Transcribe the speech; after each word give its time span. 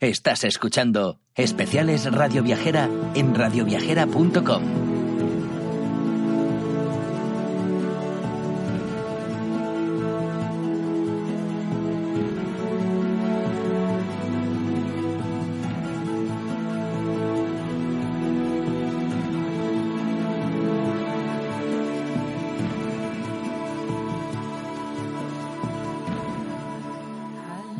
Estás 0.00 0.44
escuchando 0.44 1.20
Especiales 1.34 2.12
Radio 2.12 2.42
Viajera 2.42 2.90
en 3.14 3.34
radioviajera.com. 3.34 4.95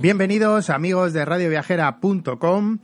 Bienvenidos 0.06 0.70
amigos 0.70 1.12
de 1.12 1.24
radioviajera.com. 1.24 2.78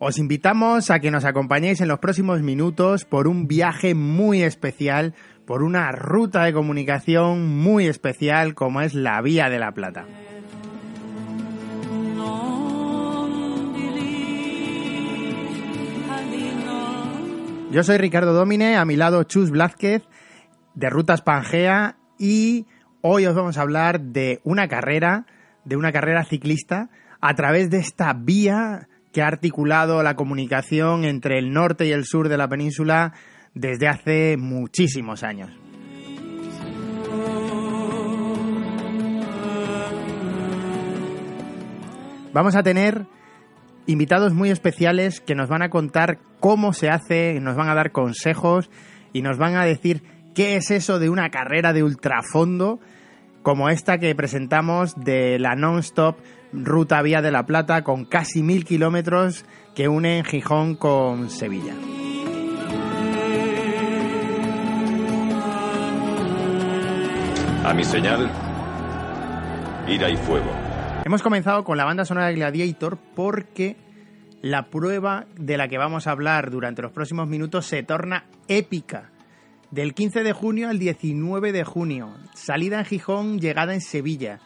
Os 0.00 0.18
invitamos 0.18 0.90
a 0.90 0.98
que 0.98 1.12
nos 1.12 1.24
acompañéis 1.24 1.80
en 1.80 1.86
los 1.86 2.00
próximos 2.00 2.42
minutos 2.42 3.04
por 3.04 3.28
un 3.28 3.46
viaje 3.46 3.94
muy 3.94 4.42
especial, 4.42 5.14
por 5.46 5.62
una 5.62 5.92
ruta 5.92 6.42
de 6.42 6.52
comunicación 6.52 7.56
muy 7.56 7.86
especial 7.86 8.56
como 8.56 8.80
es 8.80 8.94
la 8.94 9.22
Vía 9.22 9.48
de 9.48 9.60
la 9.60 9.70
Plata. 9.74 10.06
Yo 17.70 17.84
soy 17.84 17.98
Ricardo 17.98 18.32
Domine, 18.32 18.74
a 18.74 18.84
mi 18.84 18.96
lado 18.96 19.22
Chus 19.22 19.52
Blázquez 19.52 20.02
de 20.74 20.90
Rutas 20.90 21.22
Pangea 21.22 21.94
y 22.18 22.66
hoy 23.02 23.24
os 23.26 23.36
vamos 23.36 23.56
a 23.56 23.62
hablar 23.62 24.00
de 24.00 24.40
una 24.42 24.66
carrera 24.66 25.26
de 25.66 25.76
una 25.76 25.92
carrera 25.92 26.24
ciclista 26.24 26.88
a 27.20 27.34
través 27.34 27.68
de 27.70 27.78
esta 27.78 28.14
vía 28.14 28.88
que 29.12 29.22
ha 29.22 29.26
articulado 29.26 30.02
la 30.02 30.14
comunicación 30.14 31.04
entre 31.04 31.38
el 31.38 31.52
norte 31.52 31.86
y 31.86 31.92
el 31.92 32.04
sur 32.04 32.28
de 32.28 32.38
la 32.38 32.48
península 32.48 33.12
desde 33.52 33.88
hace 33.88 34.36
muchísimos 34.38 35.22
años. 35.22 35.50
Vamos 42.32 42.54
a 42.54 42.62
tener 42.62 43.06
invitados 43.86 44.34
muy 44.34 44.50
especiales 44.50 45.20
que 45.20 45.34
nos 45.34 45.48
van 45.48 45.62
a 45.62 45.70
contar 45.70 46.18
cómo 46.38 46.74
se 46.74 46.90
hace, 46.90 47.40
nos 47.40 47.56
van 47.56 47.70
a 47.70 47.74
dar 47.74 47.92
consejos 47.92 48.70
y 49.12 49.22
nos 49.22 49.38
van 49.38 49.56
a 49.56 49.64
decir 49.64 50.02
qué 50.34 50.56
es 50.56 50.70
eso 50.70 50.98
de 50.98 51.08
una 51.08 51.30
carrera 51.30 51.72
de 51.72 51.82
ultrafondo 51.82 52.78
como 53.46 53.68
esta 53.68 53.98
que 53.98 54.12
presentamos 54.16 54.96
de 54.96 55.38
la 55.38 55.54
non-stop 55.54 56.16
Ruta 56.52 57.00
Vía 57.00 57.22
de 57.22 57.30
la 57.30 57.46
Plata 57.46 57.84
con 57.84 58.04
casi 58.04 58.42
mil 58.42 58.64
kilómetros 58.64 59.44
que 59.76 59.86
une 59.86 60.24
Gijón 60.24 60.74
con 60.74 61.30
Sevilla. 61.30 61.72
A 67.64 67.72
mi 67.72 67.84
señal, 67.84 68.28
ira 69.86 70.10
y 70.10 70.16
fuego. 70.16 70.50
Hemos 71.04 71.22
comenzado 71.22 71.62
con 71.62 71.76
la 71.76 71.84
banda 71.84 72.04
sonora 72.04 72.26
de 72.26 72.34
Gladiator 72.34 72.98
porque 73.14 73.76
la 74.42 74.70
prueba 74.70 75.26
de 75.36 75.56
la 75.56 75.68
que 75.68 75.78
vamos 75.78 76.08
a 76.08 76.10
hablar 76.10 76.50
durante 76.50 76.82
los 76.82 76.90
próximos 76.90 77.28
minutos 77.28 77.64
se 77.64 77.84
torna 77.84 78.24
épica 78.48 79.12
del 79.76 79.92
15 79.92 80.22
de 80.22 80.32
junio 80.32 80.70
al 80.70 80.78
19 80.78 81.52
de 81.52 81.62
junio. 81.62 82.14
Salida 82.32 82.78
en 82.78 82.86
Gijón, 82.86 83.38
llegada 83.38 83.74
en 83.74 83.82
Sevilla. 83.82 84.40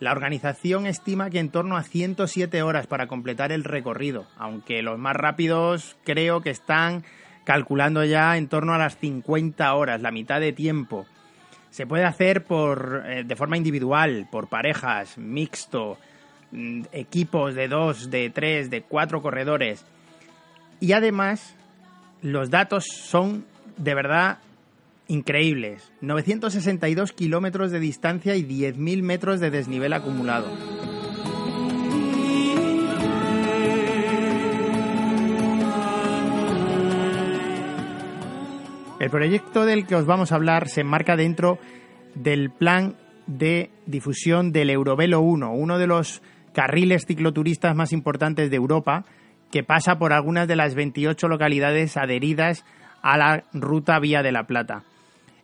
La 0.00 0.12
organización 0.12 0.84
estima 0.84 1.30
que 1.30 1.38
en 1.38 1.48
torno 1.48 1.78
a 1.78 1.82
107 1.82 2.60
horas 2.60 2.86
para 2.86 3.06
completar 3.06 3.52
el 3.52 3.64
recorrido, 3.64 4.26
aunque 4.36 4.82
los 4.82 4.98
más 4.98 5.16
rápidos 5.16 5.96
creo 6.04 6.42
que 6.42 6.50
están 6.50 7.04
calculando 7.44 8.04
ya 8.04 8.36
en 8.36 8.48
torno 8.48 8.74
a 8.74 8.78
las 8.78 8.98
50 8.98 9.72
horas, 9.72 10.02
la 10.02 10.10
mitad 10.10 10.40
de 10.40 10.52
tiempo. 10.52 11.06
Se 11.70 11.86
puede 11.86 12.04
hacer 12.04 12.44
por, 12.44 13.02
eh, 13.06 13.24
de 13.24 13.34
forma 13.34 13.56
individual, 13.56 14.28
por 14.30 14.48
parejas, 14.48 15.16
mixto, 15.16 15.96
mm, 16.50 16.82
equipos 16.92 17.54
de 17.54 17.68
dos, 17.68 18.10
de 18.10 18.28
tres, 18.28 18.68
de 18.68 18.82
cuatro 18.82 19.22
corredores. 19.22 19.86
Y 20.80 20.92
además, 20.92 21.56
los 22.20 22.50
datos 22.50 22.84
son 22.84 23.46
de 23.78 23.94
verdad 23.94 24.38
increíbles. 25.08 25.92
962 26.00 27.12
kilómetros 27.12 27.70
de 27.70 27.80
distancia 27.80 28.36
y 28.36 28.42
10.000 28.42 29.02
metros 29.02 29.40
de 29.40 29.50
desnivel 29.50 29.92
acumulado. 29.92 30.46
El 38.98 39.10
proyecto 39.10 39.66
del 39.66 39.86
que 39.86 39.94
os 39.94 40.06
vamos 40.06 40.32
a 40.32 40.36
hablar 40.36 40.68
se 40.68 40.80
enmarca 40.80 41.16
dentro 41.16 41.58
del 42.14 42.50
plan 42.50 42.96
de 43.26 43.70
difusión 43.84 44.52
del 44.52 44.70
Eurovelo 44.70 45.20
1, 45.20 45.52
uno 45.52 45.78
de 45.78 45.86
los 45.86 46.22
carriles 46.54 47.04
cicloturistas 47.06 47.76
más 47.76 47.92
importantes 47.92 48.50
de 48.50 48.56
Europa, 48.56 49.04
que 49.50 49.62
pasa 49.62 49.98
por 49.98 50.12
algunas 50.12 50.48
de 50.48 50.56
las 50.56 50.74
28 50.74 51.28
localidades 51.28 51.96
adheridas 51.96 52.64
a 53.02 53.18
la 53.18 53.44
ruta 53.52 53.98
Vía 54.00 54.22
de 54.22 54.32
la 54.32 54.46
Plata 54.46 54.84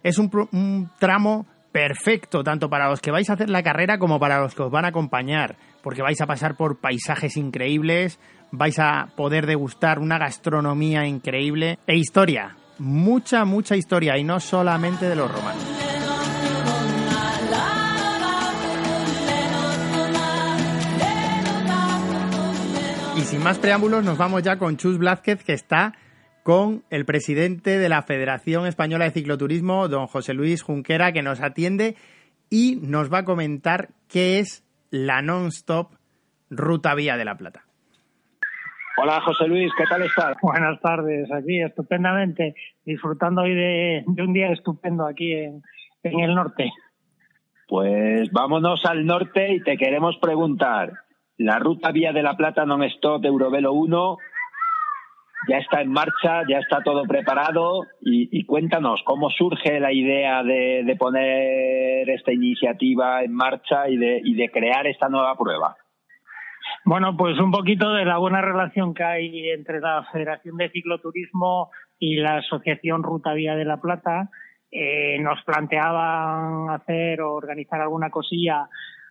es 0.03 0.19
un, 0.19 0.91
tramo 0.99 1.47
perfecto 1.71 2.45
tanto 2.45 2.69
para 2.69 2.89
los 2.89 3.01
que 3.01 3.11
vais 3.11 3.29
a 3.31 3.35
hacer 3.35 3.49
la 3.49 3.63
carrera 3.63 3.99
como 3.99 4.21
para 4.21 4.41
los 4.41 4.55
que 4.55 4.63
os 4.63 4.71
van 4.71 4.85
a 4.85 4.89
acompañar, 4.89 5.57
porque 5.83 6.03
vais 6.03 6.21
a 6.21 6.27
pasar 6.27 6.57
por 6.57 6.81
paisajes 6.81 7.37
increíbles, 7.37 8.19
vais 8.51 8.79
a 8.79 9.09
poder 9.17 9.47
degustar 9.47 9.99
una 9.99 10.19
gastronomía 10.19 11.07
increíble 11.07 11.79
e 11.87 11.97
historia, 11.97 12.57
mucha, 12.79 13.45
mucha 13.45 13.77
historia 13.77 14.19
y 14.19 14.25
no 14.25 14.41
solamente 14.41 15.09
de 15.09 15.17
los 15.17 15.31
romanos. 15.33 15.65
Y 23.17 23.21
sin 23.25 23.43
más 23.43 23.59
preámbulos, 23.59 24.05
nos 24.05 24.19
vamos 24.19 24.43
ya 24.43 24.57
con 24.59 24.77
Chus 24.77 24.99
Blázquez, 24.99 25.45
que 25.45 25.53
está 25.53 25.95
con 26.42 26.82
el 26.91 27.04
presidente 27.04 27.78
de 27.78 27.88
la 27.88 28.03
Federación 28.03 28.66
Española 28.66 29.04
de 29.04 29.12
Cicloturismo, 29.12 29.88
don 29.88 30.06
José 30.06 30.34
Luis 30.34 30.62
Junquera, 30.62 31.12
que 31.12 31.22
nos 31.22 31.41
atiende 31.41 31.97
y 32.50 32.78
nos 32.82 33.12
va 33.12 33.19
a 33.19 33.25
comentar 33.25 33.88
qué 34.08 34.38
es 34.38 34.64
la 34.91 35.22
non-stop 35.22 35.94
Ruta 36.50 36.94
Vía 36.94 37.16
de 37.16 37.25
la 37.25 37.36
Plata. 37.36 37.64
Hola 38.98 39.22
José 39.22 39.48
Luis, 39.48 39.72
¿qué 39.78 39.84
tal 39.88 40.03
estás? 40.03 40.36
Buenas 40.42 40.78
tardes, 40.80 41.32
aquí 41.32 41.62
estupendamente, 41.62 42.54
disfrutando 42.84 43.42
hoy 43.42 43.54
de, 43.54 44.04
un 44.06 44.32
día 44.34 44.53
estupendo 44.53 45.06
aquí 45.06 45.32
en, 45.32 45.62
en 46.03 46.20
el 46.20 46.34
norte. 46.34 46.70
Pues 47.69 48.30
vámonos 48.32 48.84
al 48.84 49.06
norte 49.06 49.54
y 49.54 49.62
te 49.62 49.78
queremos 49.78 50.19
preguntar, 50.19 50.92
la 51.38 51.59
Ruta 51.59 51.91
Vía 51.91 52.12
de 52.12 52.22
la 52.22 52.36
Plata 52.36 52.66
non-stop 52.66 53.24
Eurovelo 53.24 53.72
1 53.72 54.19
ya 55.48 55.59
está 55.59 55.80
en 55.80 55.91
marcha, 55.91 56.42
ya 56.48 56.59
está 56.59 56.83
todo 56.83 57.04
preparado 57.04 57.86
y, 58.00 58.44
cuéntanos 58.44 59.03
cómo 59.04 59.30
surge 59.30 59.80
la 59.80 59.92
idea 59.92 60.42
de, 60.42 60.97
poner 60.98 62.09
esta 62.10 62.33
iniciativa 62.33 63.22
en 63.22 63.33
marcha 63.33 63.89
y 63.89 63.97
de, 63.97 64.21
y 64.24 64.34
de 64.34 64.50
crear 64.50 64.86
esta 64.86 65.09
nueva 65.09 65.36
prueba. 65.36 65.77
Bueno, 66.84 67.16
pues 67.16 67.39
un 67.39 67.50
poquito 67.50 67.92
de 67.92 68.04
la 68.04 68.18
buena 68.18 68.41
relación 68.41 68.94
que 68.94 69.04
hay 69.04 69.50
entre 69.50 69.80
la 69.80 70.04
Federación 70.12 70.56
de 70.56 70.71
Cicloturismo 70.71 71.71
y 71.98 72.16
la 72.16 72.38
Asociación 72.38 73.03
Ruta 73.03 73.33
Vía 73.34 73.54
de 73.54 73.65
la 73.65 73.80
Plata. 73.80 74.30
Eh, 74.71 75.18
nos 75.21 75.42
planteaban 75.45 76.71
hacer 76.71 77.21
o 77.21 77.34
organizar 77.34 77.80
alguna 77.80 78.10
cosilla, 78.10 78.68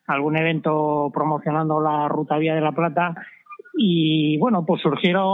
algún 0.08 0.38
evento 0.38 1.12
promocionando 1.14 1.80
la 1.80 2.08
Ruta 2.08 2.38
Vía 2.38 2.56
de 2.56 2.62
la 2.62 2.72
Plata 2.72 3.16
y 3.78 4.38
bueno, 4.38 4.66
pues 4.66 4.82
surgieron 4.82 5.28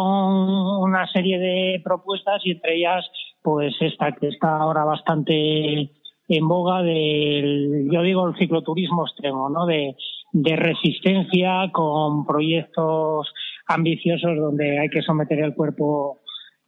una 0.82 1.08
serie 1.12 1.40
de 1.40 1.82
propuestas 1.84 2.42
y 2.44 2.52
entre 2.52 2.78
ellas, 2.78 3.06
pues 3.42 3.76
esta 3.80 4.12
que 4.14 4.28
está 4.28 4.58
ahora 4.58 4.84
bastante 4.84 5.92
en 6.30 6.48
boga 6.48 6.84
del, 6.84 7.90
yo 7.92 8.02
digo, 8.02 8.28
el 8.28 8.38
cicloturismo 8.38 9.06
extremo, 9.06 9.50
¿no? 9.50 9.66
De, 9.66 9.96
de 10.34 10.56
resistencia 10.56 11.72
con 11.72 12.26
proyectos 12.26 13.32
ambiciosos 13.68 14.38
donde 14.38 14.80
hay 14.80 14.90
que 14.90 15.02
someter 15.02 15.40
el 15.40 15.56
cuerpo 15.56 16.20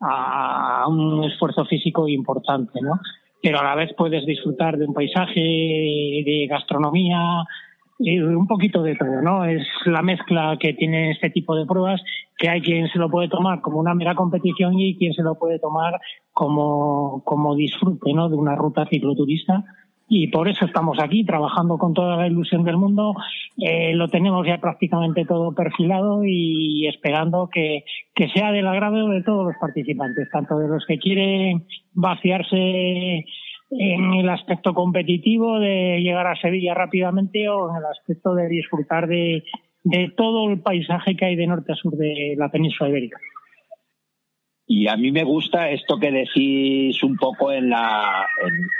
a 0.01 0.86
un 0.88 1.24
esfuerzo 1.25 1.66
físico 1.66 2.07
importante, 2.07 2.80
¿no? 2.81 3.00
Pero 3.42 3.60
a 3.60 3.63
la 3.63 3.75
vez 3.75 3.92
puedes 3.98 4.25
disfrutar 4.25 4.77
de 4.77 4.86
un 4.86 4.94
paisaje, 4.94 5.39
de 5.39 6.48
gastronomía, 6.50 7.44
y 7.99 8.17
un 8.19 8.47
poquito 8.47 8.81
de 8.81 8.95
todo, 8.95 9.21
¿no? 9.21 9.43
Es 9.43 9.67
la 9.85 10.01
mezcla 10.01 10.57
que 10.57 10.73
tiene 10.73 11.11
este 11.11 11.29
tipo 11.29 11.53
de 11.55 11.65
pruebas, 11.65 12.01
que 12.37 12.47
hay 12.47 12.61
quien 12.61 12.87
se 12.87 12.97
lo 12.97 13.09
puede 13.09 13.27
tomar 13.27 13.59
como 13.59 13.77
una 13.77 13.93
mera 13.93 14.15
competición 14.15 14.79
y 14.79 14.97
quien 14.97 15.13
se 15.13 15.21
lo 15.21 15.35
puede 15.35 15.59
tomar 15.59 15.99
como, 16.31 17.21
como 17.25 17.55
disfrute, 17.55 18.13
¿no? 18.13 18.29
De 18.29 18.37
una 18.37 18.55
ruta 18.55 18.85
cicloturista. 18.89 19.65
Y 20.07 20.27
por 20.27 20.47
eso 20.47 20.65
estamos 20.65 20.97
aquí 20.99 21.23
trabajando 21.25 21.77
con 21.77 21.93
toda 21.93 22.15
la 22.15 22.27
ilusión 22.27 22.63
del 22.63 22.77
mundo. 22.77 23.13
Eh, 23.57 23.93
lo 23.93 24.07
tenemos 24.07 24.47
ya 24.47 24.59
prácticamente 24.59 25.25
todo 25.25 25.53
perfilado 25.53 26.23
y 26.25 26.87
esperando 26.87 27.49
que, 27.51 27.83
que 28.15 28.29
sea 28.29 28.51
del 28.51 28.67
agrado 28.67 29.09
de 29.09 29.21
todos 29.21 29.45
los 29.45 29.55
participantes, 29.59 30.29
tanto 30.31 30.57
de 30.57 30.69
los 30.69 30.85
que 30.87 30.97
quieren 30.97 31.65
vaciarse 31.93 33.25
en 33.71 34.13
el 34.13 34.30
aspecto 34.30 34.74
competitivo 34.74 35.60
de 35.60 36.00
llegar 36.01 36.27
a 36.27 36.36
Sevilla 36.36 36.74
rápidamente 36.74 37.48
o 37.50 37.69
en 37.69 37.77
el 37.77 37.86
aspecto 37.86 38.33
de 38.33 38.48
disfrutar 38.48 39.07
de, 39.07 39.44
de 39.83 40.12
todo 40.16 40.50
el 40.50 40.60
paisaje 40.62 41.16
que 41.16 41.25
hay 41.25 41.36
de 41.36 41.48
norte 41.48 41.74
a 41.74 41.75
sur 41.75 41.95
de 41.95 42.36
la 42.38 42.50
península 42.50 42.89
ibérica. 42.89 43.19
Y 44.71 44.88
a 44.88 44.95
mí 44.95 45.12
me 45.12 45.24
gusta 45.24 45.71
esto 45.71 46.00
que 46.00 46.12
decís 46.12 47.01
un 47.01 47.18
poco 47.18 47.51
en 47.51 47.71
la, 47.71 48.27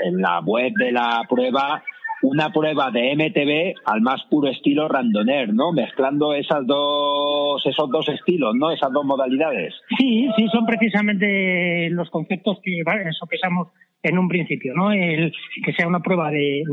en, 0.06 0.22
la 0.22 0.40
web 0.40 0.72
de 0.78 0.92
la 0.92 1.26
prueba, 1.28 1.84
una 2.22 2.52
prueba 2.52 2.92
de 2.92 3.16
MTB 3.16 3.82
al 3.86 4.02
más 4.02 4.22
puro 4.30 4.50
estilo 4.50 4.88
randoner, 4.88 5.54
¿no? 5.54 5.72
Mezclando 5.72 6.34
esas 6.34 6.66
dos, 6.66 7.66
esos 7.66 7.90
dos 7.90 8.08
estilos, 8.10 8.56
¿no? 8.56 8.72
Esas 8.72 8.92
dos 8.92 9.06
modalidades. 9.06 9.74
Sí, 9.98 10.30
sí, 10.36 10.48
son 10.52 10.66
precisamente 10.66 11.90
los 11.92 12.10
conceptos 12.10 12.60
que 12.64 12.80
eso 12.80 13.28
pensamos 13.28 13.70
en 14.02 14.18
un 14.18 14.28
principio, 14.28 14.74
¿no? 14.76 14.92
El 14.92 15.34
que 15.64 15.74
sea 15.74 15.88
una 15.88 16.02
prueba 16.02 16.32
de, 16.32 16.64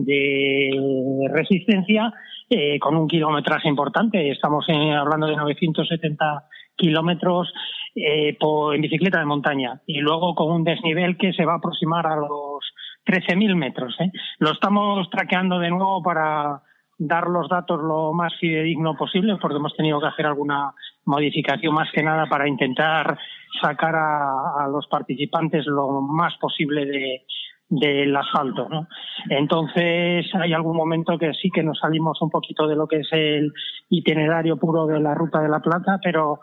resistencia 1.32 2.12
eh, 2.48 2.78
con 2.78 2.96
un 2.96 3.08
kilometraje 3.08 3.68
importante. 3.68 4.30
Estamos 4.30 4.64
eh, 4.68 4.92
hablando 4.92 5.26
de 5.26 5.36
970 5.36 6.44
kilómetros 6.76 7.52
eh, 7.94 8.36
en 8.74 8.80
bicicleta 8.80 9.18
de 9.18 9.24
montaña 9.24 9.80
y 9.86 10.00
luego 10.00 10.34
con 10.34 10.52
un 10.52 10.64
desnivel 10.64 11.16
que 11.16 11.32
se 11.32 11.44
va 11.44 11.54
a 11.54 11.56
aproximar 11.56 12.06
a 12.06 12.16
los 12.16 12.64
13.000 13.06 13.54
metros. 13.54 13.96
¿eh? 14.00 14.10
Lo 14.38 14.52
estamos 14.52 15.08
traqueando 15.10 15.58
de 15.58 15.70
nuevo 15.70 16.02
para 16.02 16.62
dar 16.98 17.28
los 17.28 17.48
datos 17.48 17.80
lo 17.80 18.12
más 18.12 18.34
fidedigno 18.40 18.96
posible 18.96 19.36
porque 19.40 19.56
hemos 19.56 19.76
tenido 19.76 20.00
que 20.00 20.06
hacer 20.06 20.26
alguna 20.26 20.72
modificación 21.04 21.74
más 21.74 21.90
que 21.92 22.02
nada 22.02 22.26
para 22.26 22.48
intentar 22.48 23.18
sacar 23.60 23.94
a, 23.94 24.66
los 24.70 24.86
participantes 24.88 25.66
lo 25.66 26.00
más 26.00 26.34
posible 26.38 26.86
de, 26.86 27.24
del 27.68 28.16
asfalto, 28.16 28.68
¿no? 28.68 28.88
Entonces 29.28 30.26
hay 30.34 30.52
algún 30.52 30.76
momento 30.76 31.18
que 31.18 31.32
sí 31.34 31.50
que 31.50 31.62
nos 31.62 31.78
salimos 31.78 32.20
un 32.22 32.30
poquito 32.30 32.66
de 32.66 32.76
lo 32.76 32.86
que 32.86 33.00
es 33.00 33.08
el 33.12 33.52
itinerario 33.90 34.56
puro 34.56 34.86
de 34.86 35.00
la 35.00 35.14
Ruta 35.14 35.40
de 35.40 35.48
la 35.48 35.60
Plata, 35.60 35.98
pero 36.02 36.40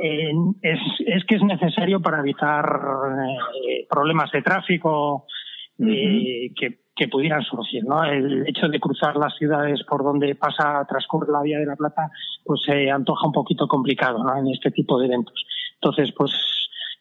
eh, 0.00 0.32
es, 0.62 0.80
es, 1.06 1.24
que 1.24 1.36
es 1.36 1.42
necesario 1.42 2.00
para 2.00 2.20
evitar 2.20 2.64
eh, 3.68 3.86
problemas 3.88 4.30
de 4.32 4.42
tráfico 4.42 5.26
eh, 5.78 6.52
que, 6.58 6.78
que, 6.94 7.08
pudieran 7.08 7.42
surgir, 7.42 7.84
¿no? 7.84 8.02
El 8.04 8.46
hecho 8.48 8.68
de 8.68 8.80
cruzar 8.80 9.16
las 9.16 9.36
ciudades 9.36 9.82
por 9.84 10.02
donde 10.02 10.34
pasa, 10.34 10.84
transcurre 10.88 11.30
la 11.30 11.42
Vía 11.42 11.58
de 11.58 11.66
la 11.66 11.76
Plata, 11.76 12.10
pues 12.44 12.62
se 12.64 12.90
antoja 12.90 13.26
un 13.26 13.32
poquito 13.32 13.68
complicado, 13.68 14.22
¿no? 14.22 14.36
En 14.36 14.48
este 14.48 14.70
tipo 14.70 14.98
de 14.98 15.06
eventos. 15.06 15.44
Entonces, 15.74 16.12
pues 16.16 16.32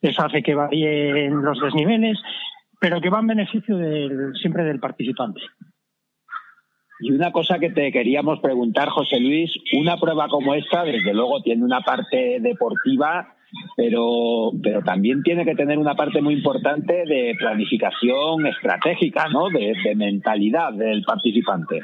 eso 0.02 0.24
hace 0.24 0.44
que 0.44 0.56
varíen 0.56 1.42
los 1.42 1.60
desniveles, 1.62 2.20
pero 2.80 3.02
que 3.02 3.10
va 3.10 3.20
en 3.20 3.28
beneficio 3.28 3.78
del, 3.78 4.34
siempre 4.36 4.64
del 4.64 4.80
participante. 4.80 5.42
Y 7.00 7.12
una 7.12 7.32
cosa 7.32 7.60
que 7.60 7.72
te 7.72 7.92
queríamos 7.92 8.40
preguntar, 8.40 8.90
José 8.90 9.20
Luis, 9.20 9.52
una 9.74 9.98
prueba 9.98 10.28
como 10.28 10.54
esta, 10.54 10.84
desde 10.84 11.14
luego, 11.14 11.42
tiene 11.42 11.64
una 11.64 11.82
parte 11.82 12.40
deportiva, 12.40 13.35
pero, 13.76 14.52
pero 14.62 14.82
también 14.82 15.24
tiene 15.24 15.46
que 15.46 15.56
tener 15.56 15.78
una 15.78 15.96
parte 15.96 16.22
muy 16.22 16.36
importante 16.36 16.94
de 17.06 17.36
planificación 17.38 18.46
estratégica, 18.48 19.28
¿no? 19.30 19.50
de 19.50 19.96
mentalidad 19.96 20.74
del 20.74 21.04
participante. 21.04 21.82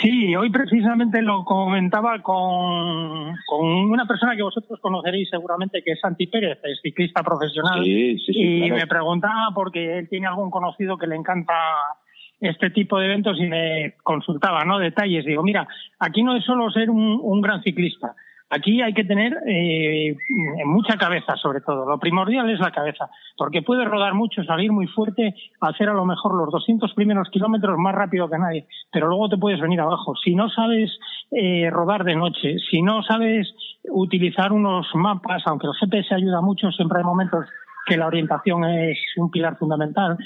Sí, 0.00 0.34
hoy 0.36 0.50
precisamente 0.50 1.20
lo 1.20 1.44
comentaba 1.44 2.22
con, 2.22 3.34
con, 3.46 3.66
una 3.66 4.06
persona 4.06 4.36
que 4.36 4.42
vosotros 4.42 4.78
conoceréis 4.80 5.28
seguramente, 5.28 5.82
que 5.82 5.92
es 5.92 6.00
Santi 6.00 6.28
Pérez, 6.28 6.58
es 6.62 6.80
ciclista 6.80 7.22
profesional. 7.22 7.84
Sí, 7.84 8.16
sí, 8.18 8.32
sí, 8.32 8.64
y 8.64 8.70
me 8.70 8.86
preguntaba 8.86 9.48
porque 9.54 9.98
él 9.98 10.08
tiene 10.08 10.28
algún 10.28 10.50
conocido 10.50 10.96
que 10.96 11.08
le 11.08 11.16
encanta 11.16 11.54
este 12.40 12.70
tipo 12.70 12.98
de 12.98 13.06
eventos 13.06 13.38
y 13.40 13.46
me 13.46 13.94
consultaba, 14.02 14.64
¿no? 14.64 14.78
Detalles. 14.78 15.24
Digo, 15.24 15.42
mira, 15.42 15.66
aquí 15.98 16.22
no 16.22 16.36
es 16.36 16.44
solo 16.44 16.70
ser 16.70 16.88
un, 16.88 17.18
un 17.20 17.40
gran 17.40 17.62
ciclista, 17.62 18.14
Aquí 18.48 18.80
hay 18.80 18.94
que 18.94 19.04
tener 19.04 19.36
eh, 19.44 20.16
mucha 20.64 20.96
cabeza, 20.96 21.34
sobre 21.36 21.60
todo. 21.60 21.84
Lo 21.84 21.98
primordial 21.98 22.48
es 22.48 22.60
la 22.60 22.70
cabeza, 22.70 23.10
porque 23.36 23.62
puedes 23.62 23.88
rodar 23.88 24.14
mucho, 24.14 24.44
salir 24.44 24.70
muy 24.70 24.86
fuerte, 24.86 25.34
hacer 25.60 25.88
a 25.88 25.94
lo 25.94 26.04
mejor 26.04 26.34
los 26.34 26.52
200 26.52 26.94
primeros 26.94 27.28
kilómetros 27.30 27.76
más 27.76 27.94
rápido 27.94 28.30
que 28.30 28.38
nadie, 28.38 28.68
pero 28.92 29.08
luego 29.08 29.28
te 29.28 29.36
puedes 29.36 29.60
venir 29.60 29.80
abajo. 29.80 30.14
Si 30.22 30.36
no 30.36 30.48
sabes 30.48 30.96
eh, 31.32 31.68
rodar 31.70 32.04
de 32.04 32.14
noche, 32.14 32.56
si 32.70 32.82
no 32.82 33.02
sabes 33.02 33.52
utilizar 33.88 34.52
unos 34.52 34.86
mapas, 34.94 35.42
aunque 35.46 35.66
el 35.66 35.74
GPS 35.74 36.14
ayuda 36.14 36.40
mucho, 36.40 36.70
siempre 36.70 36.98
hay 36.98 37.04
momentos 37.04 37.46
que 37.84 37.96
la 37.96 38.06
orientación 38.06 38.64
es 38.64 38.98
un 39.16 39.30
pilar 39.30 39.56
fundamental. 39.58 40.16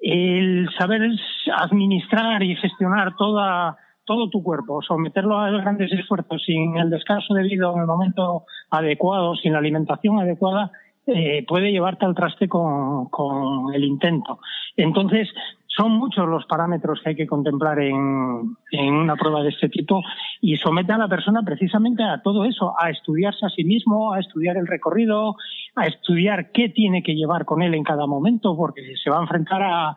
El 0.00 0.68
saber 0.78 1.10
administrar 1.56 2.40
y 2.44 2.54
gestionar 2.54 3.16
toda 3.16 3.76
todo 4.08 4.30
tu 4.30 4.42
cuerpo, 4.42 4.80
someterlo 4.80 5.38
a 5.38 5.50
grandes 5.50 5.92
esfuerzos 5.92 6.42
sin 6.42 6.78
el 6.78 6.88
descanso 6.88 7.34
debido 7.34 7.74
en 7.74 7.82
el 7.82 7.86
momento 7.86 8.44
adecuado, 8.70 9.36
sin 9.36 9.52
la 9.52 9.58
alimentación 9.58 10.18
adecuada, 10.18 10.72
eh, 11.06 11.44
puede 11.46 11.70
llevarte 11.70 12.06
al 12.06 12.14
traste 12.14 12.48
con, 12.48 13.10
con, 13.10 13.74
el 13.74 13.84
intento. 13.84 14.40
Entonces, 14.78 15.28
son 15.66 15.92
muchos 15.92 16.26
los 16.26 16.46
parámetros 16.46 17.00
que 17.02 17.10
hay 17.10 17.16
que 17.16 17.26
contemplar 17.26 17.80
en, 17.80 18.56
en, 18.72 18.94
una 18.94 19.14
prueba 19.16 19.42
de 19.42 19.50
este 19.50 19.68
tipo 19.68 20.02
y 20.40 20.56
somete 20.56 20.92
a 20.92 20.98
la 20.98 21.08
persona 21.08 21.42
precisamente 21.42 22.02
a 22.02 22.22
todo 22.22 22.46
eso, 22.46 22.74
a 22.80 22.88
estudiarse 22.88 23.44
a 23.44 23.50
sí 23.50 23.64
mismo, 23.64 24.14
a 24.14 24.20
estudiar 24.20 24.56
el 24.56 24.66
recorrido, 24.66 25.36
a 25.76 25.86
estudiar 25.86 26.50
qué 26.50 26.70
tiene 26.70 27.02
que 27.02 27.14
llevar 27.14 27.44
con 27.44 27.60
él 27.62 27.74
en 27.74 27.84
cada 27.84 28.06
momento, 28.06 28.56
porque 28.56 28.82
se 29.02 29.10
va 29.10 29.18
a 29.18 29.22
enfrentar 29.22 29.62
a, 29.62 29.94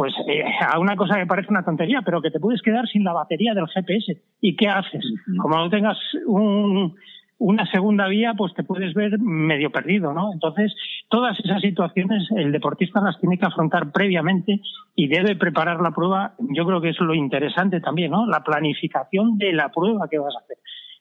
pues 0.00 0.14
eh, 0.26 0.42
a 0.66 0.78
una 0.78 0.96
cosa 0.96 1.18
que 1.18 1.26
parece 1.26 1.50
una 1.50 1.62
tontería, 1.62 2.00
pero 2.00 2.22
que 2.22 2.30
te 2.30 2.40
puedes 2.40 2.62
quedar 2.62 2.88
sin 2.88 3.04
la 3.04 3.12
batería 3.12 3.52
del 3.52 3.68
GPS. 3.68 4.16
¿Y 4.40 4.56
qué 4.56 4.66
haces? 4.66 5.04
Como 5.36 5.56
no 5.56 5.68
tengas 5.68 5.98
un, 6.26 6.94
una 7.36 7.70
segunda 7.70 8.08
vía, 8.08 8.32
pues 8.32 8.54
te 8.54 8.62
puedes 8.62 8.94
ver 8.94 9.18
medio 9.18 9.70
perdido, 9.70 10.14
¿no? 10.14 10.32
Entonces, 10.32 10.74
todas 11.10 11.38
esas 11.40 11.60
situaciones 11.60 12.26
el 12.34 12.50
deportista 12.50 13.02
las 13.02 13.20
tiene 13.20 13.36
que 13.36 13.44
afrontar 13.44 13.92
previamente 13.92 14.62
y 14.96 15.08
debe 15.08 15.36
preparar 15.36 15.82
la 15.82 15.90
prueba. 15.90 16.32
Yo 16.38 16.64
creo 16.64 16.80
que 16.80 16.88
es 16.88 17.00
lo 17.00 17.12
interesante 17.12 17.82
también, 17.82 18.12
¿no? 18.12 18.24
La 18.24 18.42
planificación 18.42 19.36
de 19.36 19.52
la 19.52 19.68
prueba 19.68 20.08
que 20.08 20.18
vas 20.18 20.34
a 20.34 20.42
hacer. 20.42 20.56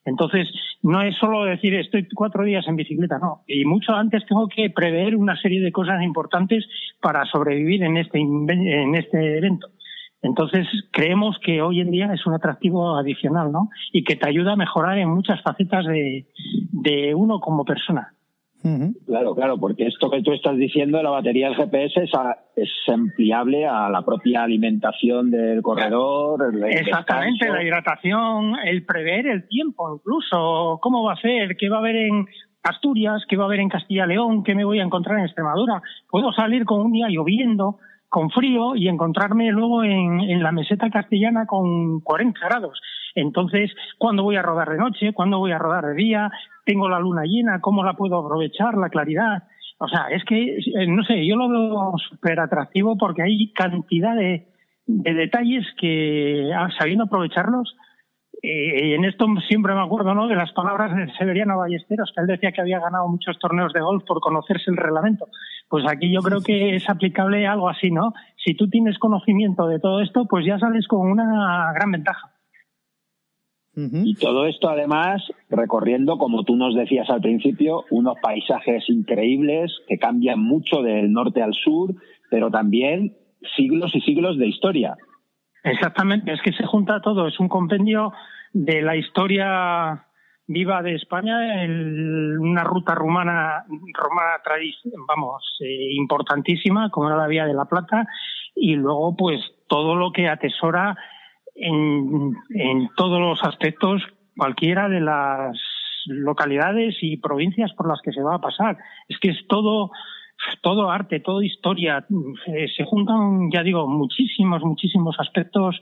Entonces, 0.05 0.47
no 0.81 1.01
es 1.01 1.15
solo 1.17 1.43
decir 1.43 1.73
estoy 1.75 2.07
cuatro 2.13 2.43
días 2.43 2.65
en 2.67 2.75
bicicleta, 2.75 3.19
no. 3.19 3.43
Y 3.47 3.65
mucho 3.65 3.93
antes 3.93 4.25
tengo 4.25 4.47
que 4.47 4.69
prever 4.69 5.15
una 5.15 5.35
serie 5.39 5.61
de 5.61 5.71
cosas 5.71 6.01
importantes 6.01 6.65
para 7.01 7.25
sobrevivir 7.25 7.83
en 7.83 7.97
este, 7.97 8.19
en 8.19 8.95
este 8.95 9.37
evento. 9.37 9.67
Entonces, 10.21 10.67
creemos 10.91 11.37
que 11.39 11.61
hoy 11.61 11.79
en 11.79 11.91
día 11.91 12.11
es 12.13 12.25
un 12.25 12.33
atractivo 12.33 12.97
adicional, 12.97 13.51
¿no? 13.51 13.69
Y 13.93 14.03
que 14.03 14.15
te 14.15 14.27
ayuda 14.27 14.53
a 14.53 14.57
mejorar 14.57 14.97
en 14.97 15.09
muchas 15.09 15.41
facetas 15.41 15.85
de, 15.85 16.27
de 16.71 17.15
uno 17.15 17.39
como 17.39 17.63
persona. 17.63 18.13
Claro, 19.05 19.35
claro, 19.35 19.57
porque 19.57 19.87
esto 19.87 20.09
que 20.09 20.21
tú 20.21 20.33
estás 20.33 20.57
diciendo, 20.57 21.01
la 21.01 21.11
batería 21.11 21.47
del 21.47 21.55
GPS 21.55 22.03
es, 22.03 22.11
es 22.57 22.69
ampliable 22.87 23.65
a 23.65 23.89
la 23.89 24.01
propia 24.01 24.43
alimentación 24.43 25.31
del 25.31 25.61
corredor. 25.61 26.53
Exactamente, 26.69 27.49
la 27.49 27.63
hidratación, 27.63 28.55
el 28.65 28.85
prever 28.85 29.27
el 29.27 29.47
tiempo, 29.47 29.95
incluso 29.95 30.79
cómo 30.81 31.03
va 31.03 31.13
a 31.13 31.21
ser, 31.21 31.55
qué 31.55 31.69
va 31.69 31.77
a 31.77 31.79
haber 31.79 31.95
en 31.95 32.25
Asturias, 32.63 33.23
qué 33.29 33.37
va 33.37 33.43
a 33.43 33.47
haber 33.47 33.61
en 33.61 33.69
Castilla 33.69 34.05
León, 34.05 34.43
qué 34.43 34.55
me 34.55 34.65
voy 34.65 34.79
a 34.79 34.83
encontrar 34.83 35.19
en 35.19 35.25
Extremadura. 35.25 35.81
Puedo 36.09 36.33
salir 36.33 36.65
con 36.65 36.81
un 36.81 36.91
día 36.91 37.07
lloviendo, 37.07 37.77
con 38.09 38.29
frío 38.29 38.75
y 38.75 38.89
encontrarme 38.89 39.51
luego 39.51 39.83
en, 39.83 40.19
en 40.19 40.43
la 40.43 40.51
meseta 40.51 40.89
castellana 40.89 41.45
con 41.45 42.01
40 42.01 42.39
grados. 42.41 42.79
Entonces, 43.15 43.71
¿cuándo 43.97 44.23
voy 44.23 44.35
a 44.35 44.41
rodar 44.41 44.69
de 44.69 44.77
noche? 44.77 45.13
¿Cuándo 45.13 45.39
voy 45.39 45.51
a 45.51 45.57
rodar 45.57 45.85
de 45.85 45.93
día? 45.93 46.31
¿Tengo 46.69 46.87
la 46.87 46.99
luna 46.99 47.23
llena? 47.23 47.61
¿Cómo 47.61 47.83
la 47.83 47.93
puedo 47.93 48.19
aprovechar? 48.19 48.77
La 48.77 48.89
claridad. 48.89 49.41
O 49.79 49.87
sea, 49.87 50.05
es 50.11 50.23
que, 50.23 50.57
eh, 50.57 50.85
no 50.87 51.03
sé, 51.03 51.25
yo 51.25 51.35
lo 51.35 51.49
veo 51.49 51.93
súper 51.97 52.39
atractivo 52.39 52.95
porque 52.95 53.23
hay 53.23 53.51
cantidad 53.53 54.15
de, 54.15 54.45
detalles 54.85 55.65
que, 55.79 56.51
ah, 56.55 56.69
sabiendo 56.77 57.05
aprovecharlos, 57.05 57.75
y 58.43 58.93
en 58.93 59.03
esto 59.03 59.25
siempre 59.47 59.73
me 59.73 59.81
acuerdo 59.81 60.13
¿no? 60.13 60.27
de 60.27 60.35
las 60.35 60.51
palabras 60.51 60.95
de 60.95 61.11
Severiano 61.13 61.57
Ballesteros, 61.57 62.11
que 62.13 62.21
él 62.21 62.27
decía 62.27 62.51
que 62.51 62.61
había 62.61 62.79
ganado 62.79 63.07
muchos 63.07 63.39
torneos 63.39 63.73
de 63.73 63.81
golf 63.81 64.03
por 64.05 64.19
conocerse 64.21 64.69
el 64.69 64.77
reglamento. 64.77 65.27
Pues 65.69 65.85
aquí 65.89 66.13
yo 66.13 66.21
creo 66.21 66.41
que 66.41 66.75
es 66.75 66.87
aplicable 66.87 67.47
algo 67.47 67.67
así, 67.67 67.89
¿no? 67.89 68.13
Si 68.45 68.53
tú 68.53 68.69
tienes 68.69 68.99
conocimiento 68.99 69.67
de 69.67 69.79
todo 69.79 70.01
esto, 70.01 70.25
pues 70.25 70.45
ya 70.45 70.59
sales 70.59 70.87
con 70.87 71.09
una 71.09 71.73
gran 71.73 71.91
ventaja. 71.91 72.38
Y 74.03 74.15
todo 74.15 74.45
esto 74.45 74.69
además 74.69 75.21
recorriendo, 75.49 76.17
como 76.17 76.43
tú 76.43 76.55
nos 76.55 76.75
decías 76.75 77.09
al 77.09 77.21
principio, 77.21 77.85
unos 77.91 78.17
paisajes 78.21 78.89
increíbles 78.89 79.71
que 79.87 79.97
cambian 79.97 80.39
mucho 80.39 80.81
del 80.81 81.11
norte 81.11 81.41
al 81.41 81.53
sur, 81.53 81.93
pero 82.29 82.49
también 82.51 83.15
siglos 83.55 83.95
y 83.95 84.01
siglos 84.01 84.37
de 84.37 84.47
historia. 84.47 84.95
Exactamente, 85.63 86.31
es 86.33 86.41
que 86.41 86.53
se 86.53 86.65
junta 86.65 87.01
todo, 87.01 87.27
es 87.27 87.39
un 87.39 87.49
compendio 87.49 88.13
de 88.53 88.81
la 88.81 88.95
historia 88.95 90.05
viva 90.47 90.81
de 90.81 90.95
España, 90.95 91.37
una 92.39 92.63
ruta 92.63 92.95
rumana, 92.95 93.65
romana 93.93 94.41
vamos, 95.07 95.57
eh, 95.61 95.93
importantísima, 95.93 96.89
como 96.89 97.07
era 97.07 97.17
la 97.17 97.27
Vía 97.27 97.45
de 97.45 97.53
la 97.53 97.65
Plata, 97.65 98.07
y 98.55 98.75
luego 98.75 99.15
pues 99.15 99.39
todo 99.67 99.95
lo 99.95 100.11
que 100.11 100.27
atesora 100.27 100.97
en, 101.59 102.35
en 102.49 102.89
todos 102.95 103.19
los 103.19 103.43
aspectos 103.43 104.01
cualquiera 104.35 104.87
de 104.87 105.01
las 105.01 105.57
localidades 106.07 106.95
y 107.01 107.17
provincias 107.17 107.71
por 107.73 107.87
las 107.87 108.01
que 108.01 108.11
se 108.11 108.21
va 108.21 108.35
a 108.35 108.41
pasar. 108.41 108.77
Es 109.07 109.19
que 109.19 109.29
es 109.29 109.47
todo 109.47 109.91
todo 110.61 110.89
arte, 110.89 111.19
toda 111.19 111.45
historia, 111.45 112.05
eh, 112.47 112.67
se 112.75 112.85
juntan, 112.85 113.49
ya 113.51 113.61
digo, 113.61 113.87
muchísimos, 113.87 114.61
muchísimos 114.63 115.15
aspectos 115.19 115.79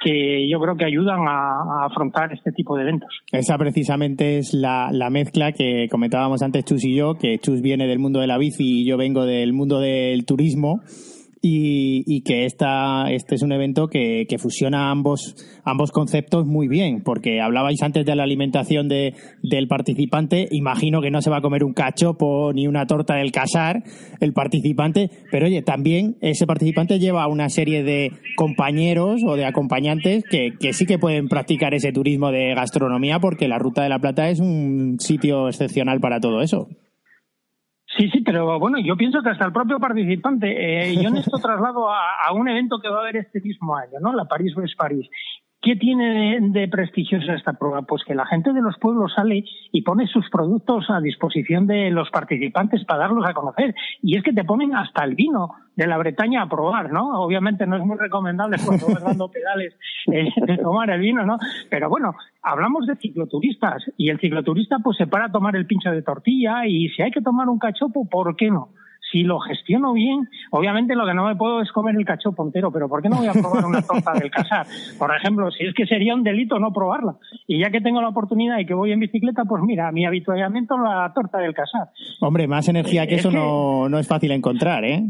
que 0.00 0.46
yo 0.50 0.60
creo 0.60 0.76
que 0.76 0.84
ayudan 0.84 1.26
a, 1.26 1.86
afrontar 1.86 2.30
este 2.32 2.52
tipo 2.52 2.76
de 2.76 2.82
eventos. 2.82 3.08
Esa 3.32 3.56
precisamente 3.56 4.38
es 4.38 4.52
la, 4.52 4.90
la, 4.92 5.08
mezcla 5.08 5.52
que 5.52 5.88
comentábamos 5.90 6.42
antes 6.42 6.64
Chus 6.66 6.84
y 6.84 6.94
yo, 6.94 7.14
que 7.14 7.38
Chus 7.38 7.62
viene 7.62 7.86
del 7.86 7.98
mundo 7.98 8.20
de 8.20 8.26
la 8.26 8.36
bici 8.36 8.82
y 8.82 8.86
yo 8.86 8.98
vengo 8.98 9.24
del 9.24 9.54
mundo 9.54 9.80
del 9.80 10.26
turismo 10.26 10.82
y, 11.46 12.22
que 12.22 12.46
este 12.46 13.34
es 13.34 13.42
un 13.42 13.52
evento 13.52 13.88
que, 13.88 14.26
que, 14.26 14.38
fusiona 14.38 14.90
ambos, 14.90 15.36
ambos 15.62 15.92
conceptos 15.92 16.46
muy 16.46 16.68
bien, 16.68 17.02
porque 17.02 17.42
hablabais 17.42 17.82
antes 17.82 18.06
de 18.06 18.16
la 18.16 18.22
alimentación 18.22 18.88
de, 18.88 19.14
del 19.42 19.68
participante, 19.68 20.48
imagino 20.52 21.02
que 21.02 21.10
no 21.10 21.20
se 21.20 21.28
va 21.28 21.38
a 21.38 21.42
comer 21.42 21.62
un 21.62 21.74
cachopo 21.74 22.52
ni 22.54 22.66
una 22.66 22.86
torta 22.86 23.16
del 23.16 23.30
casar 23.30 23.82
el 24.20 24.32
participante, 24.32 25.10
pero 25.30 25.46
oye, 25.46 25.60
también 25.60 26.16
ese 26.22 26.46
participante 26.46 26.98
lleva 26.98 27.28
una 27.28 27.50
serie 27.50 27.82
de 27.82 28.12
compañeros 28.36 29.20
o 29.26 29.36
de 29.36 29.44
acompañantes 29.44 30.24
que, 30.24 30.54
que 30.58 30.72
sí 30.72 30.86
que 30.86 30.98
pueden 30.98 31.28
practicar 31.28 31.74
ese 31.74 31.92
turismo 31.92 32.30
de 32.30 32.54
gastronomía 32.54 33.20
porque 33.20 33.48
la 33.48 33.58
Ruta 33.58 33.82
de 33.82 33.90
la 33.90 33.98
Plata 33.98 34.30
es 34.30 34.40
un 34.40 34.96
sitio 34.98 35.48
excepcional 35.48 36.00
para 36.00 36.20
todo 36.20 36.40
eso. 36.40 36.68
Sí, 37.96 38.10
sí, 38.10 38.20
pero 38.22 38.58
bueno, 38.58 38.78
yo 38.80 38.96
pienso 38.96 39.22
que 39.22 39.30
hasta 39.30 39.44
el 39.44 39.52
propio 39.52 39.78
participante, 39.78 40.48
eh, 40.48 40.96
yo 40.96 41.10
en 41.10 41.16
esto 41.16 41.38
traslado 41.38 41.90
a, 41.90 42.32
un 42.32 42.48
evento 42.48 42.80
que 42.80 42.88
va 42.88 42.98
a 42.98 43.00
haber 43.02 43.16
este 43.16 43.40
mismo 43.40 43.76
año, 43.76 44.00
¿no? 44.00 44.12
La 44.12 44.24
París 44.24 44.52
es 44.64 44.74
París. 44.74 45.08
¿Qué 45.64 45.76
tiene 45.76 46.40
de, 46.42 46.68
prestigiosa 46.68 47.32
esta 47.32 47.54
prueba? 47.54 47.80
Pues 47.80 48.04
que 48.04 48.14
la 48.14 48.26
gente 48.26 48.52
de 48.52 48.60
los 48.60 48.76
pueblos 48.76 49.14
sale 49.16 49.44
y 49.72 49.80
pone 49.80 50.06
sus 50.06 50.28
productos 50.28 50.90
a 50.90 51.00
disposición 51.00 51.66
de 51.66 51.90
los 51.90 52.10
participantes 52.10 52.84
para 52.84 53.04
darlos 53.04 53.24
a 53.26 53.32
conocer. 53.32 53.74
Y 54.02 54.18
es 54.18 54.22
que 54.22 54.34
te 54.34 54.44
ponen 54.44 54.76
hasta 54.76 55.04
el 55.04 55.14
vino 55.14 55.54
de 55.74 55.86
la 55.86 55.96
Bretaña 55.96 56.42
a 56.42 56.50
probar, 56.50 56.92
¿no? 56.92 57.18
Obviamente 57.18 57.66
no 57.66 57.76
es 57.76 57.82
muy 57.82 57.96
recomendable 57.96 58.58
cuando 58.62 58.88
vas 58.88 59.02
dando 59.02 59.28
pedales 59.28 59.72
eh, 60.12 60.28
de 60.36 60.58
tomar 60.58 60.90
el 60.90 61.00
vino, 61.00 61.24
¿no? 61.24 61.38
Pero 61.70 61.88
bueno, 61.88 62.14
hablamos 62.42 62.86
de 62.86 62.96
cicloturistas 62.96 63.90
y 63.96 64.10
el 64.10 64.20
cicloturista 64.20 64.80
pues 64.84 64.98
se 64.98 65.06
para 65.06 65.24
a 65.24 65.32
tomar 65.32 65.56
el 65.56 65.64
pincho 65.64 65.90
de 65.90 66.02
tortilla 66.02 66.66
y 66.66 66.90
si 66.90 67.00
hay 67.00 67.10
que 67.10 67.22
tomar 67.22 67.48
un 67.48 67.58
cachopo, 67.58 68.06
¿por 68.06 68.36
qué 68.36 68.50
no? 68.50 68.68
Si 69.14 69.22
lo 69.22 69.38
gestiono 69.38 69.92
bien, 69.92 70.28
obviamente 70.50 70.96
lo 70.96 71.06
que 71.06 71.14
no 71.14 71.24
me 71.24 71.36
puedo 71.36 71.62
es 71.62 71.70
comer 71.70 71.94
el 71.94 72.04
cachopo 72.04 72.44
entero, 72.44 72.72
pero 72.72 72.88
¿por 72.88 73.00
qué 73.00 73.08
no 73.08 73.18
voy 73.18 73.28
a 73.28 73.32
probar 73.32 73.64
una 73.64 73.80
torta 73.80 74.12
del 74.12 74.28
casar? 74.28 74.66
Por 74.98 75.14
ejemplo, 75.14 75.52
si 75.52 75.64
es 75.64 75.72
que 75.72 75.86
sería 75.86 76.16
un 76.16 76.24
delito 76.24 76.58
no 76.58 76.72
probarla. 76.72 77.14
Y 77.46 77.60
ya 77.60 77.70
que 77.70 77.80
tengo 77.80 78.02
la 78.02 78.08
oportunidad 78.08 78.58
y 78.58 78.66
que 78.66 78.74
voy 78.74 78.90
en 78.90 78.98
bicicleta, 78.98 79.44
pues 79.44 79.62
mira, 79.62 79.92
mi 79.92 80.04
habituallamiento 80.04 80.76
la 80.78 81.12
torta 81.14 81.38
del 81.38 81.54
casar. 81.54 81.90
Hombre, 82.20 82.48
más 82.48 82.68
energía 82.68 83.06
que 83.06 83.14
eso 83.14 83.30
No, 83.30 83.88
no 83.88 84.00
es 84.00 84.08
fácil 84.08 84.32
encontrar, 84.32 84.84
¿eh? 84.84 85.04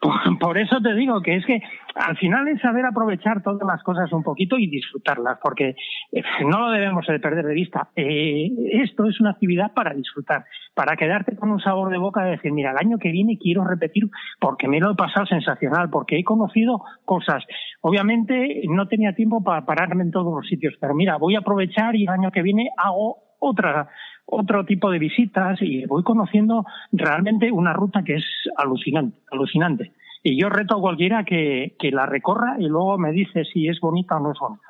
Por, 0.40 0.56
eso 0.58 0.80
te 0.80 0.94
digo 0.94 1.20
que 1.20 1.36
es 1.36 1.44
que 1.44 1.60
al 1.94 2.16
final 2.16 2.48
es 2.48 2.60
saber 2.60 2.86
aprovechar 2.86 3.42
todas 3.42 3.66
las 3.66 3.82
cosas 3.82 4.10
un 4.12 4.22
poquito 4.22 4.56
y 4.56 4.66
disfrutarlas, 4.66 5.38
porque 5.42 5.74
eh, 6.12 6.22
no 6.46 6.58
lo 6.58 6.70
debemos 6.70 7.06
de 7.06 7.20
perder 7.20 7.44
de 7.44 7.54
vista. 7.54 7.90
Eh, 7.94 8.48
esto 8.82 9.06
es 9.06 9.20
una 9.20 9.30
actividad 9.30 9.72
para 9.74 9.92
disfrutar, 9.92 10.44
para 10.74 10.96
quedarte 10.96 11.36
con 11.36 11.50
un 11.50 11.60
sabor 11.60 11.90
de 11.90 11.98
boca 11.98 12.24
de 12.24 12.30
decir, 12.32 12.52
mira, 12.52 12.70
el 12.70 12.78
año 12.78 12.98
que 12.98 13.10
viene 13.10 13.38
quiero 13.38 13.64
repetir 13.64 14.04
porque 14.40 14.68
me 14.68 14.80
lo 14.80 14.92
he 14.92 14.96
pasado 14.96 15.26
sensacional, 15.26 15.90
porque 15.90 16.18
he 16.18 16.24
conocido 16.24 16.82
cosas. 17.04 17.44
Obviamente 17.82 18.62
no 18.68 18.88
tenía 18.88 19.14
tiempo 19.14 19.44
para 19.44 19.66
pararme 19.66 20.04
en 20.04 20.12
todos 20.12 20.34
los 20.34 20.46
sitios, 20.48 20.74
pero 20.80 20.94
mira, 20.94 21.18
voy 21.18 21.36
a 21.36 21.40
aprovechar 21.40 21.94
y 21.94 22.04
el 22.04 22.08
año 22.08 22.30
que 22.30 22.42
viene 22.42 22.70
hago 22.78 23.18
otra 23.40 23.88
otro 24.26 24.64
tipo 24.64 24.90
de 24.90 24.98
visitas 24.98 25.60
y 25.60 25.84
voy 25.86 26.02
conociendo 26.02 26.64
realmente 26.92 27.50
una 27.50 27.72
ruta 27.72 28.02
que 28.04 28.14
es 28.14 28.24
alucinante, 28.56 29.18
alucinante. 29.30 29.92
Y 30.22 30.40
yo 30.40 30.48
reto 30.48 30.76
a 30.76 30.80
cualquiera 30.80 31.24
que, 31.24 31.76
que 31.78 31.90
la 31.90 32.06
recorra 32.06 32.56
y 32.58 32.66
luego 32.66 32.98
me 32.98 33.12
dice 33.12 33.44
si 33.44 33.68
es 33.68 33.80
bonita 33.80 34.16
o 34.16 34.20
no 34.20 34.32
es 34.32 34.38
bonita. 34.38 34.62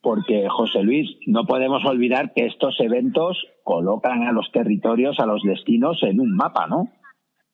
Porque, 0.00 0.46
José 0.48 0.82
Luis, 0.82 1.10
no 1.26 1.44
podemos 1.44 1.84
olvidar 1.84 2.32
que 2.32 2.46
estos 2.46 2.78
eventos 2.80 3.44
colocan 3.64 4.22
a 4.22 4.32
los 4.32 4.50
territorios, 4.52 5.18
a 5.18 5.26
los 5.26 5.42
destinos 5.42 6.02
en 6.02 6.20
un 6.20 6.36
mapa, 6.36 6.66
¿no? 6.68 6.88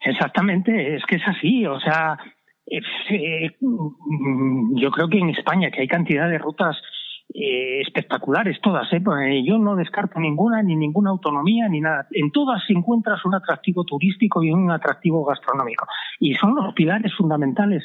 Exactamente, 0.01 0.97
es 0.97 1.05
que 1.07 1.17
es 1.17 1.27
así. 1.27 1.65
O 1.65 1.81
sea, 1.81 2.19
eh, 2.67 3.51
yo 4.75 4.91
creo 4.91 5.09
que 5.09 5.19
en 5.19 5.31
España, 5.31 5.71
que 5.71 5.81
hay 5.81 5.89
cantidad 5.89 6.29
de 6.29 6.39
rutas 6.39 6.77
eh, 7.33 7.81
espectaculares 7.81 8.61
todas, 8.61 8.87
¿eh? 8.93 9.03
Yo 9.45 9.59
no 9.59 9.77
descarto 9.77 10.21
ninguna, 10.21 10.63
ni 10.63 10.77
ninguna 10.77 11.11
autonomía, 11.11 11.69
ni 11.69 11.81
nada. 11.81 12.07
En 12.13 12.31
todas 12.31 12.63
encuentras 12.69 13.25
un 13.25 13.35
atractivo 13.35 13.85
turístico 13.85 14.43
y 14.43 14.51
un 14.51 14.71
atractivo 14.71 15.25
gastronómico. 15.25 15.87
Y 16.21 16.35
son 16.35 16.55
los 16.55 16.75
pilares 16.75 17.13
fundamentales 17.15 17.83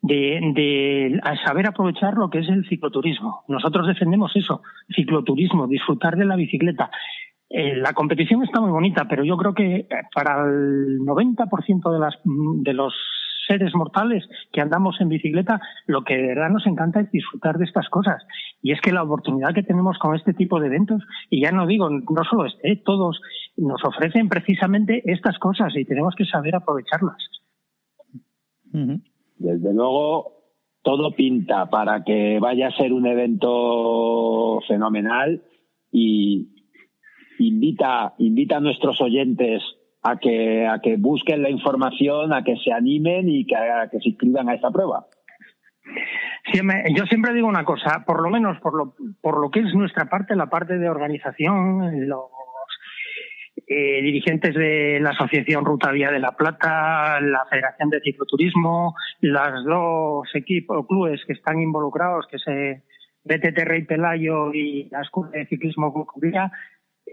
de, 0.00 0.40
de 0.54 1.20
saber 1.44 1.66
aprovechar 1.66 2.14
lo 2.14 2.30
que 2.30 2.38
es 2.38 2.48
el 2.48 2.66
cicloturismo. 2.68 3.44
Nosotros 3.48 3.86
defendemos 3.86 4.34
eso, 4.36 4.62
cicloturismo, 4.94 5.66
disfrutar 5.66 6.16
de 6.16 6.24
la 6.24 6.36
bicicleta. 6.36 6.90
Eh, 7.48 7.76
la 7.76 7.92
competición 7.92 8.42
está 8.42 8.60
muy 8.60 8.70
bonita, 8.70 9.06
pero 9.08 9.24
yo 9.24 9.36
creo 9.36 9.54
que 9.54 9.86
para 10.14 10.44
el 10.44 11.00
90% 11.00 11.92
de, 11.92 11.98
las, 11.98 12.14
de 12.24 12.72
los 12.72 12.94
seres 13.46 13.74
mortales 13.74 14.28
que 14.52 14.60
andamos 14.60 15.00
en 15.00 15.08
bicicleta, 15.08 15.60
lo 15.86 16.02
que 16.04 16.16
de 16.16 16.28
verdad 16.28 16.50
nos 16.50 16.66
encanta 16.66 17.00
es 17.00 17.10
disfrutar 17.10 17.58
de 17.58 17.64
estas 17.64 17.88
cosas. 17.88 18.22
Y 18.62 18.72
es 18.72 18.80
que 18.80 18.92
la 18.92 19.02
oportunidad 19.02 19.54
que 19.54 19.62
tenemos 19.62 19.98
con 19.98 20.14
este 20.14 20.34
tipo 20.34 20.60
de 20.60 20.66
eventos, 20.66 21.02
y 21.30 21.42
ya 21.42 21.52
no 21.52 21.66
digo, 21.66 21.88
no 21.90 22.24
solo 22.28 22.46
este, 22.46 22.76
todos 22.76 23.20
nos 23.56 23.84
ofrecen 23.84 24.28
precisamente 24.28 25.02
estas 25.10 25.38
cosas 25.38 25.74
y 25.76 25.84
tenemos 25.84 26.14
que 26.14 26.24
saber 26.24 26.54
aprovecharlas. 26.54 27.16
Desde 29.38 29.72
luego, 29.72 30.36
todo 30.82 31.14
pinta 31.14 31.70
para 31.70 32.04
que 32.04 32.38
vaya 32.40 32.68
a 32.68 32.76
ser 32.76 32.92
un 32.92 33.06
evento 33.06 34.60
fenomenal 34.68 35.42
y 35.90 36.48
invita, 37.38 38.14
invita 38.18 38.58
a 38.58 38.60
nuestros 38.60 39.00
oyentes 39.00 39.62
a 40.02 40.18
que, 40.18 40.66
a 40.66 40.80
que 40.80 40.96
busquen 40.96 41.42
la 41.42 41.50
información, 41.50 42.32
a 42.32 42.44
que 42.44 42.56
se 42.56 42.72
animen 42.72 43.28
y 43.28 43.46
que, 43.46 43.56
a 43.56 43.88
que 43.90 43.98
se 43.98 44.10
inscriban 44.10 44.48
a 44.48 44.54
esta 44.54 44.70
prueba. 44.70 45.06
yo 46.94 47.04
siempre 47.06 47.34
digo 47.34 47.48
una 47.48 47.64
cosa, 47.64 48.04
por 48.06 48.22
lo 48.22 48.30
menos 48.30 48.58
por 48.60 48.74
lo, 48.76 48.94
por 49.20 49.40
lo 49.40 49.50
que 49.50 49.60
es 49.60 49.74
nuestra 49.74 50.06
parte, 50.06 50.36
la 50.36 50.46
parte 50.46 50.78
de 50.78 50.88
organización, 50.88 52.08
los 52.08 52.30
eh, 53.66 54.00
dirigentes 54.02 54.54
de 54.54 55.00
la 55.00 55.10
Asociación 55.10 55.64
Ruta 55.64 55.90
Vía 55.90 56.10
de 56.10 56.20
la 56.20 56.36
Plata, 56.36 57.20
la 57.20 57.44
Federación 57.50 57.90
de 57.90 58.00
Cicloturismo, 58.00 58.94
los 59.20 59.64
dos 59.64 60.28
equipos, 60.34 60.86
clubes 60.86 61.20
que 61.26 61.32
están 61.32 61.60
involucrados, 61.60 62.26
que 62.30 62.38
se 62.38 62.84
BTT 63.24 63.58
Rey 63.64 63.84
Pelayo 63.84 64.52
y 64.52 64.88
la 64.90 65.00
Escuela 65.00 65.30
de 65.32 65.46
Ciclismo 65.46 65.92
Cucubía, 65.92 66.52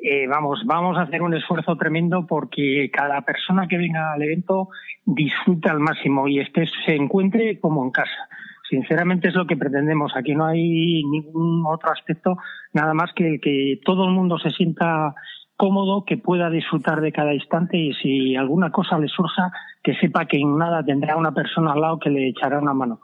eh, 0.06 0.28
vamos, 0.28 0.64
vamos 0.66 0.98
a 0.98 1.04
hacer 1.04 1.22
un 1.22 1.34
esfuerzo 1.34 1.78
tremendo 1.78 2.28
porque 2.28 2.92
cada 2.92 3.22
persona 3.22 3.70
que 3.70 3.78
venga 3.78 4.12
al 4.12 4.22
evento 4.22 4.68
disfrute 5.06 5.70
al 5.70 5.80
máximo 5.80 6.28
y 6.28 6.40
este 6.40 6.68
se 6.86 6.96
encuentre 6.96 7.58
como 7.62 7.86
en 7.86 7.92
casa. 7.92 8.28
Sinceramente 8.70 9.30
es 9.30 9.36
lo 9.36 9.48
que 9.48 9.56
pretendemos. 9.56 10.12
Aquí 10.18 10.36
no 10.36 10.46
hay 10.46 11.06
ningún 11.06 11.64
otro 11.66 11.90
aspecto, 11.90 12.36
nada 12.74 12.94
más 12.94 13.14
que 13.16 13.40
que 13.40 13.80
todo 13.86 14.04
el 14.06 14.12
mundo 14.12 14.38
se 14.40 14.50
sienta 14.50 15.16
cómodo, 15.56 16.04
que 16.04 16.18
pueda 16.18 16.50
disfrutar 16.50 17.00
de 17.00 17.14
cada 17.14 17.34
instante 17.34 17.78
y 17.78 17.94
si 17.94 18.36
alguna 18.36 18.72
cosa 18.72 19.00
le 19.00 19.08
surja, 19.08 19.54
que 19.82 19.96
sepa 19.96 20.26
que 20.26 20.38
en 20.38 20.58
nada 20.58 20.84
tendrá 20.84 21.16
una 21.16 21.34
persona 21.34 21.72
al 21.72 21.80
lado 21.80 22.00
que 22.00 22.10
le 22.10 22.28
echará 22.28 22.60
una 22.60 22.74
mano. 22.74 23.00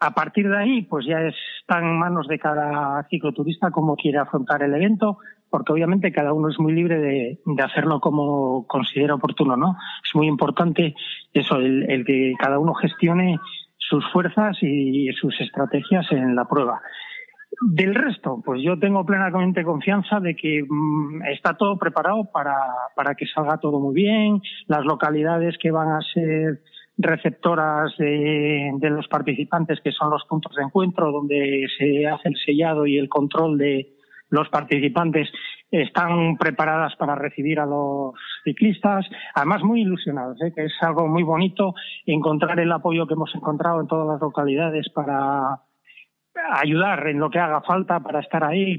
A 0.00 0.12
partir 0.12 0.48
de 0.48 0.56
ahí, 0.56 0.82
pues 0.82 1.04
ya 1.06 1.18
está 1.20 1.80
en 1.80 1.98
manos 1.98 2.28
de 2.28 2.38
cada 2.38 3.02
cicloturista 3.10 3.72
cómo 3.72 3.96
quiere 3.96 4.18
afrontar 4.18 4.62
el 4.62 4.74
evento, 4.74 5.18
porque 5.50 5.72
obviamente 5.72 6.12
cada 6.12 6.32
uno 6.32 6.48
es 6.48 6.58
muy 6.58 6.72
libre 6.72 6.98
de, 6.98 7.38
hacerlo 7.62 8.00
como 8.00 8.66
considera 8.66 9.14
oportuno, 9.14 9.56
¿no? 9.56 9.76
Es 10.04 10.14
muy 10.14 10.26
importante 10.26 10.94
eso, 11.32 11.56
el, 11.56 12.04
que 12.06 12.34
cada 12.38 12.58
uno 12.58 12.74
gestione 12.74 13.38
sus 13.76 14.04
fuerzas 14.12 14.56
y 14.62 15.10
sus 15.12 15.40
estrategias 15.40 16.10
en 16.12 16.34
la 16.34 16.44
prueba. 16.44 16.80
Del 17.60 17.94
resto, 17.94 18.42
pues 18.44 18.62
yo 18.62 18.78
tengo 18.78 19.04
plenamente 19.06 19.64
confianza 19.64 20.20
de 20.20 20.36
que 20.36 20.62
mm, 20.68 21.22
está 21.32 21.54
todo 21.54 21.78
preparado 21.78 22.30
para, 22.30 22.54
para 22.94 23.14
que 23.14 23.26
salga 23.26 23.58
todo 23.58 23.80
muy 23.80 23.94
bien. 23.94 24.40
Las 24.66 24.84
localidades 24.84 25.56
que 25.58 25.70
van 25.70 25.88
a 25.88 26.00
ser 26.12 26.60
receptoras 26.98 27.96
de, 27.96 28.76
los 28.82 29.06
participantes, 29.08 29.80
que 29.82 29.92
son 29.92 30.10
los 30.10 30.24
puntos 30.24 30.54
de 30.56 30.64
encuentro 30.64 31.12
donde 31.12 31.66
se 31.78 32.06
hace 32.06 32.28
el 32.28 32.36
sellado 32.44 32.86
y 32.86 32.98
el 32.98 33.08
control 33.08 33.56
de 33.56 33.94
los 34.30 34.48
participantes, 34.48 35.28
están 35.70 36.36
preparadas 36.36 36.96
para 36.96 37.14
recibir 37.14 37.60
a 37.60 37.66
los 37.66 38.14
ciclistas, 38.44 39.06
además 39.34 39.62
muy 39.62 39.82
ilusionados, 39.82 40.40
¿eh? 40.42 40.52
que 40.54 40.64
es 40.64 40.72
algo 40.80 41.06
muy 41.06 41.22
bonito 41.22 41.74
encontrar 42.06 42.58
el 42.60 42.72
apoyo 42.72 43.06
que 43.06 43.14
hemos 43.14 43.34
encontrado 43.34 43.80
en 43.80 43.86
todas 43.86 44.06
las 44.06 44.20
localidades 44.20 44.88
para 44.90 45.60
ayudar 46.52 47.06
en 47.08 47.18
lo 47.18 47.30
que 47.30 47.38
haga 47.38 47.60
falta 47.62 48.00
para 48.00 48.20
estar 48.20 48.44
ahí. 48.44 48.78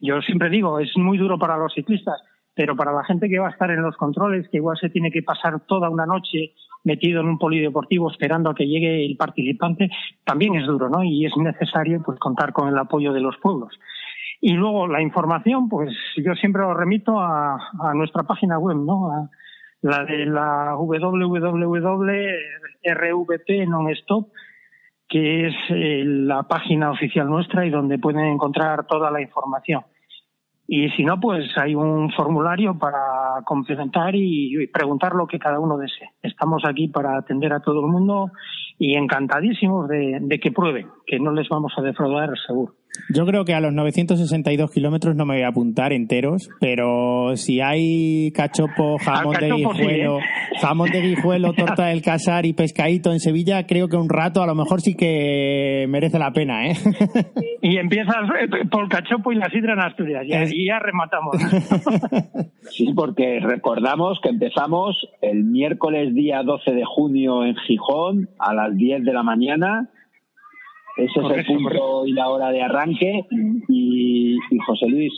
Yo 0.00 0.20
siempre 0.22 0.50
digo, 0.50 0.78
es 0.78 0.96
muy 0.96 1.18
duro 1.18 1.38
para 1.38 1.56
los 1.56 1.74
ciclistas, 1.74 2.20
pero 2.54 2.76
para 2.76 2.92
la 2.92 3.04
gente 3.04 3.28
que 3.28 3.38
va 3.38 3.48
a 3.48 3.52
estar 3.52 3.70
en 3.70 3.82
los 3.82 3.96
controles, 3.96 4.48
que 4.48 4.58
igual 4.58 4.76
se 4.78 4.90
tiene 4.90 5.10
que 5.10 5.22
pasar 5.22 5.60
toda 5.66 5.88
una 5.90 6.06
noche 6.06 6.52
metido 6.84 7.20
en 7.20 7.28
un 7.28 7.38
polideportivo 7.38 8.10
esperando 8.10 8.50
a 8.50 8.54
que 8.54 8.66
llegue 8.66 9.04
el 9.06 9.16
participante, 9.16 9.90
también 10.24 10.56
es 10.56 10.66
duro, 10.66 10.88
¿no? 10.88 11.02
Y 11.02 11.26
es 11.26 11.36
necesario 11.36 12.02
pues 12.04 12.18
contar 12.18 12.52
con 12.52 12.68
el 12.68 12.78
apoyo 12.78 13.12
de 13.12 13.20
los 13.20 13.36
pueblos. 13.38 13.72
Y 14.44 14.54
luego 14.54 14.88
la 14.88 15.00
información, 15.00 15.68
pues 15.68 15.96
yo 16.16 16.34
siempre 16.34 16.62
lo 16.62 16.74
remito 16.74 17.20
a, 17.20 17.56
nuestra 17.94 18.24
página 18.24 18.58
web, 18.58 18.76
¿no? 18.76 19.08
A 19.12 19.30
la 19.82 20.04
de 20.04 20.26
la 20.26 20.74
www.rvp 20.74 21.88
non-stop, 23.68 24.32
que 25.08 25.46
es 25.46 25.54
eh, 25.70 26.02
la 26.04 26.42
página 26.42 26.90
oficial 26.90 27.28
nuestra 27.28 27.64
y 27.64 27.70
donde 27.70 28.00
pueden 28.00 28.24
encontrar 28.24 28.84
toda 28.88 29.12
la 29.12 29.20
información. 29.20 29.84
Y 30.66 30.88
si 30.90 31.04
no, 31.04 31.20
pues 31.20 31.56
hay 31.56 31.76
un 31.76 32.10
formulario 32.10 32.76
para 32.76 33.42
complementar 33.44 34.16
y, 34.16 34.66
preguntar 34.68 35.14
lo 35.14 35.28
que 35.28 35.38
cada 35.38 35.60
uno 35.60 35.76
desee. 35.76 36.10
Estamos 36.20 36.64
aquí 36.66 36.88
para 36.88 37.16
atender 37.16 37.52
a 37.52 37.60
todo 37.60 37.80
el 37.80 37.92
mundo 37.92 38.32
y 38.76 38.96
encantadísimos 38.96 39.86
de, 39.86 40.40
que 40.42 40.50
prueben, 40.50 40.88
que 41.06 41.20
no 41.20 41.30
les 41.30 41.48
vamos 41.48 41.72
a 41.76 41.82
defraudar 41.82 42.30
seguro. 42.44 42.74
Yo 43.08 43.24
creo 43.24 43.44
que 43.44 43.54
a 43.54 43.60
los 43.60 43.72
962 43.72 44.70
kilómetros 44.70 45.16
no 45.16 45.24
me 45.24 45.34
voy 45.34 45.42
a 45.42 45.48
apuntar 45.48 45.92
enteros, 45.92 46.48
pero 46.60 47.36
si 47.36 47.60
hay 47.60 48.30
cachopo, 48.32 48.98
jamón 48.98 49.36
de 49.40 49.50
guijuelo, 49.50 50.18
¿eh? 50.18 50.22
jamón 50.60 50.90
de 50.90 51.00
guijuelo, 51.00 51.52
torta 51.54 51.86
del 51.86 52.02
casar 52.02 52.44
y 52.44 52.52
pescadito 52.52 53.10
en 53.12 53.20
Sevilla, 53.20 53.66
creo 53.66 53.88
que 53.88 53.96
un 53.96 54.10
rato 54.10 54.42
a 54.42 54.46
lo 54.46 54.54
mejor 54.54 54.82
sí 54.82 54.94
que 54.94 55.86
merece 55.88 56.18
la 56.18 56.32
pena, 56.32 56.66
¿eh? 56.66 56.74
Y 57.62 57.78
empiezas 57.78 58.28
eh, 58.40 58.66
por 58.70 58.88
cachopo 58.88 59.32
y 59.32 59.36
la 59.36 59.48
sidra 59.48 59.72
en 59.72 59.80
Asturias, 59.80 60.24
y 60.26 60.66
ya 60.66 60.78
rematamos. 60.78 61.36
Sí, 62.70 62.92
porque 62.94 63.40
recordamos 63.40 64.18
que 64.22 64.28
empezamos 64.28 64.96
el 65.20 65.44
miércoles 65.44 66.14
día 66.14 66.42
12 66.42 66.70
de 66.70 66.84
junio 66.84 67.44
en 67.44 67.56
Gijón 67.56 68.28
a 68.38 68.54
las 68.54 68.76
10 68.76 69.04
de 69.04 69.12
la 69.12 69.22
mañana 69.24 69.90
ese 70.96 71.20
es 71.20 71.30
el 71.30 71.46
punto 71.46 72.06
y 72.06 72.12
la 72.12 72.28
hora 72.28 72.50
de 72.50 72.62
arranque. 72.62 73.24
Y, 73.68 74.38
José 74.66 74.86
Luis, 74.88 75.12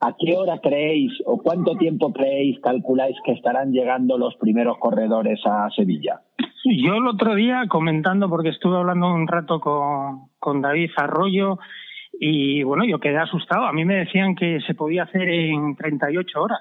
¿a 0.00 0.14
qué 0.18 0.36
hora 0.36 0.60
creéis 0.60 1.12
o 1.26 1.38
cuánto 1.38 1.76
tiempo 1.76 2.12
creéis, 2.12 2.58
calculáis 2.60 3.16
que 3.24 3.32
estarán 3.32 3.72
llegando 3.72 4.18
los 4.18 4.36
primeros 4.36 4.78
corredores 4.78 5.40
a 5.44 5.68
Sevilla? 5.74 6.20
Yo 6.64 6.94
el 6.94 7.06
otro 7.06 7.34
día 7.34 7.64
comentando, 7.68 8.28
porque 8.28 8.50
estuve 8.50 8.76
hablando 8.76 9.12
un 9.12 9.26
rato 9.26 9.60
con, 9.60 10.28
con 10.38 10.60
David 10.60 10.90
Arroyo, 10.96 11.58
y 12.20 12.62
bueno, 12.64 12.84
yo 12.84 12.98
quedé 12.98 13.18
asustado. 13.18 13.64
A 13.66 13.72
mí 13.72 13.84
me 13.84 13.94
decían 13.94 14.34
que 14.34 14.60
se 14.66 14.74
podía 14.74 15.04
hacer 15.04 15.28
en 15.28 15.76
38 15.76 16.40
horas. 16.40 16.60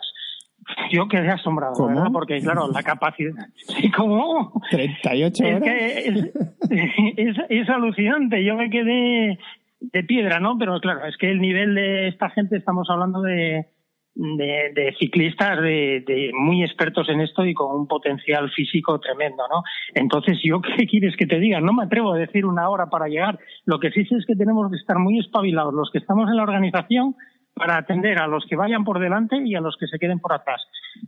Yo 0.91 1.07
quedé 1.07 1.29
asombrado, 1.29 1.87
¿verdad? 1.87 2.07
Porque, 2.11 2.39
claro, 2.39 2.69
la 2.71 2.83
capacidad. 2.83 3.47
¿cómo? 3.95 4.61
38 4.71 5.43
horas. 5.45 5.61
Es 5.65 6.31
que 6.69 7.33
es, 7.49 7.69
alucinante. 7.69 8.43
Yo 8.43 8.55
me 8.55 8.69
quedé 8.69 9.37
de 9.79 10.03
piedra, 10.03 10.39
¿no? 10.39 10.57
Pero 10.57 10.79
claro, 10.79 11.05
es 11.05 11.17
que 11.17 11.29
el 11.29 11.39
nivel 11.39 11.75
de 11.75 12.07
esta 12.09 12.29
gente, 12.29 12.57
estamos 12.57 12.89
hablando 12.89 13.21
de, 13.21 13.67
de, 14.15 14.95
ciclistas 14.99 15.61
de, 15.61 16.31
muy 16.33 16.63
expertos 16.63 17.07
en 17.09 17.21
esto 17.21 17.45
y 17.45 17.53
con 17.53 17.75
un 17.75 17.87
potencial 17.87 18.49
físico 18.51 18.99
tremendo, 18.99 19.43
¿no? 19.49 19.63
Entonces, 19.93 20.39
¿yo 20.43 20.61
qué 20.61 20.85
quieres 20.87 21.15
que 21.15 21.27
te 21.27 21.39
diga? 21.39 21.59
No 21.59 21.73
me 21.73 21.83
atrevo 21.83 22.13
a 22.13 22.17
decir 22.17 22.45
una 22.45 22.69
hora 22.69 22.87
para 22.87 23.07
llegar. 23.07 23.39
Lo 23.65 23.79
que 23.79 23.91
sí 23.91 24.05
sé 24.05 24.15
es 24.15 24.25
que 24.25 24.35
tenemos 24.35 24.69
que 24.71 24.77
estar 24.77 24.97
muy 24.97 25.19
espabilados 25.19 25.73
los 25.73 25.91
que 25.91 25.99
estamos 25.99 26.29
en 26.29 26.37
la 26.37 26.43
organización 26.43 27.15
para 27.57 27.77
atender 27.77 28.19
a 28.19 28.27
los 28.27 28.45
que 28.45 28.55
vayan 28.55 28.83
por 28.83 28.99
delante 28.99 29.37
y 29.43 29.55
a 29.55 29.61
los 29.61 29.75
que 29.77 29.87
se 29.87 29.99
queden 29.99 30.19
por 30.19 30.33
atrás. 30.33 30.61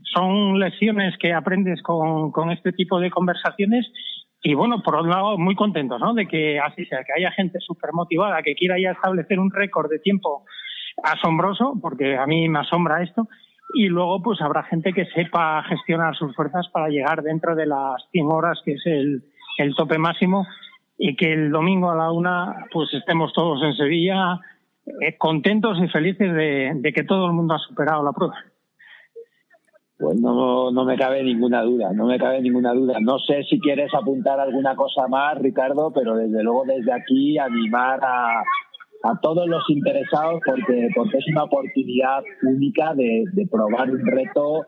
Son 0.03 0.59
lecciones 0.59 1.17
que 1.17 1.33
aprendes 1.33 1.81
con, 1.81 2.51
este 2.51 2.71
tipo 2.71 2.99
de 2.99 3.11
conversaciones 3.11 3.87
y 4.41 4.53
bueno, 4.53 4.81
por 4.81 4.95
otro 4.95 5.09
lado, 5.09 5.37
muy 5.37 5.55
contentos, 5.55 5.99
¿no? 5.99 6.13
De 6.13 6.25
que 6.25 6.59
así 6.59 6.85
sea, 6.85 7.03
que 7.03 7.13
haya 7.17 7.31
gente 7.31 7.59
súper 7.59 7.91
motivada 7.91 8.41
que 8.41 8.55
quiera 8.55 8.79
ya 8.79 8.91
establecer 8.91 9.37
un 9.37 9.51
récord 9.51 9.89
de 9.89 9.99
tiempo 9.99 10.45
asombroso, 11.03 11.77
porque 11.81 12.17
a 12.17 12.25
mí 12.25 12.47
me 12.47 12.59
asombra 12.59 13.03
esto, 13.03 13.27
y 13.73 13.87
luego 13.87 14.21
pues 14.21 14.41
habrá 14.41 14.63
gente 14.63 14.93
que 14.93 15.05
sepa 15.07 15.61
gestionar 15.63 16.15
sus 16.15 16.33
fuerzas 16.35 16.67
para 16.69 16.87
llegar 16.87 17.21
dentro 17.21 17.53
de 17.53 17.65
las 17.65 18.01
100 18.11 18.27
horas, 18.31 18.59
que 18.63 18.73
es 18.73 18.85
el, 18.85 19.23
el 19.57 19.75
tope 19.75 19.97
máximo, 19.97 20.47
y 20.97 21.15
que 21.15 21.33
el 21.33 21.51
domingo 21.51 21.91
a 21.91 21.95
la 21.95 22.11
una 22.11 22.65
pues 22.71 22.93
estemos 22.93 23.33
todos 23.33 23.61
en 23.63 23.73
Sevilla 23.73 24.39
eh, 24.85 25.17
contentos 25.17 25.77
y 25.81 25.87
felices 25.87 26.33
de, 26.33 26.93
que 26.93 27.03
todo 27.03 27.27
el 27.27 27.33
mundo 27.33 27.55
ha 27.55 27.59
superado 27.59 28.03
la 28.03 28.11
prueba. 28.11 28.35
Pues 29.97 30.19
no, 30.19 30.71
no 30.71 30.85
me 30.85 30.97
cabe 30.97 31.23
ninguna 31.23 31.61
duda, 31.61 31.91
no 31.93 32.05
me 32.05 32.17
cabe 32.17 32.41
ninguna 32.41 32.73
duda. 32.73 32.99
No 33.01 33.19
sé 33.19 33.43
si 33.43 33.59
quieres 33.59 33.93
apuntar 33.93 34.39
alguna 34.39 34.75
cosa 34.75 35.07
más, 35.09 35.37
Ricardo, 35.39 35.91
pero 35.93 36.15
desde 36.15 36.41
luego 36.41 36.63
desde 36.65 36.93
aquí 36.93 37.37
animar 37.37 37.99
a, 38.01 38.41
a 39.03 39.19
todos 39.21 39.47
los 39.47 39.63
interesados 39.69 40.41
porque, 40.45 40.89
porque 40.95 41.17
es 41.17 41.27
una 41.27 41.43
oportunidad 41.43 42.23
única 42.43 42.93
de, 42.93 43.25
de 43.33 43.47
probar 43.47 43.89
un 43.91 44.05
reto 44.05 44.67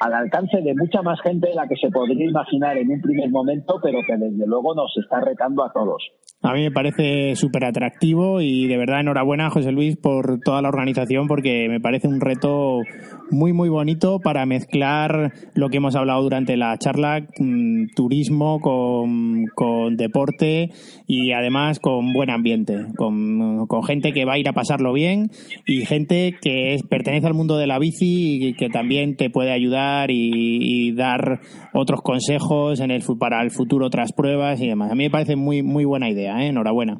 al 0.00 0.12
alcance 0.12 0.60
de 0.60 0.74
mucha 0.74 1.02
más 1.02 1.20
gente 1.22 1.48
de 1.48 1.54
la 1.54 1.66
que 1.66 1.76
se 1.76 1.90
podría 1.90 2.28
imaginar 2.28 2.76
en 2.76 2.90
un 2.90 3.00
primer 3.00 3.30
momento, 3.30 3.80
pero 3.82 4.00
que 4.06 4.16
desde 4.16 4.46
luego 4.46 4.74
nos 4.74 4.94
está 4.98 5.20
retando 5.20 5.64
a 5.64 5.72
todos. 5.72 6.02
A 6.42 6.52
mí 6.52 6.62
me 6.62 6.70
parece 6.70 7.34
súper 7.34 7.64
atractivo 7.64 8.40
y 8.40 8.66
de 8.66 8.76
verdad 8.76 9.00
enhorabuena 9.00 9.50
José 9.50 9.72
Luis 9.72 9.96
por 9.96 10.38
toda 10.44 10.60
la 10.62 10.68
organización 10.68 11.26
porque 11.26 11.66
me 11.68 11.80
parece 11.80 12.08
un 12.08 12.20
reto 12.20 12.82
muy 13.30 13.52
muy 13.52 13.68
bonito 13.68 14.20
para 14.20 14.46
mezclar 14.46 15.32
lo 15.54 15.68
que 15.68 15.78
hemos 15.78 15.96
hablado 15.96 16.22
durante 16.22 16.56
la 16.56 16.76
charla, 16.78 17.26
mm, 17.38 17.86
turismo 17.96 18.60
con, 18.60 19.46
con, 19.54 19.96
deporte 19.96 20.70
y 21.06 21.32
además 21.32 21.80
con 21.80 22.12
buen 22.12 22.30
ambiente, 22.30 22.86
con, 22.96 23.66
con, 23.66 23.82
gente 23.82 24.12
que 24.12 24.24
va 24.24 24.34
a 24.34 24.38
ir 24.38 24.48
a 24.48 24.52
pasarlo 24.52 24.92
bien 24.92 25.30
y 25.66 25.86
gente 25.86 26.36
que 26.40 26.78
pertenece 26.88 27.26
al 27.26 27.34
mundo 27.34 27.56
de 27.56 27.66
la 27.66 27.78
bici 27.78 28.48
y 28.48 28.54
que 28.54 28.68
también 28.68 29.16
te 29.16 29.30
puede 29.30 29.52
ayudar 29.52 30.10
y, 30.10 30.30
y 30.30 30.92
dar 30.92 31.40
otros 31.72 32.02
consejos 32.02 32.80
en 32.80 32.90
el, 32.90 33.02
para 33.18 33.42
el 33.42 33.50
futuro, 33.50 33.86
otras 33.86 34.12
pruebas 34.12 34.60
y 34.60 34.68
demás. 34.68 34.92
A 34.92 34.94
mí 34.94 35.04
me 35.04 35.10
parece 35.10 35.34
muy 35.36 35.62
muy 35.62 35.84
buena 35.84 36.10
idea. 36.10 36.25
¿Eh? 36.26 36.48
Enhorabuena. 36.48 36.98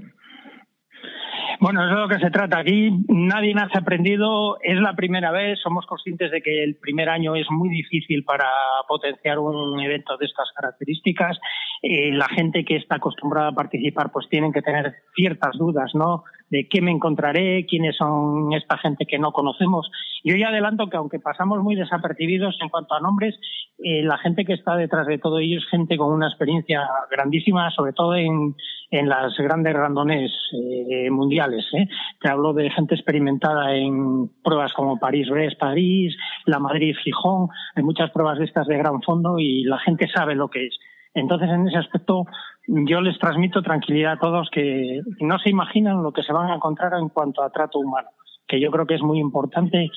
Bueno, 1.58 1.86
eso 1.86 1.94
es 1.94 2.00
lo 2.00 2.08
que 2.08 2.24
se 2.24 2.30
trata. 2.30 2.58
Aquí 2.58 2.90
nadie 3.08 3.54
nace 3.54 3.78
aprendido, 3.78 4.58
es 4.62 4.78
la 4.78 4.94
primera 4.94 5.30
vez, 5.30 5.58
somos 5.62 5.86
conscientes 5.86 6.30
de 6.30 6.42
que 6.42 6.62
el 6.62 6.76
primer 6.76 7.08
año 7.08 7.34
es 7.34 7.46
muy 7.50 7.70
difícil 7.70 8.24
para 8.24 8.46
potenciar 8.86 9.38
un 9.38 9.80
evento 9.80 10.16
de 10.18 10.26
estas 10.26 10.48
características. 10.54 11.38
Eh, 11.82 12.12
la 12.12 12.28
gente 12.28 12.64
que 12.64 12.76
está 12.76 12.96
acostumbrada 12.96 13.48
a 13.48 13.54
participar 13.54 14.10
pues 14.12 14.28
tienen 14.28 14.52
que 14.52 14.60
tener 14.60 14.96
ciertas 15.14 15.56
dudas, 15.56 15.92
¿no? 15.94 16.24
De 16.50 16.68
qué 16.68 16.80
me 16.80 16.90
encontraré, 16.90 17.66
quiénes 17.66 17.96
son 17.96 18.52
esta 18.52 18.78
gente 18.78 19.06
que 19.06 19.18
no 19.18 19.32
conocemos. 19.32 19.90
Yo 20.24 20.36
ya 20.36 20.48
adelanto 20.48 20.88
que 20.88 20.96
aunque 20.96 21.18
pasamos 21.18 21.62
muy 21.62 21.74
desapercibidos 21.74 22.56
en 22.62 22.68
cuanto 22.68 22.94
a 22.94 23.00
nombres, 23.00 23.38
eh, 23.78 24.02
la 24.02 24.18
gente 24.18 24.44
que 24.44 24.54
está 24.54 24.76
detrás 24.76 25.06
de 25.06 25.18
todo 25.18 25.38
ello 25.38 25.58
es 25.58 25.66
gente 25.68 25.96
con 25.96 26.12
una 26.12 26.28
experiencia 26.28 26.88
grandísima, 27.10 27.70
sobre 27.70 27.92
todo 27.92 28.14
en 28.14 28.54
en 28.90 29.08
las 29.08 29.36
grandes 29.36 29.74
randones 29.74 30.32
eh, 30.52 31.10
mundiales. 31.10 31.66
¿eh? 31.74 31.88
Te 32.20 32.30
hablo 32.30 32.52
de 32.52 32.70
gente 32.70 32.94
experimentada 32.94 33.74
en 33.74 34.28
pruebas 34.42 34.72
como 34.74 34.98
París-Brest, 34.98 35.58
París, 35.58 36.16
la 36.44 36.58
Madrid-Gijón. 36.58 37.48
Hay 37.74 37.82
muchas 37.82 38.10
pruebas 38.10 38.38
de 38.38 38.44
estas 38.44 38.66
de 38.66 38.78
gran 38.78 39.02
fondo 39.02 39.38
y 39.38 39.64
la 39.64 39.78
gente 39.78 40.08
sabe 40.14 40.34
lo 40.34 40.48
que 40.48 40.66
es. 40.66 40.78
Entonces, 41.16 41.48
en 41.48 41.66
ese 41.66 41.78
aspecto, 41.78 42.26
yo 42.66 43.00
les 43.00 43.18
transmito 43.18 43.62
tranquilidad 43.62 44.12
a 44.12 44.18
todos 44.18 44.50
que 44.50 45.00
no 45.20 45.38
se 45.38 45.48
imaginan 45.48 46.02
lo 46.02 46.12
que 46.12 46.22
se 46.22 46.32
van 46.32 46.50
a 46.50 46.54
encontrar 46.54 46.92
en 47.00 47.08
cuanto 47.08 47.42
a 47.42 47.48
trato 47.48 47.78
humano, 47.78 48.08
que 48.46 48.60
yo 48.60 48.70
creo 48.70 48.86
que 48.86 48.96
es 48.96 49.02
muy 49.02 49.18
importante 49.18 49.90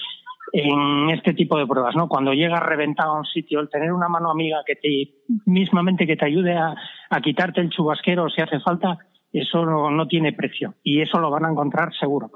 en 0.53 1.09
este 1.09 1.33
tipo 1.33 1.57
de 1.57 1.67
pruebas, 1.67 1.93
¿no? 1.93 2.07
Cuando 2.07 2.33
llegas 2.33 2.61
reventado 2.61 3.11
a 3.11 3.19
un 3.19 3.25
sitio, 3.25 3.59
el 3.59 3.69
tener 3.69 3.91
una 3.91 4.07
mano 4.07 4.31
amiga 4.31 4.63
que 4.65 4.75
te, 4.75 5.13
mismamente 5.45 6.07
que 6.07 6.15
te 6.15 6.25
ayude 6.25 6.55
a, 6.55 6.73
quitarte 7.21 7.59
el 7.59 7.69
chubasquero 7.69 8.29
si 8.29 8.41
hace 8.41 8.61
falta, 8.61 8.97
eso 9.33 9.65
no, 9.65 10.07
tiene 10.07 10.31
precio 10.31 10.75
y 10.83 11.01
eso 11.01 11.19
lo 11.19 11.29
van 11.29 11.45
a 11.45 11.51
encontrar 11.51 11.93
seguro. 11.99 12.31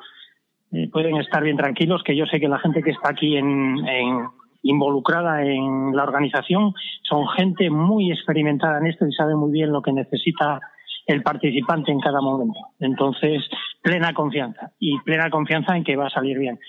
Eh, 0.74 0.90
pueden 0.92 1.16
estar 1.18 1.42
bien 1.42 1.56
tranquilos, 1.56 2.04
que 2.04 2.18
yo 2.18 2.26
sé 2.26 2.40
que 2.42 2.50
la 2.50 2.60
gente 2.60 2.84
que 2.84 2.92
está 2.92 3.12
aquí 3.12 3.38
en, 3.38 3.78
involucrada 4.64 5.44
en 5.44 5.96
la 5.96 6.04
organización 6.04 6.74
son 7.04 7.28
gente 7.28 7.70
muy 7.70 8.12
experimentada 8.12 8.80
en 8.80 8.88
esto 8.88 9.06
y 9.06 9.14
sabe 9.14 9.36
muy 9.36 9.52
bien 9.52 9.72
lo 9.72 9.82
que 9.82 9.94
necesita 9.94 10.60
el 11.06 11.22
participante 11.22 11.92
en 11.92 12.00
cada 12.00 12.22
momento. 12.22 12.60
Entonces, 12.80 13.44
plena 13.82 14.14
confianza 14.14 14.72
y 14.80 14.98
plena 15.02 15.30
confianza 15.30 15.76
en 15.76 15.84
que 15.84 15.96
va 15.96 16.08
a 16.08 16.10
salir 16.10 16.40
bien. 16.40 16.60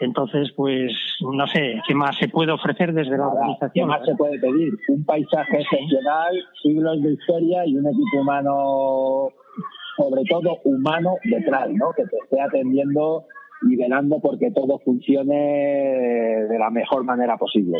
Entonces, 0.00 0.50
pues 0.56 0.92
no 1.20 1.46
sé, 1.46 1.82
¿qué 1.86 1.94
más 1.94 2.16
se 2.16 2.28
puede 2.28 2.52
ofrecer 2.52 2.94
desde 2.94 3.18
la 3.18 3.28
organización? 3.28 3.72
¿Qué 3.74 3.84
más 3.84 4.04
se 4.06 4.14
puede 4.14 4.38
pedir? 4.38 4.72
Un 4.88 5.04
paisaje 5.04 5.60
excepcional, 5.60 6.34
siglos 6.62 7.02
de 7.02 7.12
historia 7.12 7.66
y 7.66 7.76
un 7.76 7.86
equipo 7.86 8.20
humano, 8.20 9.28
sobre 9.98 10.22
todo 10.24 10.56
humano, 10.64 11.16
detrás, 11.24 11.68
¿no? 11.72 11.92
Que 11.92 12.04
te 12.04 12.16
esté 12.16 12.40
atendiendo 12.40 13.26
y 13.68 13.76
velando 13.76 14.20
porque 14.20 14.50
todo 14.50 14.78
funcione 14.78 16.46
de 16.48 16.58
la 16.58 16.70
mejor 16.70 17.04
manera 17.04 17.36
posible. 17.36 17.78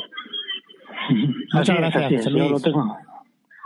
Muchas 1.55 1.77
gracias, 1.77 2.13
José 2.13 2.31
Luis. 2.31 2.63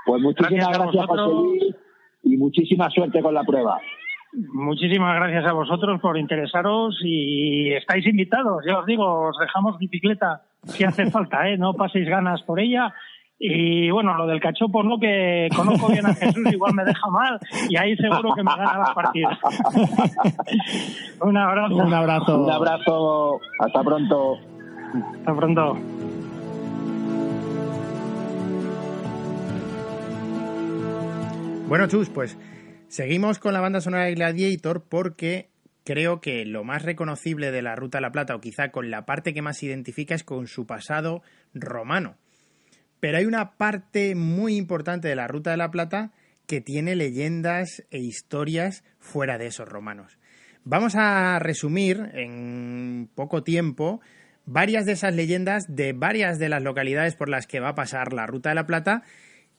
Pues 0.06 0.22
muchísimas 0.22 0.78
gracias, 0.78 1.06
José 1.06 1.32
Luis, 1.32 1.76
y 2.22 2.36
muchísima 2.36 2.90
suerte 2.90 3.20
con 3.20 3.34
la 3.34 3.44
prueba. 3.44 3.80
Muchísimas 4.52 5.14
gracias 5.16 5.44
a 5.46 5.52
vosotros 5.52 6.00
por 6.00 6.18
interesaros 6.18 7.00
y 7.04 7.72
estáis 7.72 8.04
invitados. 8.06 8.64
Ya 8.66 8.78
os 8.78 8.86
digo, 8.86 9.28
os 9.28 9.38
dejamos 9.38 9.78
bicicleta 9.78 10.42
si 10.64 10.84
hace 10.84 11.10
falta, 11.10 11.48
¿eh? 11.48 11.56
No 11.56 11.74
paséis 11.74 12.08
ganas 12.08 12.42
por 12.42 12.58
ella. 12.58 12.92
Y 13.46 13.90
bueno, 13.90 14.16
lo 14.16 14.26
del 14.26 14.40
cachopo 14.40 14.82
no, 14.82 14.98
que 14.98 15.48
conozco 15.54 15.88
bien 15.88 16.06
a 16.06 16.14
Jesús, 16.14 16.50
igual 16.50 16.72
me 16.72 16.84
deja 16.84 17.06
mal 17.10 17.38
y 17.68 17.76
ahí 17.76 17.94
seguro 17.96 18.34
que 18.34 18.42
me 18.42 18.50
gana 18.56 18.78
las 18.78 18.94
partidas. 18.94 19.38
Un 21.20 21.36
abrazo. 21.36 21.74
Un 21.74 21.92
abrazo. 21.92 22.42
Un 22.42 22.50
abrazo. 22.50 23.40
Hasta 23.58 23.82
pronto. 23.82 24.38
Hasta 25.18 25.34
pronto. 25.34 25.76
Bueno, 31.68 31.86
Chus, 31.86 32.08
pues 32.08 32.38
Seguimos 32.94 33.40
con 33.40 33.52
la 33.52 33.60
banda 33.60 33.80
sonora 33.80 34.04
de 34.04 34.14
Gladiator 34.14 34.84
porque 34.88 35.50
creo 35.82 36.20
que 36.20 36.44
lo 36.44 36.62
más 36.62 36.84
reconocible 36.84 37.50
de 37.50 37.60
la 37.60 37.74
Ruta 37.74 37.98
de 37.98 38.02
la 38.02 38.12
Plata, 38.12 38.36
o 38.36 38.40
quizá 38.40 38.70
con 38.70 38.88
la 38.88 39.04
parte 39.04 39.34
que 39.34 39.42
más 39.42 39.58
se 39.58 39.66
identifica, 39.66 40.14
es 40.14 40.22
con 40.22 40.46
su 40.46 40.64
pasado 40.64 41.22
romano. 41.54 42.14
Pero 43.04 43.18
hay 43.18 43.26
una 43.26 43.58
parte 43.58 44.14
muy 44.14 44.56
importante 44.56 45.08
de 45.08 45.14
la 45.14 45.28
Ruta 45.28 45.50
de 45.50 45.58
la 45.58 45.70
Plata 45.70 46.12
que 46.46 46.62
tiene 46.62 46.96
leyendas 46.96 47.84
e 47.90 47.98
historias 47.98 48.82
fuera 48.98 49.36
de 49.36 49.48
esos 49.48 49.68
romanos. 49.68 50.16
Vamos 50.64 50.94
a 50.96 51.38
resumir 51.38 52.00
en 52.14 53.10
poco 53.14 53.42
tiempo 53.42 54.00
varias 54.46 54.86
de 54.86 54.92
esas 54.92 55.14
leyendas 55.14 55.64
de 55.68 55.92
varias 55.92 56.38
de 56.38 56.48
las 56.48 56.62
localidades 56.62 57.14
por 57.14 57.28
las 57.28 57.46
que 57.46 57.60
va 57.60 57.68
a 57.68 57.74
pasar 57.74 58.14
la 58.14 58.26
Ruta 58.26 58.48
de 58.48 58.54
la 58.54 58.66
Plata 58.66 59.02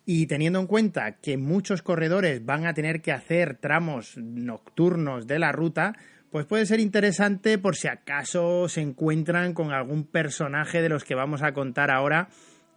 y 0.08 0.26
teniendo 0.26 0.60
en 0.60 0.66
cuenta 0.66 1.18
que 1.22 1.38
muchos 1.38 1.84
corredores 1.84 2.44
van 2.44 2.66
a 2.66 2.74
tener 2.74 3.04
que 3.04 3.12
hacer 3.12 3.58
tramos 3.58 4.18
nocturnos 4.18 5.28
de 5.28 5.38
la 5.38 5.52
ruta, 5.52 5.94
pues 6.32 6.48
puede 6.48 6.66
ser 6.66 6.80
interesante 6.80 7.60
por 7.60 7.76
si 7.76 7.90
acaso 7.90 8.68
se 8.70 8.82
encuentran 8.82 9.54
con 9.54 9.72
algún 9.72 10.04
personaje 10.04 10.82
de 10.82 10.90
los 10.90 11.04
que 11.04 11.14
vamos 11.14 11.44
a 11.44 11.54
contar 11.54 11.92
ahora 11.92 12.30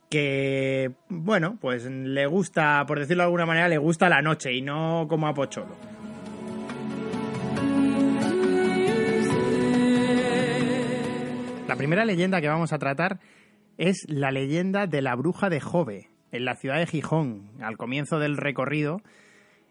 que, 0.08 0.92
bueno, 1.08 1.58
pues 1.60 1.84
le 1.84 2.26
gusta, 2.26 2.84
por 2.86 2.98
decirlo 2.98 3.22
de 3.22 3.26
alguna 3.26 3.46
manera, 3.46 3.68
le 3.68 3.78
gusta 3.78 4.08
la 4.08 4.22
noche 4.22 4.52
y 4.52 4.62
no 4.62 5.06
como 5.08 5.28
a 5.28 5.34
Pocholo. 5.34 5.76
La 11.66 11.76
primera 11.76 12.06
leyenda 12.06 12.40
que 12.40 12.48
vamos 12.48 12.72
a 12.72 12.78
tratar 12.78 13.20
es 13.76 14.06
la 14.08 14.30
leyenda 14.30 14.86
de 14.86 15.02
la 15.02 15.14
bruja 15.14 15.50
de 15.50 15.60
Jove, 15.60 16.08
en 16.32 16.44
la 16.44 16.56
ciudad 16.56 16.78
de 16.78 16.86
Gijón, 16.86 17.50
al 17.60 17.76
comienzo 17.76 18.18
del 18.18 18.38
recorrido, 18.38 19.02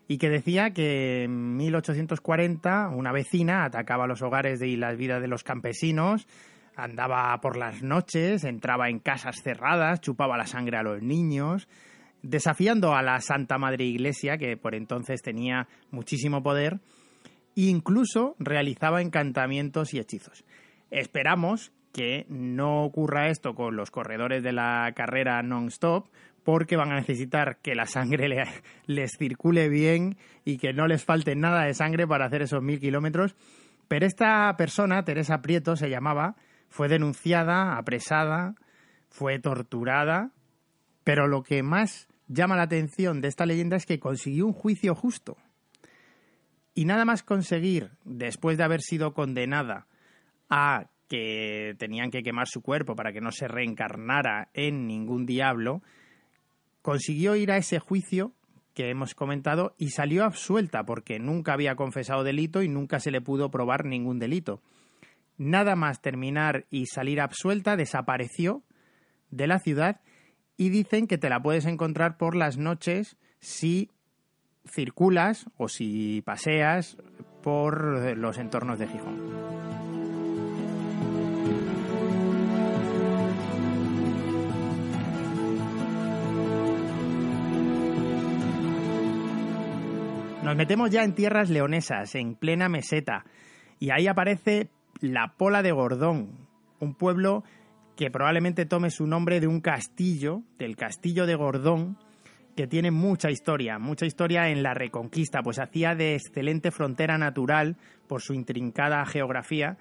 y 0.08 0.20
que 0.20 0.30
decía 0.30 0.72
que 0.72 1.24
en 1.24 1.58
1840 1.58 2.90
una 2.90 3.12
vecina 3.12 3.66
atacaba 3.66 4.08
los 4.08 4.22
hogares 4.22 4.62
y 4.62 4.78
las 4.78 4.96
vidas 4.96 5.22
de 5.22 5.28
los 5.28 5.44
campesinos, 5.44 6.28
andaba 6.78 7.36
por 7.42 7.58
las 7.58 7.82
noches, 7.82 8.44
entraba 8.44 8.90
en 8.90 9.00
casas 9.00 9.42
cerradas, 9.42 10.00
chupaba 10.00 10.38
la 10.38 10.46
sangre 10.46 10.78
a 10.78 10.84
los 10.84 11.02
niños, 11.02 11.68
desafiando 12.22 12.94
a 12.94 13.02
la 13.02 13.20
Santa 13.20 13.58
Madre 13.58 13.86
Iglesia, 13.86 14.38
que 14.38 14.56
por 14.58 14.76
entonces 14.76 15.22
tenía 15.22 15.68
muchísimo 15.92 16.44
poder, 16.44 16.80
e 17.56 17.62
incluso 17.64 18.36
realizaba 18.38 19.02
encantamientos 19.02 19.94
y 19.94 20.00
hechizos. 20.00 20.46
Esperamos 20.92 21.72
que 21.92 22.26
no 22.30 22.84
ocurra 22.84 23.30
esto 23.30 23.56
con 23.56 23.76
los 23.76 23.90
corredores 23.90 24.44
de 24.44 24.54
la 24.54 24.94
carrera 24.96 25.42
non-stop, 25.42 26.08
porque 26.44 26.78
van 26.78 26.92
a 26.92 26.96
necesitar 26.96 27.58
que 27.62 27.76
la 27.76 27.88
sangre 27.88 28.30
les 28.86 29.18
circule 29.18 29.68
bien 29.68 30.16
y 30.46 30.60
que 30.60 30.72
no 30.72 30.88
les 30.88 31.04
falte 31.04 31.36
nada 31.36 31.66
de 31.66 31.74
sangre 31.74 32.08
para 32.08 32.26
hacer 32.26 32.44
esos 32.44 32.64
mil 32.64 32.80
kilómetros. 32.80 33.36
Pero 33.88 34.06
esta 34.06 34.56
persona, 34.58 35.04
Teresa 35.04 35.42
Prieto 35.42 35.76
se 35.76 35.90
llamaba, 35.90 36.36
fue 36.70 36.88
denunciada, 36.88 37.78
apresada, 37.78 38.56
fue 39.10 39.40
torturada, 39.40 40.32
pero 41.04 41.28
lo 41.28 41.44
que 41.44 41.64
más 41.64 42.08
llama 42.28 42.56
la 42.56 42.64
atención 42.64 43.22
de 43.22 43.28
esta 43.30 43.46
leyenda 43.46 43.78
es 43.78 43.86
que 43.86 44.00
consiguió 44.00 44.46
un 44.46 44.54
juicio 44.54 44.94
justo. 44.96 45.38
Y 46.74 46.86
nada 46.86 47.06
más 47.06 47.24
conseguir, 47.24 47.92
después 48.04 48.58
de 48.58 48.64
haber 48.64 48.82
sido 48.82 49.14
condenada 49.14 49.88
a 50.50 50.88
que 51.08 51.76
tenían 51.80 52.12
que 52.12 52.22
quemar 52.22 52.48
su 52.48 52.62
cuerpo 52.62 52.96
para 52.96 53.14
que 53.14 53.22
no 53.22 53.32
se 53.32 53.48
reencarnara 53.48 54.50
en 54.54 54.86
ningún 54.88 55.26
diablo, 55.26 55.82
consiguió 56.82 57.36
ir 57.36 57.52
a 57.52 57.58
ese 57.58 57.80
juicio 57.80 58.34
que 58.74 58.90
hemos 58.90 59.16
comentado 59.16 59.74
y 59.78 59.90
salió 59.90 60.24
absuelta 60.24 60.84
porque 60.84 61.18
nunca 61.18 61.54
había 61.54 61.76
confesado 61.76 62.24
delito 62.24 62.62
y 62.62 62.70
nunca 62.70 63.00
se 63.00 63.10
le 63.10 63.22
pudo 63.22 63.50
probar 63.50 63.86
ningún 63.86 64.20
delito. 64.20 64.62
Nada 65.38 65.76
más 65.76 66.02
terminar 66.02 66.66
y 66.72 66.88
salir 66.88 67.22
absuelta, 67.22 67.76
desapareció 67.76 68.64
de 69.30 69.48
la 69.48 69.60
ciudad 69.60 70.02
y 70.58 70.70
dicen 70.70 71.06
que 71.06 71.20
te 71.20 71.30
la 71.30 71.42
puedes 71.42 71.66
encontrar 71.66 72.18
por 72.18 72.36
las 72.36 72.58
noches 72.58 73.18
si 73.40 73.92
circulas 74.66 75.46
o 75.56 75.68
si 75.70 76.24
paseas 76.24 76.98
por 77.44 78.18
los 78.18 78.38
entornos 78.40 78.80
de 78.80 78.88
Gijón. 78.88 79.58
Nos 90.44 90.56
metemos 90.56 90.90
ya 90.90 91.04
en 91.04 91.14
tierras 91.14 91.50
leonesas, 91.50 92.16
en 92.16 92.36
plena 92.36 92.70
meseta, 92.70 93.26
y 93.80 93.92
ahí 93.92 94.08
aparece 94.08 94.70
la 95.02 95.34
Pola 95.38 95.62
de 95.62 95.72
Gordón, 95.72 96.48
un 96.80 96.96
pueblo 96.96 97.44
que 97.96 98.12
probablemente 98.12 98.66
tome 98.66 98.92
su 98.92 99.08
nombre 99.08 99.40
de 99.40 99.48
un 99.48 99.62
castillo, 99.62 100.44
del 100.60 100.76
castillo 100.76 101.26
de 101.26 101.36
Gordón, 101.36 101.98
que 102.56 102.68
tiene 102.68 102.92
mucha 102.92 103.30
historia, 103.30 103.80
mucha 103.80 104.06
historia 104.06 104.50
en 104.50 104.64
la 104.64 104.74
Reconquista, 104.74 105.42
pues 105.44 105.60
hacía 105.60 105.96
de 105.96 106.16
excelente 106.16 106.72
frontera 106.72 107.18
natural 107.18 107.78
por 108.08 108.22
su 108.22 108.34
intrincada 108.34 109.06
geografía 109.06 109.78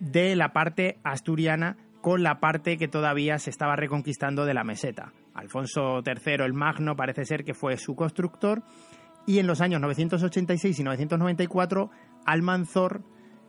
de 0.00 0.34
la 0.36 0.52
parte 0.52 0.98
asturiana 1.04 1.76
con 2.00 2.22
la 2.22 2.40
parte 2.40 2.76
que 2.76 2.88
todavía 2.88 3.38
se 3.38 3.50
estaba 3.50 3.76
reconquistando 3.76 4.44
de 4.44 4.54
la 4.54 4.64
meseta. 4.64 5.12
Alfonso 5.34 6.02
III 6.04 6.44
el 6.44 6.52
Magno 6.52 6.96
parece 6.96 7.24
ser 7.24 7.44
que 7.44 7.54
fue 7.54 7.76
su 7.76 7.94
constructor 7.94 8.62
y 9.26 9.38
en 9.38 9.46
los 9.46 9.60
años 9.60 9.80
986 9.80 10.78
y 10.78 10.82
994, 10.82 11.90
Almanzor 12.26 13.02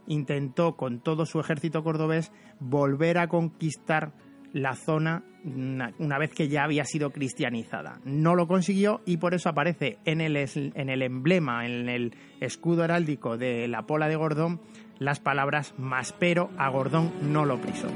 intentó 0.08 0.76
con 0.76 1.00
todo 1.00 1.26
su 1.26 1.40
ejército 1.40 1.84
cordobés 1.84 2.32
volver 2.60 3.18
a 3.18 3.28
conquistar 3.28 4.14
la 4.54 4.76
zona 4.76 5.24
una 5.44 6.18
vez 6.18 6.34
que 6.34 6.48
ya 6.48 6.64
había 6.64 6.86
sido 6.86 7.12
cristianizada. 7.12 8.00
No 8.06 8.36
lo 8.36 8.48
consiguió 8.48 9.02
y 9.06 9.18
por 9.18 9.34
eso 9.34 9.50
aparece 9.50 10.00
en 10.06 10.22
el, 10.22 10.38
en 10.38 10.90
el 10.90 11.02
emblema, 11.02 11.66
en 11.66 11.90
el 11.90 12.16
escudo 12.40 12.84
heráldico 12.86 13.38
de 13.38 13.68
la 13.68 13.86
pola 13.86 14.08
de 14.08 14.16
Gordón, 14.16 14.62
las 14.98 15.20
palabras 15.20 15.76
más 15.78 16.14
pero 16.14 16.50
a 16.58 16.70
Gordón 16.70 17.12
no 17.22 17.46
lo 17.46 17.60
prisó. 17.60 17.90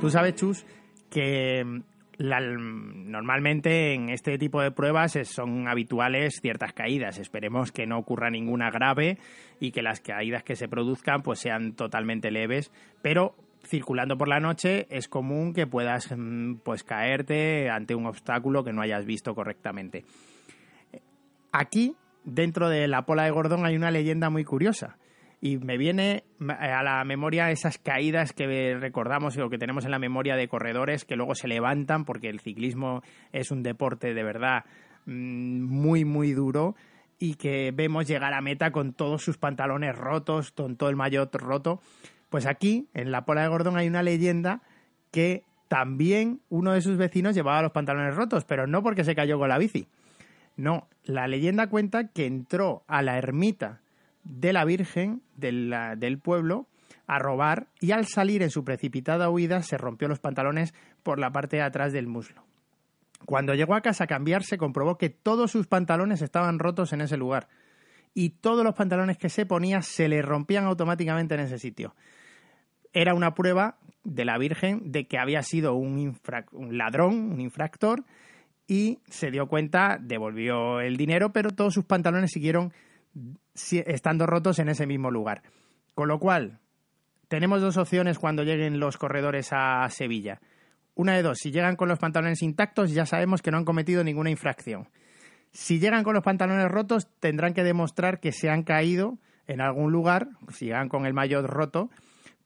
Tú 0.00 0.10
sabes, 0.10 0.34
Chus, 0.36 0.64
que 1.10 1.82
la- 2.18 2.40
normalmente 2.40 3.94
en 3.94 4.10
este 4.10 4.36
tipo 4.38 4.60
de 4.60 4.70
pruebas 4.70 5.18
son 5.24 5.66
habituales 5.68 6.40
ciertas 6.42 6.72
caídas. 6.72 7.18
Esperemos 7.18 7.72
que 7.72 7.86
no 7.86 7.98
ocurra 7.98 8.28
ninguna 8.30 8.70
grave 8.70 9.18
y 9.60 9.70
que 9.70 9.82
las 9.82 10.00
caídas 10.00 10.42
que 10.42 10.56
se 10.56 10.68
produzcan 10.68 11.22
pues 11.22 11.38
sean 11.38 11.72
totalmente 11.74 12.30
leves, 12.30 12.70
pero 13.02 13.34
circulando 13.64 14.16
por 14.18 14.28
la 14.28 14.40
noche 14.40 14.86
es 14.90 15.08
común 15.08 15.52
que 15.52 15.66
puedas 15.66 16.12
mm, 16.16 16.56
pues 16.64 16.84
caerte 16.84 17.70
ante 17.70 17.94
un 17.94 18.06
obstáculo 18.06 18.62
que 18.64 18.72
no 18.72 18.82
hayas 18.82 19.04
visto 19.04 19.34
correctamente. 19.34 20.04
Aquí, 21.52 21.96
dentro 22.24 22.68
de 22.68 22.88
la 22.88 23.02
Pola 23.06 23.24
de 23.24 23.30
Gordón, 23.30 23.64
hay 23.64 23.76
una 23.76 23.90
leyenda 23.90 24.30
muy 24.30 24.44
curiosa. 24.44 24.98
Y 25.40 25.58
me 25.58 25.78
viene 25.78 26.24
a 26.48 26.82
la 26.82 27.04
memoria 27.04 27.50
esas 27.50 27.78
caídas 27.78 28.32
que 28.32 28.76
recordamos 28.78 29.36
o 29.38 29.48
que 29.48 29.58
tenemos 29.58 29.84
en 29.84 29.92
la 29.92 30.00
memoria 30.00 30.34
de 30.34 30.48
corredores 30.48 31.04
que 31.04 31.14
luego 31.14 31.34
se 31.34 31.46
levantan 31.46 32.04
porque 32.04 32.28
el 32.28 32.40
ciclismo 32.40 33.02
es 33.32 33.52
un 33.52 33.62
deporte 33.62 34.14
de 34.14 34.22
verdad 34.24 34.64
mm, 35.06 35.62
muy, 35.62 36.04
muy 36.04 36.32
duro 36.32 36.74
y 37.20 37.34
que 37.34 37.72
vemos 37.72 38.06
llegar 38.06 38.34
a 38.34 38.40
meta 38.40 38.72
con 38.72 38.92
todos 38.92 39.22
sus 39.22 39.38
pantalones 39.38 39.96
rotos, 39.96 40.50
con 40.52 40.76
todo 40.76 40.88
el 40.88 40.96
maillot 40.96 41.34
roto. 41.34 41.80
Pues 42.30 42.46
aquí, 42.46 42.88
en 42.94 43.10
la 43.10 43.24
Pola 43.24 43.42
de 43.42 43.48
Gordón, 43.48 43.76
hay 43.76 43.88
una 43.88 44.02
leyenda 44.02 44.62
que 45.10 45.44
también 45.68 46.40
uno 46.48 46.72
de 46.72 46.80
sus 46.80 46.96
vecinos 46.96 47.34
llevaba 47.34 47.62
los 47.62 47.72
pantalones 47.72 48.14
rotos, 48.14 48.44
pero 48.44 48.66
no 48.66 48.82
porque 48.82 49.04
se 49.04 49.14
cayó 49.14 49.38
con 49.38 49.48
la 49.48 49.58
bici. 49.58 49.88
No, 50.56 50.88
la 51.04 51.28
leyenda 51.28 51.68
cuenta 51.68 52.08
que 52.08 52.26
entró 52.26 52.82
a 52.88 53.02
la 53.02 53.18
ermita 53.18 53.80
de 54.24 54.52
la 54.52 54.64
Virgen 54.64 55.22
de 55.36 55.52
la- 55.52 55.96
del 55.96 56.18
pueblo 56.18 56.66
a 57.06 57.18
robar 57.18 57.68
y 57.80 57.92
al 57.92 58.06
salir 58.06 58.42
en 58.42 58.50
su 58.50 58.64
precipitada 58.64 59.30
huida 59.30 59.62
se 59.62 59.78
rompió 59.78 60.08
los 60.08 60.18
pantalones 60.20 60.74
por 61.02 61.18
la 61.18 61.30
parte 61.30 61.56
de 61.56 61.62
atrás 61.62 61.92
del 61.92 62.06
muslo. 62.06 62.44
Cuando 63.24 63.54
llegó 63.54 63.74
a 63.74 63.80
casa 63.80 64.04
a 64.04 64.06
cambiarse 64.06 64.58
comprobó 64.58 64.96
que 64.98 65.08
todos 65.10 65.50
sus 65.50 65.66
pantalones 65.66 66.22
estaban 66.22 66.58
rotos 66.58 66.92
en 66.92 67.00
ese 67.00 67.16
lugar 67.16 67.48
y 68.14 68.30
todos 68.30 68.64
los 68.64 68.74
pantalones 68.74 69.16
que 69.18 69.28
se 69.28 69.46
ponía 69.46 69.82
se 69.82 70.08
le 70.08 70.22
rompían 70.22 70.64
automáticamente 70.64 71.34
en 71.34 71.40
ese 71.40 71.58
sitio. 71.58 71.94
Era 72.92 73.14
una 73.14 73.34
prueba 73.34 73.76
de 74.04 74.24
la 74.24 74.38
Virgen 74.38 74.92
de 74.92 75.06
que 75.06 75.18
había 75.18 75.42
sido 75.42 75.74
un, 75.74 76.16
un 76.52 76.78
ladrón, 76.78 77.32
un 77.32 77.40
infractor, 77.40 78.04
y 78.66 78.98
se 79.08 79.30
dio 79.30 79.46
cuenta, 79.48 79.98
devolvió 80.00 80.80
el 80.80 80.96
dinero, 80.96 81.32
pero 81.32 81.50
todos 81.50 81.74
sus 81.74 81.84
pantalones 81.84 82.30
siguieron 82.32 82.72
si- 82.72 82.78
estando 83.54 84.26
rotos 84.26 84.58
en 84.58 84.68
ese 84.68 84.86
mismo 84.86 85.10
lugar. 85.10 85.42
Con 85.94 86.08
lo 86.08 86.18
cual, 86.18 86.60
tenemos 87.28 87.60
dos 87.60 87.76
opciones 87.76 88.18
cuando 88.18 88.42
lleguen 88.42 88.80
los 88.80 88.96
corredores 88.96 89.48
a 89.52 89.88
Sevilla. 89.90 90.40
Una 90.94 91.14
de 91.14 91.22
dos, 91.22 91.38
si 91.38 91.50
llegan 91.50 91.76
con 91.76 91.88
los 91.88 91.98
pantalones 91.98 92.42
intactos 92.42 92.92
ya 92.92 93.06
sabemos 93.06 93.42
que 93.42 93.50
no 93.50 93.58
han 93.58 93.64
cometido 93.64 94.02
ninguna 94.02 94.30
infracción. 94.30 94.88
Si 95.52 95.78
llegan 95.78 96.04
con 96.04 96.14
los 96.14 96.24
pantalones 96.24 96.68
rotos 96.70 97.08
tendrán 97.20 97.54
que 97.54 97.64
demostrar 97.64 98.20
que 98.20 98.32
se 98.32 98.50
han 98.50 98.62
caído 98.62 99.18
en 99.46 99.60
algún 99.60 99.92
lugar, 99.92 100.28
si 100.52 100.66
llegan 100.66 100.88
con 100.88 101.06
el 101.06 101.14
maillot 101.14 101.46
roto, 101.46 101.90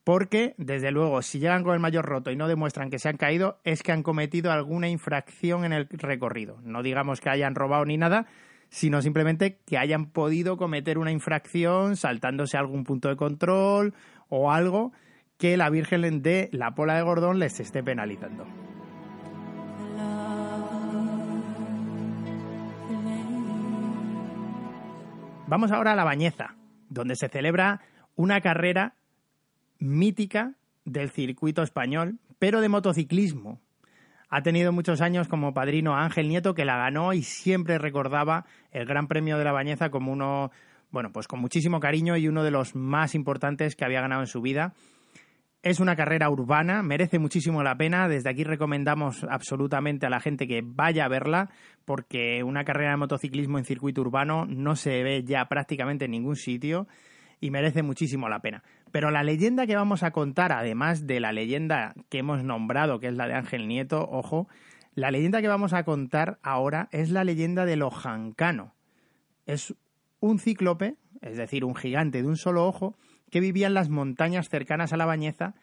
porque, 0.03 0.53
desde 0.57 0.91
luego, 0.91 1.21
si 1.21 1.39
llegan 1.39 1.63
con 1.63 1.73
el 1.73 1.79
mayor 1.79 2.05
roto 2.05 2.31
y 2.31 2.35
no 2.35 2.47
demuestran 2.47 2.89
que 2.89 2.99
se 2.99 3.09
han 3.09 3.17
caído, 3.17 3.59
es 3.63 3.83
que 3.83 3.91
han 3.91 4.03
cometido 4.03 4.51
alguna 4.51 4.89
infracción 4.89 5.63
en 5.63 5.73
el 5.73 5.87
recorrido. 5.89 6.59
No 6.63 6.83
digamos 6.83 7.21
que 7.21 7.29
hayan 7.29 7.55
robado 7.55 7.85
ni 7.85 7.97
nada, 7.97 8.27
sino 8.73 9.03
simplemente 9.03 9.59
que 9.67 9.77
hayan 9.77 10.07
podido 10.07 10.57
cometer 10.57 10.97
una 10.97 11.11
infracción 11.11 11.95
saltándose 11.95 12.57
algún 12.57 12.83
punto 12.83 13.07
de 13.07 13.15
control 13.15 13.93
o 14.29 14.51
algo 14.51 14.93
que 15.37 15.57
la 15.57 15.69
Virgen 15.69 16.23
de 16.23 16.49
la 16.51 16.73
Pola 16.73 16.95
de 16.95 17.03
Gordón 17.03 17.37
les 17.37 17.59
esté 17.59 17.83
penalizando. 17.83 18.47
Vamos 25.45 25.71
ahora 25.71 25.91
a 25.91 25.95
La 25.95 26.03
Bañeza, 26.03 26.55
donde 26.89 27.15
se 27.15 27.29
celebra 27.29 27.81
una 28.15 28.41
carrera 28.41 28.95
mítica 29.77 30.55
del 30.83 31.11
circuito 31.11 31.61
español, 31.61 32.17
pero 32.39 32.59
de 32.59 32.69
motociclismo. 32.69 33.61
Ha 34.35 34.41
tenido 34.41 34.71
muchos 34.71 34.99
años 35.01 35.27
como 35.27 35.53
padrino 35.53 35.93
a 35.93 36.03
Ángel 36.03 36.27
Nieto, 36.27 36.55
que 36.55 36.65
la 36.65 36.75
ganó 36.75 37.13
y 37.13 37.21
siempre 37.21 37.77
recordaba 37.77 38.47
el 38.71 38.87
Gran 38.87 39.07
Premio 39.07 39.37
de 39.37 39.43
la 39.43 39.51
Bañeza 39.51 39.91
como 39.91 40.11
uno, 40.11 40.49
bueno, 40.89 41.11
pues 41.13 41.27
con 41.27 41.39
muchísimo 41.39 41.79
cariño 41.79 42.17
y 42.17 42.27
uno 42.27 42.43
de 42.43 42.49
los 42.49 42.75
más 42.75 43.13
importantes 43.13 43.75
que 43.75 43.85
había 43.85 44.01
ganado 44.01 44.21
en 44.21 44.27
su 44.27 44.41
vida. 44.41 44.73
Es 45.61 45.79
una 45.79 45.95
carrera 45.95 46.31
urbana, 46.31 46.81
merece 46.81 47.19
muchísimo 47.19 47.61
la 47.61 47.77
pena. 47.77 48.07
Desde 48.07 48.31
aquí 48.31 48.43
recomendamos 48.43 49.23
absolutamente 49.29 50.07
a 50.07 50.09
la 50.09 50.19
gente 50.19 50.47
que 50.47 50.63
vaya 50.65 51.05
a 51.05 51.09
verla, 51.09 51.51
porque 51.85 52.41
una 52.41 52.63
carrera 52.63 52.89
de 52.89 52.97
motociclismo 52.97 53.59
en 53.59 53.65
circuito 53.65 54.01
urbano 54.01 54.47
no 54.47 54.75
se 54.75 55.03
ve 55.03 55.23
ya 55.23 55.45
prácticamente 55.45 56.05
en 56.05 56.11
ningún 56.11 56.37
sitio 56.37 56.87
y 57.39 57.51
merece 57.51 57.83
muchísimo 57.83 58.29
la 58.29 58.39
pena. 58.39 58.63
Pero 58.93 59.09
la 59.09 59.23
leyenda 59.23 59.65
que 59.65 59.75
vamos 59.75 60.03
a 60.03 60.11
contar, 60.11 60.51
además 60.51 61.07
de 61.07 61.19
la 61.19 61.31
leyenda 61.31 61.95
que 62.09 62.19
hemos 62.19 62.43
nombrado, 62.43 62.99
que 62.99 63.07
es 63.07 63.15
la 63.15 63.27
de 63.27 63.33
Ángel 63.33 63.67
Nieto, 63.67 64.07
ojo, 64.07 64.47
la 64.93 65.09
leyenda 65.09 65.41
que 65.41 65.47
vamos 65.47 65.73
a 65.73 65.83
contar 65.83 66.37
ahora 66.43 66.89
es 66.91 67.09
la 67.09 67.23
leyenda 67.23 67.65
del 67.65 67.81
Ojancano. 67.81 68.75
Es 69.47 69.73
un 70.19 70.37
cíclope, 70.37 70.97
es 71.21 71.37
decir, 71.37 71.65
un 71.65 71.73
gigante 71.73 72.21
de 72.21 72.27
un 72.27 72.37
solo 72.37 72.67
ojo, 72.67 72.95
que 73.31 73.39
vivía 73.39 73.65
en 73.65 73.73
las 73.73 73.89
montañas 73.89 74.47
cercanas 74.47 74.93
a 74.93 74.97
la 74.97 75.07
Bañeza 75.07 75.55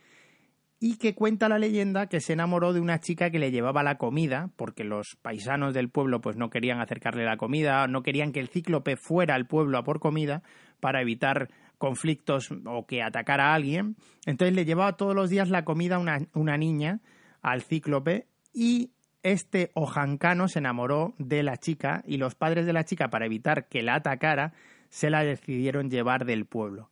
y 0.80 0.96
que 0.96 1.14
cuenta 1.14 1.48
la 1.48 1.60
leyenda 1.60 2.08
que 2.08 2.18
se 2.18 2.32
enamoró 2.32 2.72
de 2.72 2.80
una 2.80 2.98
chica 2.98 3.30
que 3.30 3.38
le 3.38 3.52
llevaba 3.52 3.84
la 3.84 3.96
comida, 3.96 4.50
porque 4.56 4.82
los 4.82 5.16
paisanos 5.22 5.72
del 5.72 5.88
pueblo 5.88 6.20
pues 6.20 6.36
no 6.36 6.50
querían 6.50 6.80
acercarle 6.80 7.24
la 7.24 7.36
comida, 7.36 7.86
no 7.86 8.02
querían 8.02 8.32
que 8.32 8.40
el 8.40 8.48
cíclope 8.48 8.96
fuera 8.96 9.36
al 9.36 9.46
pueblo 9.46 9.78
a 9.78 9.84
por 9.84 10.00
comida 10.00 10.42
para 10.80 11.00
evitar 11.00 11.48
conflictos 11.80 12.50
o 12.66 12.86
que 12.86 13.02
atacara 13.02 13.50
a 13.50 13.54
alguien. 13.54 13.96
Entonces 14.26 14.54
le 14.54 14.66
llevaba 14.66 14.98
todos 14.98 15.14
los 15.14 15.30
días 15.30 15.48
la 15.48 15.64
comida 15.64 15.98
una, 15.98 16.18
una 16.34 16.58
niña 16.58 17.00
al 17.40 17.62
cíclope 17.62 18.26
y 18.52 18.90
este 19.22 19.70
ojancano 19.72 20.46
se 20.46 20.58
enamoró 20.58 21.14
de 21.16 21.42
la 21.42 21.56
chica 21.56 22.02
y 22.06 22.18
los 22.18 22.34
padres 22.34 22.66
de 22.66 22.74
la 22.74 22.84
chica 22.84 23.08
para 23.08 23.24
evitar 23.24 23.66
que 23.66 23.80
la 23.82 23.94
atacara 23.94 24.52
se 24.90 25.08
la 25.08 25.24
decidieron 25.24 25.88
llevar 25.88 26.26
del 26.26 26.44
pueblo 26.44 26.90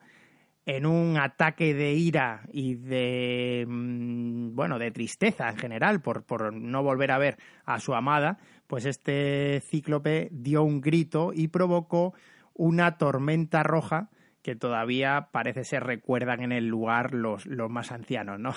en 0.64 0.86
un 0.86 1.18
ataque 1.18 1.74
de 1.74 1.92
ira 1.92 2.42
y 2.50 2.74
de 2.74 3.66
mm, 3.68 4.54
bueno 4.54 4.78
de 4.78 4.90
tristeza 4.90 5.50
en 5.50 5.58
general 5.58 6.00
por, 6.00 6.24
por 6.24 6.54
no 6.54 6.82
volver 6.82 7.10
a 7.10 7.18
ver 7.18 7.36
a 7.66 7.78
su 7.78 7.94
amada 7.94 8.38
pues 8.66 8.86
este 8.86 9.60
cíclope 9.60 10.28
dio 10.30 10.62
un 10.62 10.80
grito 10.80 11.32
y 11.34 11.48
provocó 11.48 12.14
una 12.54 12.96
tormenta 12.96 13.62
roja 13.62 14.08
que 14.48 14.56
todavía 14.56 15.28
parece 15.30 15.62
ser 15.62 15.82
recuerdan 15.82 16.40
en 16.40 16.52
el 16.52 16.68
lugar 16.68 17.12
los, 17.12 17.44
los 17.44 17.68
más 17.68 17.92
ancianos 17.92 18.40
no 18.40 18.54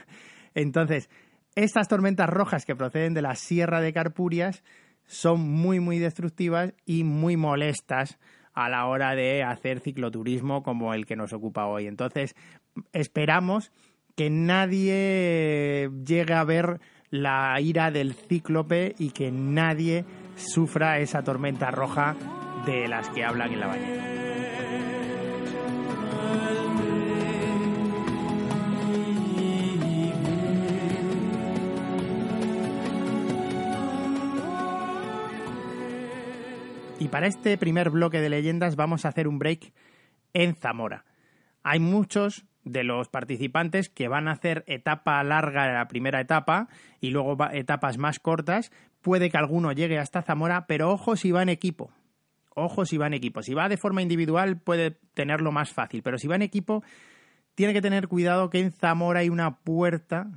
entonces 0.54 1.10
estas 1.54 1.86
tormentas 1.86 2.30
rojas 2.30 2.64
que 2.64 2.74
proceden 2.74 3.12
de 3.12 3.20
la 3.20 3.34
sierra 3.34 3.82
de 3.82 3.92
Carpurias 3.92 4.64
son 5.04 5.42
muy 5.42 5.80
muy 5.80 5.98
destructivas 5.98 6.72
y 6.86 7.04
muy 7.04 7.36
molestas 7.36 8.18
a 8.54 8.70
la 8.70 8.86
hora 8.86 9.14
de 9.14 9.42
hacer 9.42 9.80
cicloturismo 9.80 10.62
como 10.62 10.94
el 10.94 11.04
que 11.04 11.16
nos 11.16 11.34
ocupa 11.34 11.66
hoy. 11.66 11.88
Entonces, 11.88 12.34
esperamos 12.92 13.70
que 14.16 14.30
nadie 14.30 15.90
llegue 16.06 16.34
a 16.34 16.44
ver 16.44 16.80
la 17.10 17.60
ira 17.60 17.90
del 17.90 18.14
cíclope 18.14 18.94
y 18.98 19.10
que 19.10 19.30
nadie 19.30 20.04
sufra 20.36 21.00
esa 21.00 21.22
tormenta 21.22 21.70
roja 21.70 22.16
de 22.64 22.88
las 22.88 23.10
que 23.10 23.24
hablan 23.24 23.52
en 23.52 23.60
la 23.60 23.66
bañera. 23.66 24.14
Y 37.04 37.08
para 37.08 37.26
este 37.26 37.58
primer 37.58 37.90
bloque 37.90 38.22
de 38.22 38.30
leyendas 38.30 38.76
vamos 38.76 39.04
a 39.04 39.08
hacer 39.08 39.28
un 39.28 39.38
break 39.38 39.74
en 40.32 40.54
Zamora. 40.54 41.04
Hay 41.62 41.78
muchos 41.78 42.46
de 42.64 42.82
los 42.82 43.10
participantes 43.10 43.90
que 43.90 44.08
van 44.08 44.26
a 44.26 44.32
hacer 44.32 44.64
etapa 44.66 45.22
larga 45.22 45.70
la 45.70 45.86
primera 45.86 46.18
etapa 46.18 46.66
y 47.02 47.10
luego 47.10 47.36
etapas 47.52 47.98
más 47.98 48.20
cortas. 48.20 48.72
Puede 49.02 49.28
que 49.28 49.36
alguno 49.36 49.70
llegue 49.72 49.98
hasta 49.98 50.22
Zamora, 50.22 50.66
pero 50.66 50.90
ojo 50.90 51.14
si 51.14 51.30
va 51.30 51.42
en 51.42 51.50
equipo. 51.50 51.92
Ojo 52.54 52.86
si 52.86 52.96
va 52.96 53.06
en 53.06 53.12
equipo. 53.12 53.42
Si 53.42 53.52
va 53.52 53.68
de 53.68 53.76
forma 53.76 54.00
individual 54.00 54.58
puede 54.58 54.92
tenerlo 55.12 55.52
más 55.52 55.74
fácil, 55.74 56.02
pero 56.02 56.16
si 56.16 56.26
va 56.26 56.36
en 56.36 56.42
equipo 56.42 56.82
tiene 57.54 57.74
que 57.74 57.82
tener 57.82 58.08
cuidado 58.08 58.48
que 58.48 58.60
en 58.60 58.72
Zamora 58.72 59.20
hay 59.20 59.28
una 59.28 59.58
puerta 59.58 60.28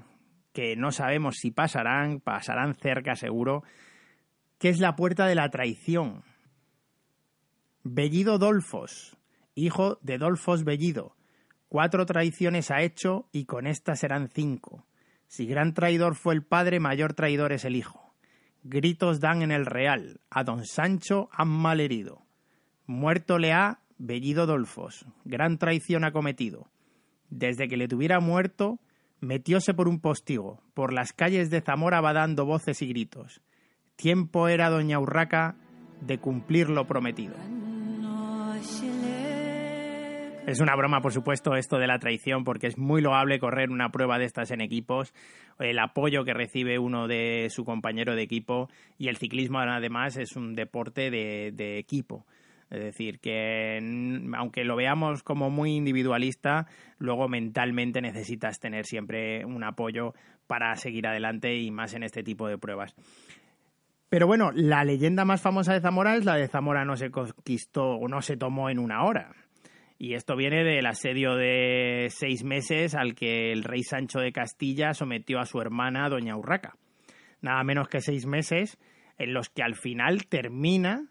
que 0.52 0.76
no 0.76 0.92
sabemos 0.92 1.38
si 1.38 1.50
pasarán, 1.50 2.20
pasarán 2.20 2.76
cerca 2.76 3.16
seguro, 3.16 3.64
que 4.58 4.68
es 4.68 4.82
la 4.82 4.98
puerta 4.98 5.28
de 5.28 5.36
la 5.36 5.50
traición. 5.50 6.24
Bellido 7.90 8.38
Dolfos, 8.38 9.16
hijo 9.56 9.98
de 10.02 10.18
Dolfos 10.18 10.66
Bellido. 10.66 11.16
Cuatro 11.70 12.06
traiciones 12.06 12.70
ha 12.70 12.82
hecho 12.82 13.30
y 13.32 13.46
con 13.46 13.66
esta 13.66 13.96
serán 13.96 14.28
cinco. 14.28 14.86
Si 15.28 15.46
gran 15.46 15.74
traidor 15.74 16.16
fue 16.16 16.34
el 16.34 16.44
padre, 16.44 16.82
mayor 16.82 17.14
traidor 17.14 17.54
es 17.54 17.64
el 17.64 17.78
hijo. 17.78 18.14
Gritos 18.64 19.22
dan 19.22 19.42
en 19.42 19.52
el 19.52 19.66
real, 19.66 20.20
a 20.30 20.44
don 20.44 20.66
Sancho 20.66 21.30
han 21.32 21.48
malherido. 21.48 22.26
Muerto 22.88 23.40
le 23.40 23.54
ha 23.54 23.80
Bellido 23.98 24.48
Dolfos, 24.48 25.06
gran 25.24 25.58
traición 25.58 26.04
ha 26.04 26.12
cometido. 26.12 26.68
Desde 27.30 27.70
que 27.70 27.78
le 27.78 27.88
tuviera 27.88 28.20
muerto, 28.20 28.80
metióse 29.22 29.74
por 29.74 29.88
un 29.88 30.02
postigo, 30.02 30.62
por 30.74 30.92
las 30.92 31.14
calles 31.14 31.50
de 31.50 31.62
Zamora 31.62 32.02
va 32.02 32.12
dando 32.12 32.46
voces 32.46 32.82
y 32.82 32.88
gritos. 32.88 33.42
Tiempo 33.96 34.50
era 34.50 34.70
doña 34.70 35.00
Urraca 35.00 35.56
de 36.02 36.20
cumplir 36.20 36.70
lo 36.70 36.86
prometido. 36.86 37.36
Es 40.48 40.62
una 40.62 40.78
broma, 40.78 41.02
por 41.02 41.12
supuesto, 41.12 41.58
esto 41.58 41.78
de 41.78 41.88
la 41.88 42.00
traición, 42.00 42.46
porque 42.46 42.68
es 42.68 42.78
muy 42.78 43.02
loable 43.02 43.38
correr 43.38 43.70
una 43.70 43.90
prueba 43.92 44.18
de 44.18 44.24
estas 44.24 44.50
en 44.52 44.62
equipos, 44.62 45.14
el 45.60 45.78
apoyo 45.78 46.24
que 46.24 46.34
recibe 46.34 46.80
uno 46.80 47.10
de 47.10 47.48
su 47.50 47.66
compañero 47.66 48.16
de 48.16 48.22
equipo 48.22 48.70
y 48.98 49.10
el 49.10 49.18
ciclismo, 49.18 49.60
además, 49.60 50.16
es 50.16 50.38
un 50.38 50.56
deporte 50.56 51.12
de, 51.12 51.78
equipo. 51.78 52.26
Es 52.70 52.80
decir, 52.80 53.20
que 53.20 53.78
aunque 54.38 54.64
lo 54.64 54.78
veamos 54.78 55.22
como 55.22 55.50
muy 55.50 55.72
individualista, 55.72 56.66
luego 56.98 57.28
mentalmente 57.28 58.00
necesitas 58.00 58.58
tener 58.62 58.86
siempre 58.86 59.44
un 59.44 59.66
apoyo 59.66 60.14
para 60.48 60.74
seguir 60.78 61.08
adelante 61.08 61.58
y 61.58 61.72
más 61.72 61.94
en 61.94 62.04
este 62.04 62.24
tipo 62.24 62.48
de 62.48 62.58
pruebas. 62.58 62.96
Pero 64.08 64.28
bueno, 64.28 64.52
la 64.54 64.86
leyenda 64.86 65.26
más 65.26 65.42
famosa 65.42 65.74
de 65.74 65.82
Zamora 65.82 66.16
es 66.16 66.24
la 66.24 66.38
de 66.38 66.48
Zamora 66.48 66.86
no 66.86 66.96
se 66.96 67.12
conquistó 67.12 67.96
o 67.96 68.08
no 68.08 68.22
se 68.22 68.38
tomó 68.38 68.70
en 68.70 68.80
una 68.80 69.04
hora. 69.04 69.34
Y 70.00 70.14
esto 70.14 70.36
viene 70.36 70.64
del 70.64 70.86
asedio 70.86 71.36
de 71.36 72.08
seis 72.10 72.44
meses 72.44 72.94
al 72.94 73.16
que 73.16 73.52
el 73.52 73.64
rey 73.64 73.82
Sancho 73.84 74.20
de 74.20 74.32
Castilla 74.32 74.94
sometió 74.94 75.40
a 75.40 75.46
su 75.46 75.60
hermana 75.60 76.08
Doña 76.10 76.38
Urraca. 76.38 76.76
Nada 77.42 77.64
menos 77.64 77.88
que 77.88 78.02
seis 78.02 78.26
meses 78.26 78.78
en 79.18 79.34
los 79.34 79.50
que 79.50 79.64
al 79.64 79.76
final 79.76 80.28
termina 80.28 81.08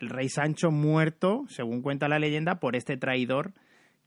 el 0.00 0.08
rey 0.08 0.30
Sancho 0.30 0.70
muerto, 0.70 1.44
según 1.48 1.82
cuenta 1.82 2.08
la 2.08 2.18
leyenda, 2.18 2.60
por 2.60 2.76
este 2.76 2.96
traidor 2.96 3.52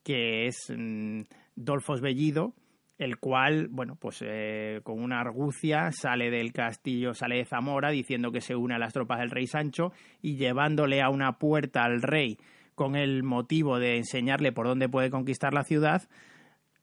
que 0.03 0.47
es 0.47 0.73
mm, 0.75 1.21
Dolfos 1.55 2.01
Bellido, 2.01 2.53
el 2.97 3.17
cual, 3.17 3.67
bueno, 3.69 3.95
pues 3.99 4.23
eh, 4.25 4.81
con 4.83 5.01
una 5.01 5.19
argucia 5.19 5.91
sale 5.91 6.29
del 6.29 6.53
castillo, 6.53 7.13
sale 7.13 7.37
de 7.37 7.45
Zamora 7.45 7.89
diciendo 7.89 8.31
que 8.31 8.41
se 8.41 8.55
une 8.55 8.75
a 8.75 8.79
las 8.79 8.93
tropas 8.93 9.19
del 9.19 9.31
rey 9.31 9.47
Sancho 9.47 9.91
y 10.21 10.37
llevándole 10.37 11.01
a 11.01 11.09
una 11.09 11.37
puerta 11.37 11.83
al 11.83 12.01
rey 12.01 12.37
con 12.75 12.95
el 12.95 13.23
motivo 13.23 13.79
de 13.79 13.97
enseñarle 13.97 14.51
por 14.51 14.67
dónde 14.67 14.89
puede 14.89 15.09
conquistar 15.09 15.53
la 15.53 15.63
ciudad, 15.63 16.03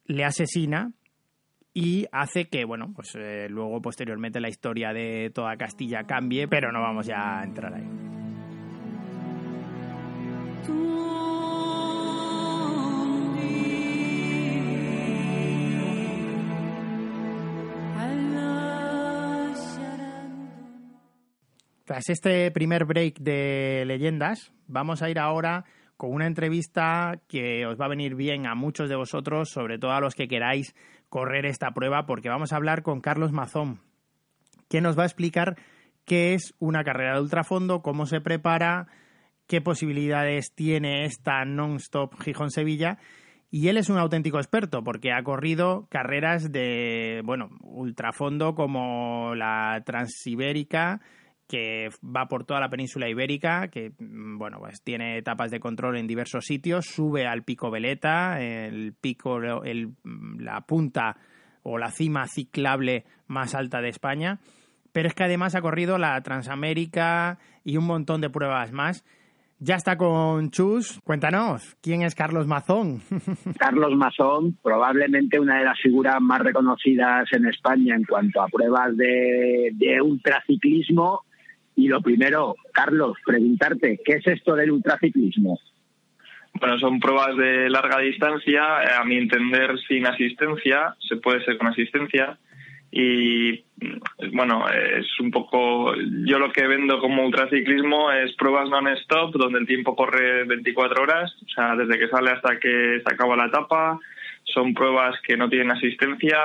le 0.06 0.24
asesina 0.24 0.92
y 1.72 2.06
hace 2.10 2.48
que, 2.48 2.64
bueno, 2.64 2.92
pues 2.94 3.14
eh, 3.14 3.46
luego 3.48 3.80
posteriormente 3.80 4.40
la 4.40 4.48
historia 4.48 4.92
de 4.92 5.30
toda 5.34 5.56
Castilla 5.56 6.04
cambie, 6.04 6.48
pero 6.48 6.72
no 6.72 6.80
vamos 6.80 7.06
ya 7.06 7.40
a 7.40 7.44
entrar 7.44 7.74
ahí. 7.74 8.10
Tras 21.90 22.08
este 22.08 22.52
primer 22.52 22.84
break 22.84 23.18
de 23.18 23.82
leyendas, 23.84 24.52
vamos 24.68 25.02
a 25.02 25.10
ir 25.10 25.18
ahora 25.18 25.64
con 26.00 26.14
una 26.14 26.26
entrevista 26.26 27.20
que 27.28 27.66
os 27.66 27.78
va 27.78 27.84
a 27.84 27.90
venir 27.90 28.14
bien 28.14 28.46
a 28.46 28.54
muchos 28.54 28.88
de 28.88 28.96
vosotros, 28.96 29.50
sobre 29.50 29.78
todo 29.78 29.90
a 29.90 30.00
los 30.00 30.14
que 30.14 30.28
queráis 30.28 30.74
correr 31.10 31.44
esta 31.44 31.72
prueba, 31.72 32.06
porque 32.06 32.30
vamos 32.30 32.54
a 32.54 32.56
hablar 32.56 32.82
con 32.82 33.02
Carlos 33.02 33.32
Mazón, 33.32 33.80
que 34.70 34.80
nos 34.80 34.98
va 34.98 35.02
a 35.02 35.06
explicar 35.06 35.56
qué 36.06 36.32
es 36.32 36.54
una 36.58 36.84
carrera 36.84 37.16
de 37.16 37.20
ultrafondo, 37.20 37.82
cómo 37.82 38.06
se 38.06 38.22
prepara, 38.22 38.86
qué 39.46 39.60
posibilidades 39.60 40.54
tiene 40.54 41.04
esta 41.04 41.44
non-stop 41.44 42.14
Gijón-Sevilla. 42.18 42.96
Y 43.50 43.68
él 43.68 43.76
es 43.76 43.90
un 43.90 43.98
auténtico 43.98 44.38
experto 44.38 44.82
porque 44.82 45.12
ha 45.12 45.22
corrido 45.22 45.86
carreras 45.90 46.50
de, 46.50 47.20
bueno, 47.26 47.50
ultrafondo 47.60 48.54
como 48.54 49.34
la 49.34 49.82
Transibérica, 49.84 51.02
que 51.50 51.88
va 52.04 52.26
por 52.26 52.44
toda 52.44 52.60
la 52.60 52.70
península 52.70 53.08
ibérica, 53.08 53.66
que 53.68 53.90
mm, 53.98 54.38
bueno, 54.38 54.58
pues 54.60 54.80
tiene 54.82 55.18
etapas 55.18 55.50
de 55.50 55.58
control 55.58 55.96
en 55.96 56.06
diversos 56.06 56.44
sitios, 56.44 56.86
sube 56.86 57.26
al 57.26 57.42
pico 57.42 57.72
Veleta, 57.72 58.40
el 58.40 58.94
pico, 58.94 59.38
el, 59.64 59.88
mm, 60.04 60.38
la 60.38 60.60
punta 60.60 61.16
o 61.64 61.76
la 61.76 61.90
cima 61.90 62.28
ciclable 62.28 63.04
más 63.26 63.56
alta 63.56 63.80
de 63.80 63.88
España, 63.88 64.38
pero 64.92 65.08
es 65.08 65.14
que 65.14 65.24
además 65.24 65.56
ha 65.56 65.60
corrido 65.60 65.98
la 65.98 66.20
Transamérica 66.22 67.38
y 67.64 67.76
un 67.76 67.86
montón 67.86 68.20
de 68.20 68.30
pruebas 68.30 68.70
más. 68.70 69.04
Ya 69.58 69.74
está 69.74 69.96
con 69.96 70.50
Chus. 70.50 71.00
Cuéntanos, 71.04 71.76
¿quién 71.82 72.02
es 72.02 72.14
Carlos 72.14 72.46
Mazón? 72.46 73.00
Carlos 73.58 73.94
Mazón, 73.96 74.56
probablemente 74.62 75.38
una 75.38 75.58
de 75.58 75.64
las 75.64 75.78
figuras 75.80 76.16
más 76.20 76.38
reconocidas 76.38 77.28
en 77.32 77.46
España 77.46 77.96
en 77.96 78.04
cuanto 78.04 78.40
a 78.40 78.46
pruebas 78.46 78.96
de, 78.96 79.70
de 79.74 80.00
ultraciclismo 80.00 81.24
y 81.76 81.88
lo 81.88 82.00
primero, 82.00 82.56
Carlos, 82.72 83.16
preguntarte, 83.24 84.00
¿qué 84.04 84.14
es 84.14 84.26
esto 84.26 84.54
del 84.54 84.70
ultraciclismo? 84.70 85.58
Bueno, 86.54 86.78
son 86.78 87.00
pruebas 87.00 87.36
de 87.36 87.70
larga 87.70 88.00
distancia, 88.00 88.82
eh, 88.82 88.88
a 88.98 89.04
mi 89.04 89.16
entender 89.16 89.78
sin 89.88 90.06
asistencia, 90.06 90.94
se 91.08 91.16
puede 91.16 91.44
ser 91.44 91.56
con 91.56 91.68
asistencia. 91.68 92.38
Y 92.92 93.64
mm, 93.76 94.36
bueno, 94.36 94.68
es 94.68 95.06
un 95.20 95.30
poco. 95.30 95.94
Yo 96.26 96.38
lo 96.38 96.52
que 96.52 96.66
vendo 96.66 96.98
como 96.98 97.24
ultraciclismo 97.24 98.10
es 98.10 98.34
pruebas 98.34 98.68
non-stop, 98.68 99.36
donde 99.36 99.60
el 99.60 99.66
tiempo 99.66 99.94
corre 99.94 100.44
24 100.44 101.02
horas, 101.02 101.32
o 101.46 101.48
sea, 101.48 101.76
desde 101.76 101.98
que 101.98 102.08
sale 102.08 102.32
hasta 102.32 102.58
que 102.58 103.00
se 103.04 103.14
acaba 103.14 103.36
la 103.36 103.46
etapa. 103.46 103.98
Son 104.44 104.74
pruebas 104.74 105.14
que 105.26 105.36
no 105.36 105.48
tienen 105.48 105.70
asistencia, 105.70 106.38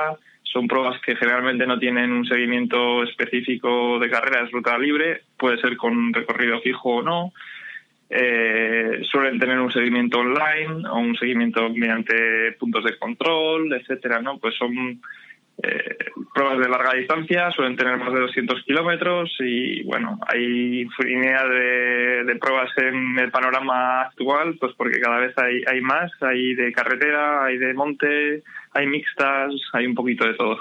son 0.56 0.68
pruebas 0.68 0.98
que 1.02 1.14
generalmente 1.16 1.66
no 1.66 1.78
tienen 1.78 2.10
un 2.10 2.24
seguimiento 2.24 3.02
específico 3.02 3.98
de 3.98 4.08
carrera, 4.08 4.42
es 4.42 4.50
ruta 4.50 4.78
libre, 4.78 5.20
puede 5.36 5.60
ser 5.60 5.76
con 5.76 6.14
recorrido 6.14 6.62
fijo 6.62 6.96
o 6.96 7.02
no. 7.02 7.34
Eh, 8.08 9.02
suelen 9.02 9.38
tener 9.38 9.60
un 9.60 9.70
seguimiento 9.70 10.20
online 10.20 10.88
o 10.88 10.96
un 10.96 11.14
seguimiento 11.14 11.68
mediante 11.68 12.52
puntos 12.52 12.84
de 12.84 12.96
control, 12.96 13.70
etcétera, 13.74 14.22
¿no? 14.22 14.38
Pues 14.38 14.54
son 14.54 15.02
eh, 15.62 15.96
pruebas 16.34 16.58
de 16.58 16.68
larga 16.68 16.92
distancia, 16.92 17.50
suelen 17.52 17.76
tener 17.76 17.96
más 17.96 18.12
de 18.12 18.20
200 18.20 18.62
kilómetros 18.64 19.34
y 19.40 19.82
bueno, 19.84 20.20
hay 20.26 20.82
infinidad 20.82 21.48
de, 21.48 22.36
pruebas 22.38 22.70
en 22.76 23.18
el 23.18 23.30
panorama 23.30 24.02
actual, 24.02 24.56
pues 24.60 24.74
porque 24.76 25.00
cada 25.00 25.18
vez 25.18 25.32
hay, 25.38 25.62
hay 25.66 25.80
más, 25.80 26.12
hay 26.20 26.54
de 26.54 26.72
carretera, 26.72 27.46
hay 27.46 27.56
de 27.56 27.72
monte, 27.72 28.42
hay 28.72 28.86
mixtas, 28.86 29.54
hay 29.72 29.86
un 29.86 29.94
poquito 29.94 30.26
de 30.26 30.34
todo. 30.34 30.58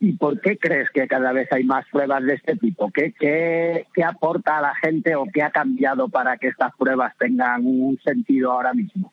¿Y 0.00 0.12
por 0.12 0.40
qué 0.40 0.58
crees 0.58 0.90
que 0.90 1.08
cada 1.08 1.32
vez 1.32 1.50
hay 1.52 1.64
más 1.64 1.86
pruebas 1.90 2.22
de 2.24 2.34
este 2.34 2.56
tipo? 2.56 2.90
¿Qué, 2.90 3.12
qué, 3.18 3.86
qué 3.94 4.04
aporta 4.04 4.58
a 4.58 4.62
la 4.62 4.74
gente 4.74 5.14
o 5.14 5.24
qué 5.32 5.42
ha 5.42 5.50
cambiado 5.50 6.08
para 6.08 6.36
que 6.36 6.48
estas 6.48 6.74
pruebas 6.76 7.16
tengan 7.18 7.62
un 7.64 7.98
sentido 8.02 8.52
ahora 8.52 8.74
mismo? 8.74 9.12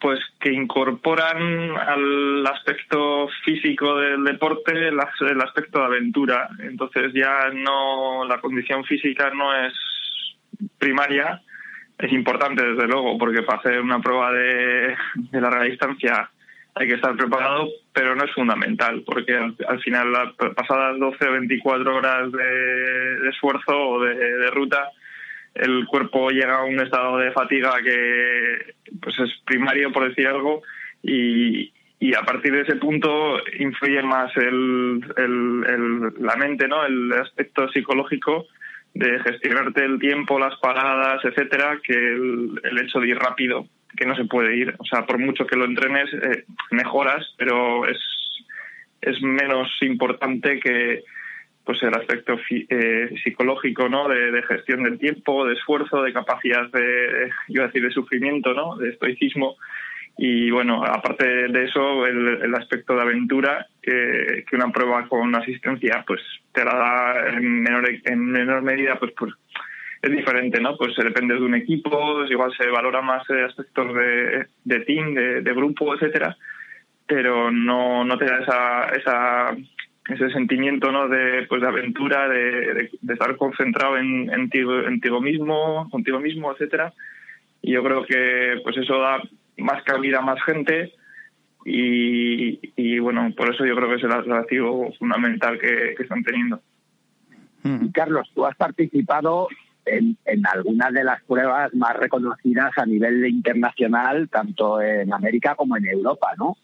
Pues 0.00 0.20
que 0.40 0.52
incorporan 0.52 1.76
al 1.76 2.46
aspecto 2.46 3.28
físico 3.44 3.96
del 3.96 4.24
deporte 4.24 4.88
el, 4.88 5.00
aspecto 5.00 5.80
de 5.80 5.84
aventura. 5.84 6.48
Entonces 6.60 7.12
ya 7.14 7.50
no 7.52 8.24
la 8.24 8.40
condición 8.40 8.84
física 8.84 9.30
no 9.30 9.54
es 9.54 9.74
primaria, 10.78 11.42
es 11.98 12.12
importante 12.12 12.64
desde 12.64 12.86
luego, 12.86 13.18
porque 13.18 13.42
para 13.42 13.58
hacer 13.58 13.80
una 13.80 14.00
prueba 14.00 14.32
de, 14.32 14.96
larga 15.32 15.64
distancia 15.64 16.30
hay 16.74 16.86
que 16.86 16.94
estar 16.94 17.16
preparado, 17.16 17.68
pero 17.92 18.14
no 18.14 18.24
es 18.24 18.32
fundamental, 18.32 19.02
porque 19.04 19.34
al, 19.34 19.80
final, 19.80 20.34
pasadas 20.54 20.96
12 21.00 21.28
o 21.28 21.32
24 21.32 21.96
horas 21.96 22.30
de, 22.30 23.28
esfuerzo 23.30 23.76
o 23.76 24.00
de 24.04 24.50
ruta, 24.50 24.92
el 25.58 25.86
cuerpo 25.86 26.30
llega 26.30 26.58
a 26.58 26.64
un 26.64 26.80
estado 26.80 27.18
de 27.18 27.32
fatiga 27.32 27.74
que 27.82 28.74
pues 29.00 29.18
es 29.18 29.30
primario 29.44 29.92
por 29.92 30.08
decir 30.08 30.26
algo 30.26 30.62
y, 31.02 31.72
y 32.00 32.14
a 32.14 32.22
partir 32.22 32.52
de 32.52 32.62
ese 32.62 32.76
punto 32.76 33.38
influye 33.58 34.02
más 34.02 34.30
el, 34.36 35.00
la 36.20 36.36
mente, 36.36 36.68
¿no? 36.68 36.84
El 36.84 37.12
aspecto 37.12 37.68
psicológico 37.70 38.46
de 38.94 39.18
gestionarte 39.20 39.84
el 39.84 39.98
tiempo, 39.98 40.38
las 40.38 40.56
paradas, 40.60 41.24
etcétera, 41.24 41.80
que 41.82 41.94
el, 41.94 42.78
hecho 42.82 43.00
de 43.00 43.08
ir 43.08 43.18
rápido, 43.18 43.66
que 43.96 44.06
no 44.06 44.14
se 44.14 44.24
puede 44.24 44.56
ir. 44.56 44.74
O 44.78 44.84
sea, 44.84 45.06
por 45.06 45.18
mucho 45.18 45.46
que 45.46 45.56
lo 45.56 45.64
entrenes, 45.64 46.12
eh, 46.14 46.44
mejoras, 46.70 47.34
pero 47.36 47.86
es, 47.86 47.98
es 49.00 49.20
menos 49.20 49.68
importante 49.82 50.60
que, 50.60 51.02
pues 51.68 51.82
el 51.82 51.92
aspecto 51.92 52.38
eh, 52.50 53.10
psicológico, 53.22 53.90
¿no? 53.90 54.08
De, 54.08 54.42
gestión 54.44 54.84
del 54.84 54.98
tiempo, 54.98 55.44
de 55.44 55.52
esfuerzo, 55.52 56.02
de 56.02 56.14
capacidad 56.14 56.66
de, 56.70 57.30
yo 57.48 57.62
decir, 57.64 57.82
de 57.82 57.90
sufrimiento, 57.90 58.54
¿no? 58.54 58.78
De 58.78 58.88
estoicismo, 58.88 59.56
Y 60.16 60.50
bueno, 60.50 60.82
aparte 60.82 61.26
de 61.26 61.64
eso, 61.64 62.06
el, 62.06 62.54
aspecto 62.54 62.94
de 62.94 63.02
aventura, 63.02 63.66
que, 63.82 64.46
que, 64.48 64.56
una 64.56 64.72
prueba 64.72 65.06
con 65.08 65.34
asistencia 65.36 66.02
pues 66.06 66.22
te 66.52 66.64
la 66.64 66.74
da 66.74 67.28
en 67.36 67.60
menor, 67.60 67.86
en 68.02 68.24
menor 68.30 68.62
medida, 68.62 68.98
pues, 68.98 69.12
pues 69.12 69.34
es 70.00 70.10
diferente, 70.10 70.62
¿no? 70.62 70.74
Pues 70.78 70.96
depende 70.96 71.34
de 71.34 71.42
un 71.42 71.54
equipo, 71.54 72.24
igual 72.24 72.50
se 72.56 72.66
valora 72.70 73.02
más 73.02 73.28
aspectos 73.28 73.94
de, 73.94 74.46
de 74.64 74.80
team, 74.86 75.12
de, 75.12 75.42
de 75.42 75.52
grupo, 75.52 75.94
etcétera, 75.94 76.34
pero 77.06 77.50
no, 77.50 78.06
no 78.06 78.16
te 78.16 78.24
da 78.24 78.38
esa, 78.38 78.84
esa 78.96 79.56
ese 80.08 80.30
sentimiento 80.30 80.90
¿no? 80.90 81.08
de, 81.08 81.46
pues, 81.48 81.60
de 81.60 81.68
aventura, 81.68 82.28
de, 82.28 82.90
de, 83.00 83.12
estar 83.12 83.36
concentrado 83.36 83.98
en, 83.98 84.30
en, 84.32 84.48
ti, 84.48 84.60
en 84.60 85.00
ti 85.00 85.10
mismo, 85.10 85.88
contigo 85.90 86.18
mismo, 86.18 86.50
etcétera. 86.52 86.92
Y 87.60 87.72
yo 87.72 87.82
creo 87.82 88.04
que 88.04 88.60
pues 88.62 88.76
eso 88.78 88.98
da 88.98 89.20
más 89.58 89.82
cabida 89.82 90.18
a 90.18 90.22
más 90.22 90.42
gente 90.44 90.92
y, 91.64 92.58
y 92.76 92.98
bueno, 93.00 93.30
por 93.36 93.52
eso 93.52 93.66
yo 93.66 93.74
creo 93.76 93.88
que 93.88 93.96
es 93.96 94.04
el 94.04 94.12
atractivo 94.12 94.92
fundamental 94.98 95.58
que, 95.58 95.94
que 95.96 96.02
están 96.02 96.22
teniendo. 96.22 96.60
Y 97.64 97.90
Carlos, 97.92 98.30
tú 98.34 98.46
has 98.46 98.56
participado 98.56 99.48
en, 99.84 100.16
en, 100.24 100.46
algunas 100.46 100.92
de 100.92 101.04
las 101.04 101.22
pruebas 101.24 101.74
más 101.74 101.96
reconocidas 101.96 102.70
a 102.76 102.86
nivel 102.86 103.26
internacional, 103.26 104.28
tanto 104.30 104.80
en 104.80 105.12
América 105.12 105.54
como 105.54 105.76
en 105.76 105.86
Europa, 105.86 106.28
¿no? 106.38 106.56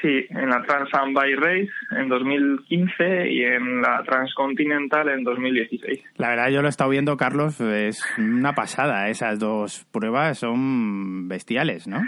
Sí, 0.00 0.26
en 0.30 0.48
la 0.48 0.62
Trans 0.62 0.90
by 1.12 1.34
Race 1.34 1.70
en 1.90 2.08
2015 2.08 3.32
y 3.32 3.42
en 3.42 3.82
la 3.82 4.04
Transcontinental 4.04 5.08
en 5.08 5.24
2016. 5.24 6.04
La 6.16 6.28
verdad, 6.28 6.50
yo 6.50 6.60
lo 6.62 6.68
he 6.68 6.70
estado 6.70 6.90
viendo, 6.90 7.16
Carlos, 7.16 7.60
es 7.60 8.04
una 8.16 8.52
pasada. 8.52 9.08
Esas 9.08 9.40
dos 9.40 9.86
pruebas 9.90 10.38
son 10.38 11.26
bestiales, 11.26 11.88
¿no? 11.88 11.98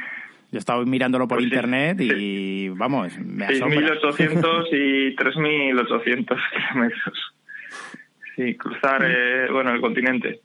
Yo 0.53 0.57
he 0.57 0.59
estado 0.59 0.84
mirándolo 0.86 1.26
por 1.26 1.38
pues 1.38 1.47
internet 1.47 2.01
y, 2.01 2.68
vamos, 2.68 3.18
me 3.18 3.47
asombra. 3.47 3.80
6.800 3.80 4.68
y 4.72 5.16
3.800 5.16 6.38
kilómetros. 6.53 7.34
Sí, 8.36 8.55
cruzar, 8.57 9.05
eh, 9.05 9.51
bueno, 9.51 9.72
el 9.72 9.80
continente. 9.80 10.41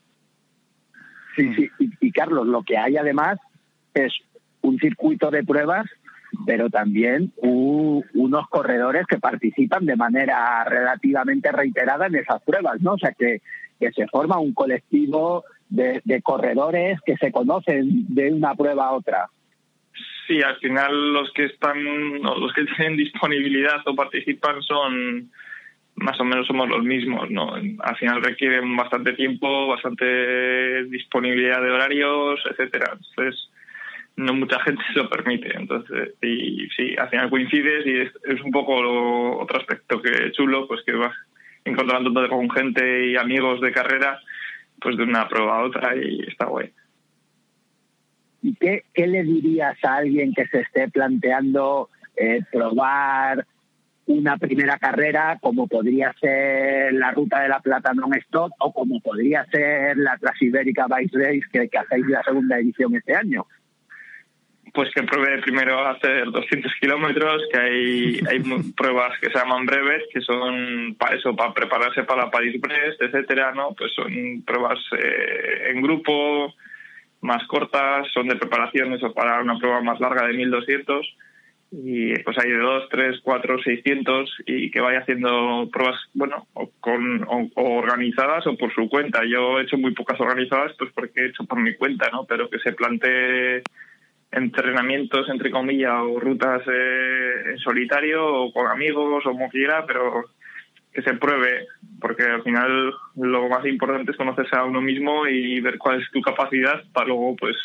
Sí, 1.36 1.54
sí. 1.54 1.70
y 2.02 2.12
Carlos, 2.12 2.48
lo 2.48 2.64
que 2.64 2.78
hay 2.78 2.98
además 2.98 3.38
es 3.94 4.12
un 4.62 4.80
circuito 4.80 5.30
de 5.30 5.44
pruebas 5.44 5.86
pero 6.46 6.70
también 6.70 7.32
unos 7.42 8.48
corredores 8.50 9.06
que 9.08 9.20
participan 9.20 9.86
de 9.86 9.96
manera 9.96 10.64
relativamente 10.66 11.52
reiterada 11.52 12.08
en 12.08 12.16
esas 12.16 12.42
pruebas, 12.44 12.82
¿no? 12.82 12.94
O 12.94 12.98
sea, 12.98 13.12
que, 13.12 13.42
se 13.78 14.08
forma 14.08 14.40
un 14.40 14.54
colectivo 14.54 15.44
de, 15.70 16.02
de 16.06 16.22
corredores 16.22 17.00
que 17.06 17.18
se 17.18 17.32
conocen 17.32 18.06
de 18.08 18.32
una 18.34 18.56
prueba 18.56 18.88
a 18.88 18.94
otra. 18.94 19.30
Sí, 20.28 20.42
al 20.42 20.56
final 20.58 21.14
los 21.14 21.32
que 21.34 21.46
están, 21.46 21.84
los 22.22 22.54
que 22.54 22.66
tienen 22.78 22.98
disponibilidad 22.98 23.82
o 23.86 23.96
participan 23.96 24.62
son 24.64 25.30
más 25.96 26.20
o 26.20 26.26
menos 26.26 26.46
somos 26.46 26.68
los 26.68 26.84
mismos, 26.84 27.30
¿no? 27.32 27.54
Al 27.54 27.96
final 27.98 28.22
requieren 28.22 28.76
bastante 28.76 29.14
tiempo, 29.14 29.68
bastante 29.68 30.84
disponibilidad 30.86 31.62
de 31.62 31.72
horarios, 31.72 32.42
etcétera. 32.50 32.94
Entonces, 32.94 33.50
no 34.18 34.34
mucha 34.34 34.60
gente 34.62 34.82
se 34.94 35.00
lo 35.00 35.10
permite. 35.10 35.56
Entonces, 35.56 36.14
y 36.22 36.68
sí, 36.76 36.96
al 36.98 37.10
final 37.10 37.30
coincides 37.30 37.86
y 37.86 38.00
es, 38.32 38.42
un 38.42 38.52
poco 38.52 39.40
otro 39.40 39.60
aspecto 39.60 40.02
que 40.02 40.32
chulo, 40.32 40.68
pues 40.68 40.82
que 40.86 40.94
vas 40.94 41.16
encontrando 41.64 42.14
con 42.30 42.50
gente 42.52 43.08
y 43.08 43.16
amigos 43.16 43.60
de 43.62 43.72
carrera, 43.72 44.20
pues 44.80 44.98
de 44.98 45.04
una 45.04 45.28
prueba 45.28 45.60
a 45.60 45.64
otra 45.64 45.96
y 45.96 46.22
está 46.28 46.46
guay. 46.46 46.72
¿Y 48.44 48.56
qué, 48.56 48.84
qué 48.94 49.08
le 49.08 49.24
dirías 49.24 49.76
a 49.84 49.96
alguien 49.96 50.34
que 50.34 50.46
se 50.48 50.62
esté 50.62 50.88
planteando 50.90 51.90
eh, 52.16 52.42
probar 52.52 53.46
una 54.08 54.38
primera 54.38 54.78
carrera 54.78 55.40
como 55.42 55.68
podría 55.68 56.14
ser 56.22 56.94
la 56.94 57.10
Ruta 57.12 57.42
de 57.42 57.50
la 57.50 57.60
Plata 57.60 57.92
non-stop 57.96 58.52
o 58.60 58.72
como 58.72 59.00
podría 59.00 59.46
ser 59.46 59.98
la 59.98 60.16
Transibérica 60.20 60.86
Bike 60.86 61.12
Race 61.14 61.42
que 61.52 61.78
hacéis 61.78 62.06
la 62.06 62.22
segunda 62.22 62.60
edición 62.60 62.96
este 62.96 63.16
año? 63.16 63.48
Pues 64.76 64.94
que 64.94 65.04
pruebe 65.04 65.42
primero 65.42 65.88
hacer 65.88 66.30
200 66.30 66.72
kilómetros, 66.80 67.42
que 67.52 67.58
hay, 67.58 68.20
hay 68.30 68.40
pruebas 68.78 69.18
que 69.20 69.30
se 69.30 69.40
llaman 69.40 69.66
breves, 69.66 70.04
que 70.14 70.22
son 70.22 70.96
para 71.00 71.16
eso, 71.16 71.36
para 71.36 71.54
prepararse 71.54 72.04
para 72.04 72.26
la 72.26 72.32
Paris-Brest, 72.32 73.02
etcétera, 73.02 73.54
¿no? 73.54 73.74
Pues 73.76 73.94
son 73.94 74.44
pruebas 74.46 74.80
eh, 75.00 75.72
en 75.72 75.82
grupo, 75.82 76.54
más 77.22 77.46
cortas, 77.48 78.08
son 78.14 78.28
de 78.28 78.36
preparación, 78.36 78.94
eso 78.94 79.14
para 79.14 79.42
una 79.42 79.58
prueba 79.58 79.82
más 79.82 80.00
larga 80.00 80.28
de 80.28 80.34
1200 80.34 81.16
y 81.72 82.18
pues 82.20 82.38
hay 82.38 82.52
de 82.52 82.58
2, 82.58 82.90
3, 82.90 83.20
4, 83.24 83.64
600 83.64 84.38
y 84.46 84.72
que 84.72 84.82
vaya 84.82 85.00
haciendo 85.00 85.68
pruebas, 85.72 86.00
bueno, 86.14 86.48
o, 86.54 86.70
con, 86.80 87.24
o, 87.28 87.52
organizadas 87.56 88.46
o 88.48 88.56
por 88.56 88.74
su 88.74 88.88
cuenta. 88.88 89.22
Yo 89.26 89.60
he 89.60 89.64
hecho 89.64 89.78
muy 89.78 89.94
pocas 89.94 90.20
organizadas 90.20 90.74
pues 90.78 90.92
porque 90.94 91.22
he 91.22 91.28
hecho 91.28 91.44
por 91.46 91.60
mi 91.60 91.76
cuenta, 91.76 92.10
¿no? 92.12 92.26
Pero 92.26 92.50
que 92.50 92.60
se 92.60 92.74
plantee 92.74 93.64
entrenamientos, 94.36 95.30
entre 95.30 95.50
comillas, 95.50 95.94
o 96.02 96.20
rutas 96.20 96.62
eh, 96.68 97.52
en 97.52 97.58
solitario 97.60 98.26
o 98.26 98.52
con 98.52 98.68
amigos 98.68 99.26
o 99.26 99.32
como 99.32 99.50
quiera, 99.50 99.86
pero 99.86 100.26
que 100.94 101.02
se 101.02 101.14
pruebe, 101.14 101.68
porque 102.00 102.24
al 102.24 102.44
final 102.44 102.94
lo 103.16 103.50
más 103.50 103.66
importante 103.66 104.12
es 104.12 104.18
conocerse 104.18 104.56
a 104.56 104.64
uno 104.64 104.82
mismo 104.82 105.28
y 105.28 105.60
ver 105.62 105.78
cuál 105.78 106.02
es 106.02 106.12
tu 106.12 106.22
capacidad 106.22 106.84
para 106.94 107.08
luego, 107.08 107.36
pues, 107.36 107.56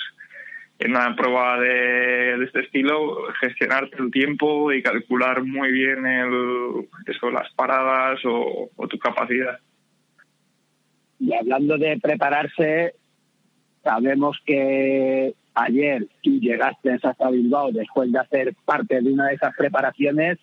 en 0.79 0.93
una 0.93 1.15
prueba 1.15 1.61
de, 1.61 2.43
este 2.45 2.61
estilo, 2.61 3.25
gestionarte 3.41 3.97
el 3.99 4.11
tiempo 4.11 4.73
y 4.73 4.83
calcular 4.83 5.45
muy 5.45 5.71
bien 5.71 6.07
el, 6.07 6.89
eso, 7.07 7.31
las 7.31 7.53
paradas 7.55 8.21
o, 8.25 8.71
o 8.75 8.89
tu 8.89 8.99
capacidad. 8.99 9.59
Y 11.19 11.35
hablando 11.35 11.77
de 11.77 11.99
prepararse, 12.01 12.95
sabemos 13.83 14.39
que 14.47 15.35
ayer 15.63 16.07
tú 16.23 16.39
llegaste 16.39 16.99
hasta 17.03 17.31
Bilbao 17.31 17.73
después 17.73 18.11
de 18.13 18.19
hacer 18.19 18.55
parte 18.65 19.01
de 19.01 19.13
una 19.13 19.29
de 19.29 19.35
esas 19.35 19.55
preparaciones 19.57 20.39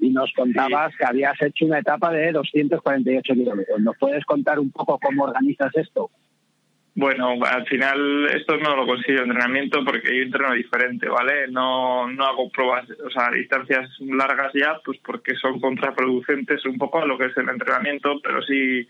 y 0.00 0.10
nos 0.10 0.32
contabas 0.32 0.94
que 0.96 1.04
habías 1.04 1.40
hecho 1.42 1.66
una 1.66 1.78
etapa 1.78 2.12
de 2.12 2.32
248 2.32 3.34
kilómetros. 3.34 3.80
¿Nos 3.80 3.96
puedes 3.98 4.24
contar 4.24 4.58
un 4.58 4.70
poco 4.70 4.98
cómo 4.98 5.24
organizas 5.24 5.70
esto? 5.76 6.10
Bueno, 6.94 7.34
al 7.42 7.66
final 7.66 8.26
esto 8.34 8.58
no 8.58 8.76
lo 8.76 8.86
consigo 8.86 9.22
entrenamiento 9.22 9.82
porque 9.84 10.14
yo 10.14 10.22
entreno 10.24 10.52
diferente, 10.52 11.08
¿vale? 11.08 11.48
No, 11.48 12.06
no 12.06 12.24
hago 12.26 12.50
pruebas, 12.50 12.86
o 13.04 13.10
sea, 13.10 13.30
distancias 13.30 13.88
largas 14.00 14.52
ya, 14.54 14.78
pues 14.84 14.98
porque 14.98 15.34
son 15.36 15.58
contraproducentes 15.58 16.66
un 16.66 16.76
poco 16.76 16.98
a 16.98 17.06
lo 17.06 17.16
que 17.16 17.26
es 17.26 17.36
el 17.38 17.48
entrenamiento, 17.48 18.20
pero 18.22 18.42
sí 18.42 18.86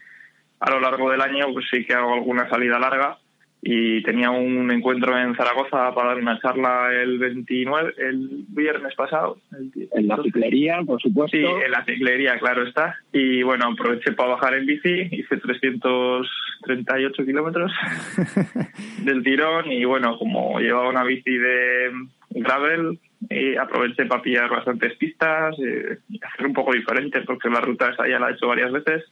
a 0.58 0.70
lo 0.70 0.80
largo 0.80 1.10
del 1.10 1.20
año 1.20 1.52
pues 1.52 1.66
sí 1.70 1.84
que 1.84 1.94
hago 1.94 2.14
alguna 2.14 2.48
salida 2.48 2.78
larga 2.78 3.18
y 3.64 4.02
tenía 4.02 4.30
un 4.30 4.68
encuentro 4.72 5.16
en 5.16 5.36
Zaragoza 5.36 5.94
para 5.94 6.08
dar 6.08 6.18
una 6.18 6.40
charla 6.40 6.92
el 6.92 7.16
29, 7.20 7.94
el 7.96 8.44
viernes 8.48 8.92
pasado. 8.96 9.38
en 9.52 10.08
la 10.08 10.20
ciclería, 10.20 10.82
por 10.84 11.00
supuesto. 11.00 11.36
Sí, 11.36 11.44
en 11.44 11.70
la 11.70 11.84
ciclería, 11.84 12.40
claro 12.40 12.66
está. 12.66 12.96
Y 13.12 13.44
bueno, 13.44 13.66
aproveché 13.66 14.12
para 14.12 14.30
bajar 14.30 14.54
en 14.54 14.66
bici, 14.66 15.08
hice 15.12 15.36
338 15.36 17.24
kilómetros 17.24 17.70
del 19.04 19.22
tirón 19.22 19.70
y 19.70 19.84
bueno, 19.84 20.18
como 20.18 20.58
llevaba 20.58 20.88
una 20.88 21.04
bici 21.04 21.30
de 21.30 21.92
gravel, 22.30 22.98
y 23.30 23.56
aproveché 23.56 24.06
para 24.06 24.22
pillar 24.22 24.50
bastantes 24.50 24.96
pistas 24.96 25.54
eh, 25.64 25.98
y 26.08 26.20
hacer 26.24 26.46
un 26.46 26.52
poco 26.52 26.72
diferente 26.72 27.20
porque 27.20 27.48
la 27.48 27.60
ruta 27.60 27.90
esa 27.90 28.08
ya 28.08 28.18
la 28.18 28.30
he 28.30 28.32
hecho 28.32 28.48
varias 28.48 28.72
veces. 28.72 29.04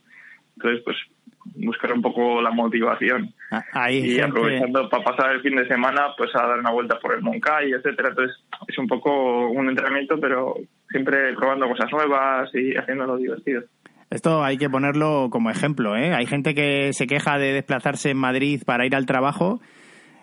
Entonces, 0.56 0.82
pues 0.84 0.96
buscar 1.44 1.92
un 1.92 2.02
poco 2.02 2.40
la 2.40 2.50
motivación. 2.50 3.32
Ah, 3.50 3.90
y 3.90 4.20
aprovechando 4.20 4.88
para 4.88 5.04
pasar 5.04 5.34
el 5.34 5.42
fin 5.42 5.56
de 5.56 5.66
semana, 5.66 6.14
pues 6.16 6.30
a 6.34 6.46
dar 6.46 6.58
una 6.58 6.70
vuelta 6.70 6.98
por 7.00 7.14
el 7.14 7.22
Moncay, 7.22 7.72
etcétera. 7.72 8.10
Entonces, 8.10 8.36
es 8.66 8.78
un 8.78 8.86
poco 8.86 9.48
un 9.50 9.68
entrenamiento, 9.68 10.18
pero 10.20 10.54
siempre 10.88 11.34
probando 11.34 11.68
cosas 11.68 11.90
nuevas 11.92 12.50
y 12.54 12.76
haciéndolo 12.76 13.16
divertido. 13.16 13.62
Esto 14.10 14.42
hay 14.42 14.58
que 14.58 14.68
ponerlo 14.68 15.28
como 15.30 15.50
ejemplo, 15.50 15.96
¿eh? 15.96 16.12
Hay 16.14 16.26
gente 16.26 16.54
que 16.54 16.92
se 16.92 17.06
queja 17.06 17.38
de 17.38 17.52
desplazarse 17.52 18.10
en 18.10 18.18
Madrid 18.18 18.62
para 18.66 18.84
ir 18.84 18.96
al 18.96 19.06
trabajo 19.06 19.60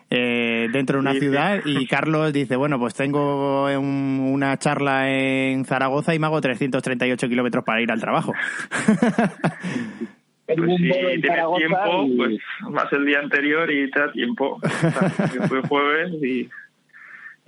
eh, 0.09 0.68
dentro 0.72 0.97
de 0.97 1.01
una 1.01 1.13
ciudad 1.13 1.59
y 1.65 1.86
Carlos 1.88 2.32
dice, 2.32 2.55
bueno, 2.55 2.80
pues 2.80 2.93
tengo 2.93 3.65
una 3.65 4.57
charla 4.57 5.09
en 5.09 5.65
Zaragoza 5.65 6.15
y 6.15 6.20
me 6.20 6.28
hago 6.28 6.39
338 6.39 7.28
kilómetros 7.28 7.63
para 7.63 7.82
ir 7.82 7.91
al 7.91 7.99
trabajo. 7.99 8.34
pues 10.55 10.77
si 10.77 10.91
tienes 10.91 11.21
tiempo, 11.21 12.07
pues 12.15 12.39
más 12.69 12.91
el 12.93 13.05
día 13.05 13.19
anterior 13.19 13.69
y 13.71 13.91
te 13.91 13.99
da 13.99 14.11
tiempo. 14.11 14.59
fue 15.47 15.61
jueves 15.63 16.13
y 16.23 16.49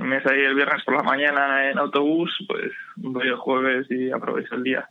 me 0.02 0.18
ahí 0.18 0.42
el 0.42 0.56
viernes 0.56 0.84
por 0.84 0.96
la 0.96 1.04
mañana 1.04 1.70
en 1.70 1.78
autobús, 1.78 2.32
pues 2.48 2.72
voy 2.96 3.28
el 3.28 3.36
jueves 3.36 3.88
y 3.90 4.12
aprovecho 4.12 4.56
el 4.56 4.64
día. 4.64 4.90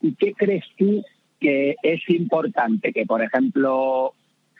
¿Y 0.00 0.14
qué 0.14 0.32
crees 0.34 0.64
tú 0.76 1.04
que 1.40 1.76
es 1.82 2.00
importante 2.08 2.92
que, 2.92 3.04
por 3.04 3.22
ejemplo, 3.22 4.14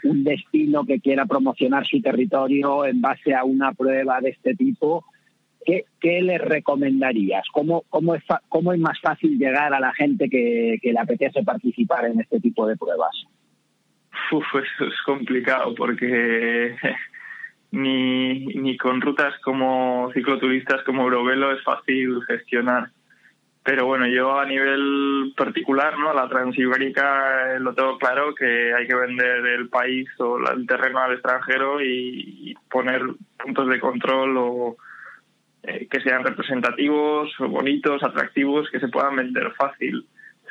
un 0.05 0.25
destino 0.25 0.85
que 0.85 1.01
quiera 1.01 1.27
promocionar 1.27 1.87
su 1.87 2.01
territorio 2.01 2.85
en 2.85 3.01
base 3.01 3.35
a 3.35 3.45
una 3.45 3.73
prueba 3.73 4.21
de 4.21 4.31
este 4.31 4.55
tipo, 4.55 5.05
¿qué, 5.65 5.85
qué 6.01 6.23
le 6.23 6.39
recomendarías? 6.39 7.45
¿Cómo, 7.53 7.85
cómo, 7.89 8.15
es, 8.15 8.23
¿Cómo 8.49 8.73
es 8.73 8.81
más 8.81 9.01
fácil 9.01 9.39
llegar 9.39 9.73
a 9.73 9.81
la 9.81 9.93
gente 9.95 10.29
que, 10.29 10.79
que 10.81 10.93
le 10.93 10.99
apetece 10.99 11.43
participar 11.43 12.07
en 12.07 12.21
este 12.21 12.41
tipo 12.41 12.67
de 12.67 12.77
pruebas? 12.77 13.27
Uf, 14.31 14.45
eso 14.55 14.87
es 14.87 15.03
complicado 15.05 15.75
porque 15.75 16.75
ni, 17.73 18.47
ni 18.47 18.77
con 18.77 19.01
rutas 19.01 19.35
como 19.41 20.11
cicloturistas 20.15 20.83
como 20.85 21.03
Eurovelo 21.03 21.53
es 21.53 21.63
fácil 21.63 22.23
gestionar. 22.27 22.91
Pero 23.65 23.87
bueno, 23.87 24.09
yo 24.09 24.39
a 24.41 24.45
nivel 24.45 25.33
particular, 25.37 25.97
¿no? 25.97 26.13
La 26.13 26.29
transibérica 26.29 27.55
eh, 27.55 27.61
lo 27.61 27.75
tengo 27.75 27.97
claro 27.97 28.35
que 28.35 28.75
hay 28.75 28.89
que 28.89 28.95
vender 28.95 29.47
el 29.47 29.69
país 29.69 30.09
o 30.19 30.39
el 30.39 30.67
terreno 30.67 30.99
al 30.99 31.13
extranjero 31.13 31.81
y, 31.81 32.55
poner 32.71 33.03
puntos 33.39 33.69
de 33.69 33.79
control 33.79 34.37
o 34.39 34.77
eh, 35.63 35.87
que 35.91 36.01
sean 36.01 36.25
representativos, 36.25 37.31
bonitos, 37.39 38.03
atractivos, 38.03 38.69
que 38.71 38.81
se 38.81 38.89
puedan 38.89 39.17
vender 39.17 39.53
fácil. 39.53 40.07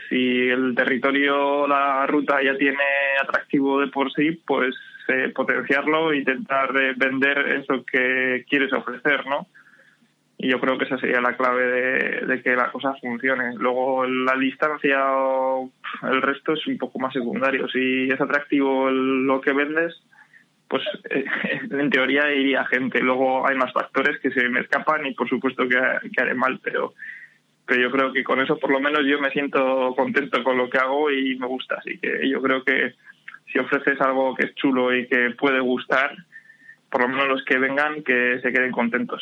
Si 0.09 0.49
el 0.49 0.73
territorio, 0.75 1.67
la 1.67 2.05
ruta 2.07 2.41
ya 2.43 2.57
tiene 2.57 2.83
atractivo 3.21 3.79
de 3.79 3.87
por 3.87 4.11
sí, 4.13 4.41
pues 4.45 4.75
eh, 5.07 5.31
potenciarlo 5.33 6.11
e 6.11 6.17
intentar 6.17 6.73
vender 6.95 7.37
eso 7.61 7.85
que 7.85 8.45
quieres 8.49 8.73
ofrecer, 8.73 9.25
¿no? 9.25 9.47
y 10.43 10.49
yo 10.49 10.59
creo 10.59 10.75
que 10.75 10.85
esa 10.85 10.97
sería 10.97 11.21
la 11.21 11.37
clave 11.37 12.25
de, 12.25 12.41
que 12.41 12.55
la 12.55 12.71
cosa 12.71 12.95
funcione. 12.99 13.53
Luego 13.57 14.07
la 14.07 14.35
distancia 14.37 14.97
o 15.13 15.69
el 16.01 16.19
resto 16.19 16.53
es 16.53 16.65
un 16.65 16.79
poco 16.79 16.97
más 16.97 17.13
secundario. 17.13 17.67
Si 17.67 18.09
es 18.09 18.19
atractivo 18.19 18.89
lo 18.89 19.39
que 19.39 19.53
vendes, 19.53 20.01
pues 20.71 20.83
eh, 21.09 21.25
en 21.69 21.89
teoría 21.89 22.33
iría 22.33 22.65
gente. 22.65 23.01
Luego 23.01 23.45
hay 23.45 23.57
más 23.57 23.73
factores 23.73 24.19
que 24.21 24.31
se 24.31 24.47
me 24.47 24.61
escapan 24.61 25.05
y 25.05 25.13
por 25.13 25.27
supuesto 25.27 25.67
que, 25.67 25.77
haré 25.77 26.33
mal, 26.33 26.61
pero, 26.63 26.93
pero 27.65 27.81
yo 27.81 27.91
creo 27.91 28.13
que 28.13 28.23
con 28.23 28.39
eso 28.39 28.57
por 28.57 28.71
lo 28.71 28.79
menos 28.79 29.01
yo 29.05 29.19
me 29.19 29.31
siento 29.31 29.93
contento 29.97 30.41
con 30.45 30.57
lo 30.57 30.69
que 30.69 30.77
hago 30.77 31.11
y 31.11 31.37
me 31.37 31.47
gusta. 31.47 31.75
Así 31.75 31.99
que 31.99 32.29
yo 32.29 32.41
creo 32.41 32.63
que 32.63 32.93
si 33.51 33.59
ofreces 33.59 33.99
algo 33.99 34.33
que 34.33 34.45
es 34.45 34.55
chulo 34.55 34.95
y 34.95 35.07
que 35.07 35.31
puede 35.31 35.59
gustar, 35.59 36.15
por 36.89 37.01
lo 37.01 37.09
menos 37.09 37.27
los 37.27 37.43
que 37.43 37.57
vengan 37.57 38.01
que 38.03 38.39
se 38.41 38.53
queden 38.53 38.71
contentos 38.71 39.21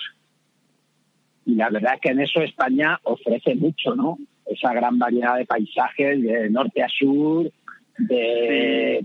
y 1.49 1.55
la 1.55 1.69
verdad 1.69 1.95
es 1.95 2.01
que 2.01 2.09
en 2.09 2.19
eso 2.19 2.41
España 2.41 2.99
ofrece 3.03 3.55
mucho, 3.55 3.95
¿no? 3.95 4.19
Esa 4.45 4.71
gran 4.71 4.99
variedad 4.99 5.35
de 5.35 5.45
paisajes 5.45 6.21
de 6.21 6.47
norte 6.49 6.83
a 6.83 6.87
sur, 6.87 7.51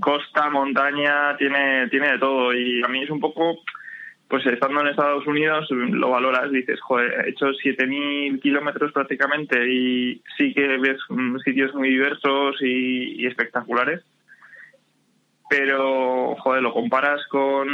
costa, 0.00 0.50
montaña, 0.50 1.36
tiene 1.36 1.88
tiene 1.88 2.12
de 2.12 2.18
todo. 2.18 2.54
Y 2.54 2.82
a 2.82 2.88
mí 2.88 3.02
es 3.02 3.10
un 3.10 3.20
poco 3.20 3.58
pues 4.28 4.46
estando 4.46 4.80
en 4.80 4.88
Estados 4.88 5.26
Unidos 5.26 5.68
lo 5.70 6.10
valoras, 6.10 6.50
dices, 6.50 6.80
joder, 6.80 7.26
he 7.26 7.30
hecho 7.30 7.46
7.000 7.46 8.40
kilómetros 8.40 8.90
prácticamente 8.92 9.64
y 9.70 10.22
sí 10.36 10.52
que 10.54 10.78
ves 10.78 10.98
sitios 11.44 11.74
muy 11.74 11.90
diversos 11.90 12.56
y, 12.60 13.26
espectaculares, 13.26 14.02
pero, 15.48 16.34
joder, 16.36 16.62
lo 16.62 16.72
comparas 16.72 17.20
con, 17.28 17.68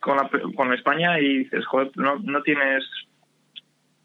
con, 0.00 0.16
con 0.54 0.72
España 0.72 1.18
y 1.20 1.38
dices, 1.38 1.66
joder, 1.66 1.90
no, 1.96 2.18
no 2.20 2.42
tienes 2.42 2.84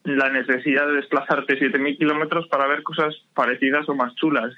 la 0.07 0.29
necesidad 0.29 0.87
de 0.87 0.95
desplazarte 0.95 1.59
7.000 1.59 1.97
kilómetros 1.97 2.47
para 2.47 2.67
ver 2.67 2.81
cosas 2.83 3.13
parecidas 3.33 3.87
o 3.89 3.95
más 3.95 4.15
chulas. 4.15 4.53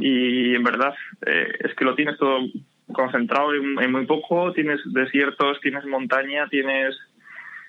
Y 0.00 0.54
en 0.54 0.62
verdad 0.64 0.94
eh, 1.26 1.52
es 1.60 1.74
que 1.74 1.84
lo 1.84 1.94
tienes 1.94 2.18
todo 2.18 2.40
concentrado 2.92 3.54
en, 3.54 3.92
muy 3.92 4.06
poco. 4.06 4.52
Tienes 4.52 4.80
desiertos, 4.86 5.60
tienes 5.60 5.84
montaña, 5.84 6.48
tienes 6.48 6.96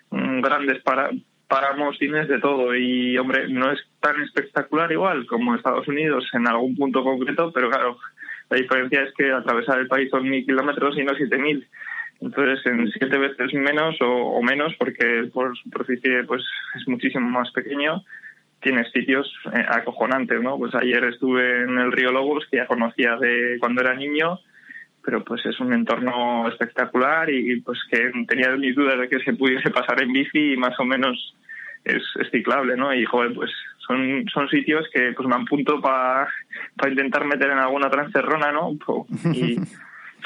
mm, 0.10 0.42
grandes 0.42 0.82
páramos, 1.48 2.00
tienes 2.00 2.28
de 2.28 2.40
todo. 2.40 2.76
Y 2.76 3.18
hombre, 3.18 3.48
no 3.48 3.72
es 3.72 3.80
tan 4.00 4.20
espectacular 4.22 4.92
igual 4.92 5.28
como 5.28 5.56
Estados 5.56 5.88
Unidos 5.88 6.28
en 6.34 6.48
algún 6.48 6.76
punto 6.76 7.04
concreto, 7.04 7.52
pero 7.54 7.70
claro, 7.70 7.98
la 8.50 8.58
diferencia 8.58 9.04
es 9.04 9.14
que 9.14 9.32
atravesar 9.32 9.80
el 9.80 9.88
país 9.88 10.10
son 10.10 10.24
1.000 10.24 10.46
kilómetros 10.46 10.98
y 10.98 11.04
no 11.04 11.12
7.000. 11.12 11.68
Entonces, 12.22 12.66
en 12.66 12.90
siete 12.92 13.18
veces 13.18 13.54
menos 13.54 13.96
o, 14.02 14.42
menos, 14.42 14.74
porque 14.78 15.30
por 15.34 15.58
superficie 15.58 16.24
pues 16.26 16.44
es 16.76 16.88
muchísimo 16.88 17.30
más 17.30 17.50
pequeño, 17.52 18.04
tienes 18.62 18.92
sitios 18.92 19.34
eh, 19.54 19.66
acojonantes, 19.70 20.42
¿no? 20.42 20.58
Pues 20.58 20.76
ayer 20.76 21.04
estuve 21.06 21.64
en 21.64 21.78
el 21.80 21.92
río 21.92 22.12
Lobos, 22.12 22.46
que 22.52 22.58
ya 22.58 22.68
conocía 22.68 23.16
de 23.16 23.58
cuando 23.60 23.82
era 23.82 23.94
niño, 23.94 24.40
pero 25.04 25.24
pues 25.24 25.46
es 25.46 25.60
un 25.62 25.72
entorno 25.72 26.48
espectacular 26.50 27.30
y 27.30 27.62
pues 27.62 27.80
que 27.90 28.12
tenía 28.28 28.50
mis 28.58 28.76
dudas 28.76 29.00
de 29.00 29.08
que 29.08 29.20
se 29.20 29.34
pudiese 29.34 29.70
pasar 29.70 30.02
en 30.04 30.12
bici 30.12 30.54
y 30.54 30.58
más 30.58 30.78
o 30.80 30.84
menos 30.84 31.36
es, 31.84 32.04
ciclable, 32.32 32.76
¿no? 32.76 32.94
Y 32.94 33.06
joder, 33.06 33.34
pues 33.34 33.52
son, 33.88 34.26
son 34.34 34.50
sitios 34.50 34.86
que 34.94 35.14
pues 35.14 35.28
me 35.28 35.36
apunto 35.36 35.82
para 35.82 36.28
intentar 36.90 37.26
meter 37.26 37.52
en 37.52 37.60
alguna 37.60 37.90
trancerrona, 37.90 38.52
¿no? 38.52 38.78
Y, 39.34 39.58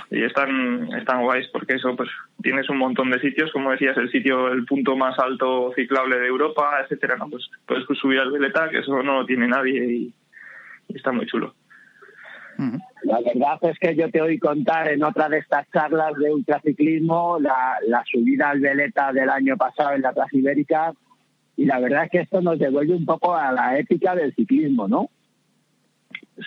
y 0.10 0.24
están, 0.24 0.94
están 0.94 1.24
guays 1.24 1.48
porque 1.52 1.74
eso, 1.74 1.96
pues 1.96 2.10
tienes 2.42 2.70
un 2.70 2.78
montón 2.78 3.10
de 3.10 3.20
sitios, 3.20 3.52
como 3.52 3.72
decías, 3.72 3.98
el 3.98 4.12
sitio, 4.12 4.52
el 4.52 4.66
punto 4.66 4.96
más 4.96 5.18
alto 5.18 5.72
ciclable 5.76 6.20
de 6.20 6.28
Europa, 6.28 6.82
etcétera, 6.84 7.16
¿no? 7.18 7.30
Pues 7.30 7.50
puedes 7.66 7.86
subir 8.00 8.20
al 8.20 8.32
Veleta, 8.32 8.70
que 8.70 8.80
eso 8.80 9.02
no 9.02 9.22
lo 9.22 9.26
tiene 9.26 9.48
nadie 9.48 9.86
y, 9.86 10.14
está 10.90 11.12
muy 11.12 11.26
chulo. 11.26 11.56
La 13.04 13.20
verdad 13.22 13.58
es 13.64 13.80
que 13.80 13.96
yo 13.96 14.12
te 14.12 14.22
oí 14.22 14.38
contar 14.38 14.88
en 14.90 15.04
otra 15.04 15.28
de 15.28 15.40
estas 15.40 15.68
charlas 15.72 16.14
de 16.16 16.32
ultraciclismo 16.32 17.40
la, 17.40 17.78
la 17.88 18.04
subida 18.06 18.52
al 18.52 18.60
Veleta 18.60 19.12
del 19.12 19.30
año 19.30 19.58
pasado 19.58 19.94
en 19.94 20.04
la 20.04 20.14
Plaza 20.14 20.38
Ibérica 20.38 20.94
y 21.56 21.66
la 21.66 21.80
verdad 21.80 22.06
es 22.06 22.12
que 22.12 22.20
esto 22.20 22.42
nos 22.42 22.60
devuelve 22.60 22.94
un 22.94 23.06
poco 23.06 23.36
a 23.36 23.52
la 23.52 23.78
ética 23.78 24.16
del 24.16 24.34
ciclismo, 24.36 24.88
¿no? 24.88 25.10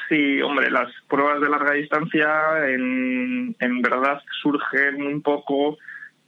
Sí, 0.08 0.42
hombre, 0.42 0.70
las 0.70 0.90
pruebas 1.08 1.40
de 1.40 1.48
larga 1.48 1.72
distancia 1.72 2.28
en, 2.66 3.54
en 3.60 3.82
verdad 3.82 4.20
surgen 4.42 5.00
un 5.00 5.22
poco 5.22 5.78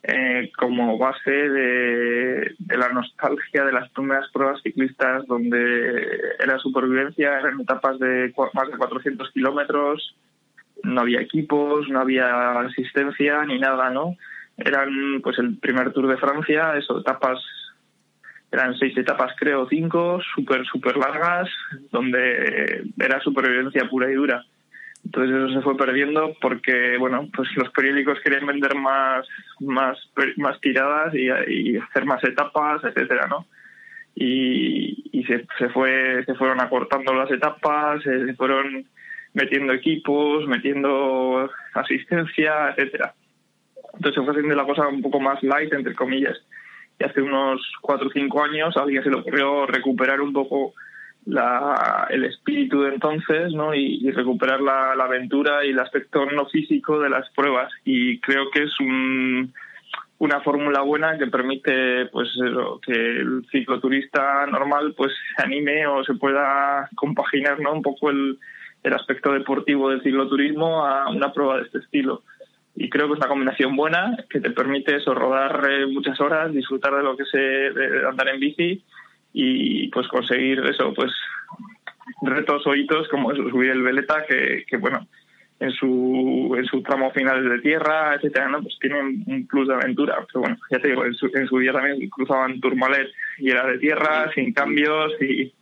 eh, 0.04 0.52
como 0.56 0.96
base 0.96 1.30
de, 1.30 2.54
la 2.68 2.88
nostalgia 2.90 3.64
de 3.64 3.72
las 3.72 3.90
primeras 3.90 4.30
pruebas 4.30 4.62
ciclistas 4.62 5.26
donde 5.26 6.36
era 6.38 6.58
supervivencia, 6.60 7.40
eran 7.40 7.60
etapas 7.60 7.98
de 7.98 8.32
más 8.54 8.70
de 8.70 8.78
400 8.78 9.30
kilómetros, 9.32 10.14
no 10.84 11.00
había 11.00 11.20
equipos, 11.20 11.88
no 11.88 12.00
había 12.00 12.60
asistencia 12.60 13.44
ni 13.44 13.58
nada, 13.58 13.90
¿no? 13.90 14.16
Eran 14.56 15.20
pues 15.20 15.38
el 15.40 15.58
primer 15.58 15.92
Tour 15.92 16.06
de 16.06 16.16
Francia, 16.16 16.76
eso, 16.76 17.00
etapas 17.00 17.40
eran 18.50 18.76
seis 18.78 18.96
etapas, 18.96 19.32
creo, 19.38 19.66
cinco, 19.68 20.20
súper, 20.34 20.64
súper 20.66 20.96
largas, 20.96 21.48
donde 21.90 22.90
era 22.98 23.20
supervivencia 23.20 23.88
pura 23.88 24.10
y 24.10 24.14
dura. 24.14 24.44
Entonces 25.04 25.36
eso 25.36 25.54
se 25.54 25.62
fue 25.62 25.76
perdiendo 25.76 26.34
porque, 26.40 26.96
bueno, 26.98 27.28
pues 27.34 27.48
los 27.56 27.70
periódicos 27.70 28.18
querían 28.20 28.46
vender 28.46 28.74
más, 28.74 29.26
más, 29.60 29.98
más 30.36 30.60
tiradas 30.60 31.14
y, 31.14 31.28
hacer 31.76 32.04
más 32.04 32.22
etapas, 32.24 32.82
etcétera, 32.84 33.26
¿no? 33.28 33.46
Y, 34.14 35.08
y 35.12 35.24
se, 35.24 35.46
se, 35.58 35.68
fue, 35.68 36.24
se 36.24 36.34
fueron 36.34 36.60
acortando 36.60 37.14
las 37.14 37.30
etapas, 37.30 38.02
se 38.02 38.34
fueron 38.34 38.86
metiendo 39.34 39.72
equipos, 39.72 40.46
metiendo 40.48 41.48
asistencia, 41.74 42.70
etcétera. 42.70 43.14
Entonces 43.94 44.14
se 44.14 44.24
fue 44.24 44.32
haciendo 44.32 44.56
la 44.56 44.64
cosa 44.64 44.88
un 44.88 45.02
poco 45.02 45.20
más 45.20 45.42
light, 45.42 45.72
entre 45.72 45.94
comillas 45.94 46.38
y 46.98 47.04
hace 47.04 47.22
unos 47.22 47.60
cuatro 47.80 48.08
o 48.08 48.12
cinco 48.12 48.42
años 48.42 48.76
a 48.76 48.82
alguien 48.82 49.02
se 49.02 49.10
le 49.10 49.16
ocurrió 49.16 49.66
recuperar 49.66 50.20
un 50.20 50.32
poco 50.32 50.74
la, 51.26 52.06
el 52.10 52.24
espíritu 52.24 52.82
de 52.82 52.94
entonces 52.94 53.52
¿no? 53.52 53.74
y, 53.74 54.10
recuperar 54.10 54.60
la, 54.60 54.92
aventura 54.92 55.64
y 55.64 55.70
el 55.70 55.78
aspecto 55.78 56.26
no 56.26 56.46
físico 56.46 56.98
de 57.00 57.10
las 57.10 57.28
pruebas 57.30 57.70
y 57.84 58.18
creo 58.20 58.50
que 58.50 58.64
es 58.64 58.80
un, 58.80 59.52
una 60.18 60.40
fórmula 60.40 60.80
buena 60.80 61.18
que 61.18 61.26
permite 61.26 62.06
pues 62.06 62.28
que 62.82 62.92
el 62.92 63.46
cicloturista 63.52 64.46
normal 64.46 64.94
pues 64.96 65.12
se 65.36 65.44
anime 65.44 65.86
o 65.86 66.02
se 66.04 66.14
pueda 66.14 66.88
compaginar 66.94 67.60
¿no? 67.60 67.72
un 67.72 67.82
poco 67.82 68.10
el, 68.10 68.38
el 68.82 68.92
aspecto 68.94 69.32
deportivo 69.32 69.90
del 69.90 70.02
cicloturismo 70.02 70.84
a 70.84 71.10
una 71.10 71.32
prueba 71.32 71.58
de 71.58 71.64
este 71.64 71.78
estilo 71.78 72.22
y 72.80 72.88
creo 72.88 73.08
que 73.08 73.14
es 73.14 73.18
una 73.18 73.28
combinación 73.28 73.74
buena 73.74 74.16
que 74.30 74.40
te 74.40 74.50
permite 74.50 74.96
eso, 74.96 75.14
rodar 75.14 75.68
eh, 75.68 75.86
muchas 75.86 76.20
horas, 76.20 76.52
disfrutar 76.52 76.94
de 76.94 77.02
lo 77.02 77.16
que 77.16 77.24
de 77.24 78.06
andar 78.08 78.28
en 78.28 78.38
bici 78.40 78.84
y 79.32 79.88
pues 79.88 80.06
conseguir 80.08 80.60
eso, 80.60 80.94
pues 80.94 81.12
retos 82.22 82.66
o 82.66 82.74
hitos 82.74 83.08
como 83.08 83.32
eso, 83.32 83.48
subir 83.50 83.70
el 83.70 83.82
veleta 83.82 84.24
que, 84.28 84.64
que 84.66 84.76
bueno, 84.76 85.06
en 85.58 85.72
su 85.72 86.54
en 86.56 86.64
su 86.66 86.80
tramo 86.82 87.10
final 87.10 87.48
de 87.48 87.58
tierra, 87.60 88.14
etcétera, 88.14 88.48
¿no? 88.48 88.62
Pues 88.62 88.78
tienen 88.80 89.24
un 89.26 89.46
plus 89.48 89.66
de 89.66 89.74
aventura. 89.74 90.16
Pero 90.26 90.40
bueno, 90.40 90.56
ya 90.70 90.78
te 90.78 90.88
digo, 90.88 91.04
en 91.04 91.14
su, 91.14 91.26
en 91.34 91.48
su 91.48 91.58
día 91.58 91.72
también 91.72 92.08
cruzaban 92.10 92.60
Tourmalet 92.60 93.08
y 93.38 93.50
era 93.50 93.66
de 93.66 93.78
tierra, 93.78 94.30
sin 94.34 94.52
cambios 94.52 95.12
y 95.20 95.52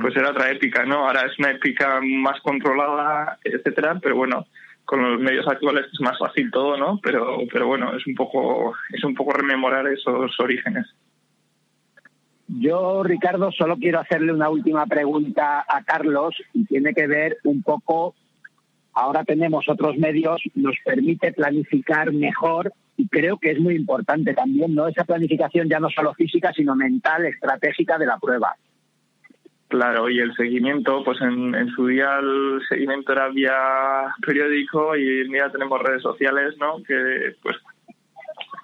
pues 0.00 0.14
era 0.14 0.30
otra 0.30 0.50
épica, 0.50 0.84
¿no? 0.84 1.06
Ahora 1.06 1.22
es 1.22 1.38
una 1.38 1.52
épica 1.52 2.00
más 2.02 2.38
controlada, 2.42 3.38
etcétera, 3.42 3.98
pero 4.02 4.16
bueno, 4.16 4.46
con 4.90 5.08
los 5.08 5.20
medios 5.20 5.46
actuales 5.46 5.86
es 5.92 6.00
más 6.00 6.18
fácil 6.18 6.50
todo, 6.50 6.76
¿no? 6.76 6.98
Pero, 7.00 7.38
pero 7.52 7.68
bueno, 7.68 7.96
es 7.96 8.04
un 8.08 8.16
poco, 8.16 8.74
es 8.92 9.04
un 9.04 9.14
poco 9.14 9.34
rememorar 9.34 9.86
esos 9.86 10.32
orígenes. 10.40 10.84
Yo, 12.48 13.04
Ricardo, 13.04 13.52
solo 13.52 13.76
quiero 13.76 14.00
hacerle 14.00 14.32
una 14.32 14.48
última 14.48 14.84
pregunta 14.86 15.64
a 15.68 15.84
Carlos 15.84 16.34
y 16.52 16.64
tiene 16.64 16.92
que 16.92 17.06
ver 17.06 17.36
un 17.44 17.62
poco, 17.62 18.16
ahora 18.92 19.22
tenemos 19.22 19.68
otros 19.68 19.96
medios, 19.96 20.42
nos 20.56 20.74
permite 20.84 21.32
planificar 21.34 22.12
mejor 22.12 22.72
y 22.96 23.06
creo 23.06 23.38
que 23.38 23.52
es 23.52 23.60
muy 23.60 23.76
importante 23.76 24.34
también, 24.34 24.74
¿no? 24.74 24.88
Esa 24.88 25.04
planificación 25.04 25.68
ya 25.68 25.78
no 25.78 25.88
solo 25.90 26.14
física, 26.14 26.52
sino 26.52 26.74
mental, 26.74 27.26
estratégica 27.26 27.96
de 27.96 28.06
la 28.06 28.18
prueba. 28.18 28.56
Claro, 29.70 30.10
y 30.10 30.18
el 30.18 30.34
seguimiento, 30.34 31.04
pues 31.04 31.20
en, 31.20 31.54
en, 31.54 31.68
su 31.68 31.86
día 31.86 32.18
el 32.18 32.60
seguimiento 32.68 33.12
era 33.12 33.28
vía 33.28 33.54
periódico 34.26 34.96
y 34.96 35.08
hoy 35.08 35.20
en 35.20 35.32
día 35.32 35.48
tenemos 35.48 35.80
redes 35.80 36.02
sociales, 36.02 36.56
¿no? 36.58 36.82
Que 36.82 37.36
pues 37.40 37.56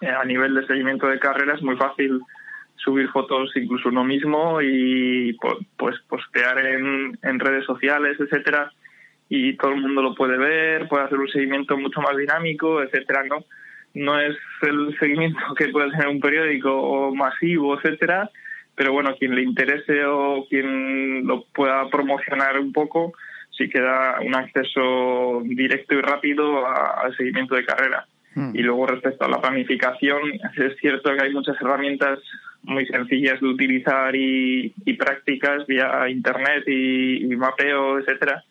a 0.02 0.24
nivel 0.24 0.56
de 0.56 0.66
seguimiento 0.66 1.06
de 1.06 1.20
carrera 1.20 1.54
es 1.54 1.62
muy 1.62 1.76
fácil 1.76 2.20
subir 2.74 3.08
fotos 3.10 3.52
incluso 3.54 3.88
uno 3.88 4.02
mismo 4.02 4.60
y 4.60 5.36
pues 5.76 5.96
postear 6.08 6.58
en, 6.66 7.16
en 7.22 7.38
redes 7.38 7.64
sociales, 7.66 8.18
etcétera, 8.18 8.72
y 9.28 9.56
todo 9.58 9.74
el 9.74 9.82
mundo 9.82 10.02
lo 10.02 10.14
puede 10.16 10.36
ver, 10.36 10.88
puede 10.88 11.04
hacer 11.04 11.18
un 11.18 11.28
seguimiento 11.28 11.78
mucho 11.78 12.00
más 12.00 12.16
dinámico, 12.16 12.82
etcétera, 12.82 13.22
¿no? 13.28 13.44
No 13.94 14.18
es 14.18 14.36
el 14.62 14.98
seguimiento 14.98 15.38
que 15.56 15.68
puede 15.68 15.92
tener 15.92 16.08
un 16.08 16.18
periódico 16.18 16.74
o 16.74 17.14
masivo, 17.14 17.78
etcétera, 17.78 18.28
pero 18.76 18.92
bueno, 18.92 19.16
quien 19.18 19.34
le 19.34 19.42
interese 19.42 20.04
o 20.04 20.46
quien 20.48 21.26
lo 21.26 21.44
pueda 21.46 21.88
promocionar 21.88 22.60
un 22.60 22.72
poco, 22.72 23.14
sí 23.50 23.68
que 23.68 23.80
da 23.80 24.20
un 24.20 24.34
acceso 24.34 25.42
directo 25.44 25.94
y 25.94 26.02
rápido 26.02 26.66
al 26.68 27.16
seguimiento 27.16 27.54
de 27.54 27.64
carrera. 27.64 28.06
Hmm. 28.34 28.50
Y 28.54 28.58
luego 28.58 28.86
respecto 28.86 29.24
a 29.24 29.30
la 29.30 29.40
planificación, 29.40 30.20
es 30.56 30.76
cierto 30.78 31.14
que 31.14 31.22
hay 31.22 31.32
muchas 31.32 31.56
herramientas 31.60 32.18
muy 32.64 32.84
sencillas 32.86 33.40
de 33.40 33.46
utilizar 33.46 34.14
y, 34.14 34.74
prácticas 34.98 35.66
vía 35.66 36.08
internet 36.08 36.64
y, 36.66 37.34
mapeo, 37.36 37.98
etcétera, 37.98 38.44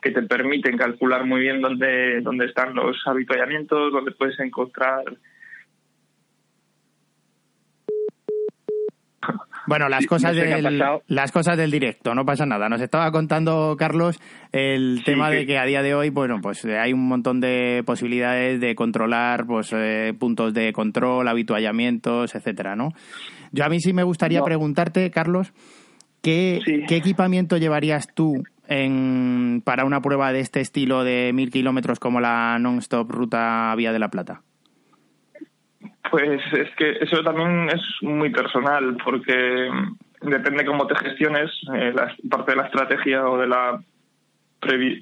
que 0.00 0.10
te 0.10 0.22
permiten 0.22 0.76
calcular 0.76 1.24
muy 1.24 1.40
bien 1.40 1.60
dónde, 1.60 2.20
dónde 2.20 2.46
están 2.46 2.74
los 2.74 2.96
habituallamientos, 3.06 3.92
dónde 3.92 4.12
puedes 4.12 4.38
encontrar 4.38 5.04
Bueno, 9.72 9.88
las 9.88 10.04
cosas 10.04 10.36
del, 10.36 10.84
las 11.06 11.32
cosas 11.32 11.56
del 11.56 11.70
directo, 11.70 12.14
no 12.14 12.26
pasa 12.26 12.44
nada. 12.44 12.68
Nos 12.68 12.82
estaba 12.82 13.10
contando 13.10 13.74
Carlos 13.78 14.20
el 14.52 15.00
tema 15.02 15.30
de 15.30 15.46
que 15.46 15.56
a 15.56 15.64
día 15.64 15.80
de 15.80 15.94
hoy, 15.94 16.10
bueno, 16.10 16.40
pues 16.42 16.62
eh, 16.66 16.78
hay 16.78 16.92
un 16.92 17.08
montón 17.08 17.40
de 17.40 17.82
posibilidades 17.86 18.60
de 18.60 18.74
controlar, 18.74 19.46
pues 19.46 19.72
eh, 19.74 20.12
puntos 20.18 20.52
de 20.52 20.74
control, 20.74 21.26
habituallamientos, 21.26 22.34
etcétera, 22.34 22.76
¿no? 22.76 22.90
Yo 23.52 23.64
a 23.64 23.70
mí 23.70 23.80
sí 23.80 23.94
me 23.94 24.02
gustaría 24.02 24.42
preguntarte, 24.42 25.10
Carlos, 25.10 25.54
¿qué, 26.20 26.60
¿qué 26.86 26.96
equipamiento 26.96 27.56
llevarías 27.56 28.08
tú 28.14 28.42
en, 28.68 29.62
para 29.64 29.86
una 29.86 30.02
prueba 30.02 30.34
de 30.34 30.40
este 30.40 30.60
estilo 30.60 31.02
de 31.02 31.32
mil 31.32 31.50
kilómetros 31.50 31.98
como 31.98 32.20
la 32.20 32.58
non-stop 32.58 33.10
ruta 33.10 33.74
Vía 33.74 33.94
de 33.94 33.98
la 33.98 34.10
Plata? 34.10 34.42
Pues 36.12 36.42
es 36.52 36.68
que 36.76 36.90
eso 37.00 37.22
también 37.22 37.70
es 37.70 37.80
muy 38.02 38.28
personal, 38.28 38.98
porque 39.02 39.70
depende 40.20 40.66
cómo 40.66 40.86
te 40.86 40.94
gestiones, 40.94 41.50
eh, 41.74 41.90
la 41.94 42.14
parte 42.28 42.50
de 42.50 42.56
la 42.58 42.66
estrategia 42.66 43.26
o 43.26 43.38
de 43.38 43.46
la 43.46 43.82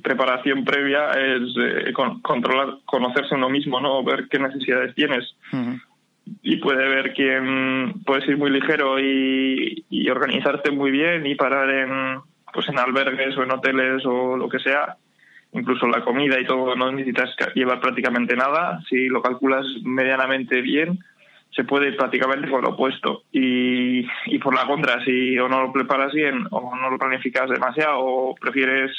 preparación 0.05 0.65
previa 0.65 1.11
es 1.11 1.43
eh, 1.61 1.93
controlar, 2.23 2.77
conocerse 2.85 3.35
uno 3.35 3.49
mismo, 3.49 3.81
¿no? 3.81 4.05
Ver 4.05 4.29
qué 4.31 4.39
necesidades 4.39 4.95
tienes. 4.95 5.35
Y 6.43 6.59
puede 6.59 6.89
ver 6.89 7.13
quién 7.13 8.03
puedes 8.07 8.29
ir 8.29 8.37
muy 8.37 8.53
ligero 8.53 9.01
y, 9.01 9.85
y, 9.91 10.09
organizarte 10.11 10.71
muy 10.71 10.93
bien 10.93 11.27
y 11.27 11.35
parar 11.35 11.71
en, 11.71 12.21
pues 12.55 12.69
en 12.69 12.79
albergues 12.79 13.37
o 13.37 13.43
en 13.43 13.51
hoteles 13.51 14.07
o 14.07 14.37
lo 14.37 14.49
que 14.49 14.61
sea 14.61 14.97
incluso 15.53 15.87
la 15.87 16.05
comida 16.05 16.39
y 16.41 16.47
todo, 16.47 16.77
no 16.77 16.93
necesitas 16.93 17.35
llevar 17.55 17.81
prácticamente 17.81 18.37
nada. 18.37 18.81
Si 18.89 19.09
lo 19.09 19.23
calculas 19.23 19.67
medianamente 19.83 20.61
bien, 20.61 21.01
se 21.51 21.65
puede 21.65 21.89
ir 21.89 21.97
prácticamente 21.97 22.49
con 22.49 22.63
lo 22.63 22.71
opuesto. 22.71 23.25
Y, 23.33 24.07
y 24.27 24.39
por 24.39 24.55
la 24.55 24.67
contra, 24.67 25.05
si 25.05 25.39
o 25.39 25.49
no 25.49 25.63
lo 25.63 25.73
preparas 25.73 26.13
bien 26.13 26.47
o 26.51 26.75
no 26.77 26.91
lo 26.91 26.99
planificas 26.99 27.51
demasiado 27.51 27.99
o 27.99 28.35
prefieres 28.35 28.93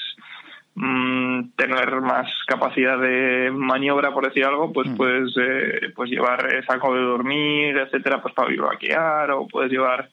mm, 0.76 1.52
tener 1.56 2.02
más 2.02 2.30
capacidad 2.48 3.00
de 3.00 3.52
maniobra, 3.52 4.14
por 4.14 4.28
decir 4.28 4.46
algo, 4.46 4.74
pues 4.74 4.90
mm. 4.90 4.96
puedes 4.98 5.34
eh, 5.38 5.92
pues 5.96 6.10
llevar 6.10 6.46
saco 6.66 6.94
de 6.94 7.02
dormir, 7.02 7.78
etcétera, 7.78 8.22
pues 8.22 8.34
para 8.34 8.54
vaquear 8.62 9.32
o 9.32 9.48
puedes 9.48 9.72
llevar 9.72 10.10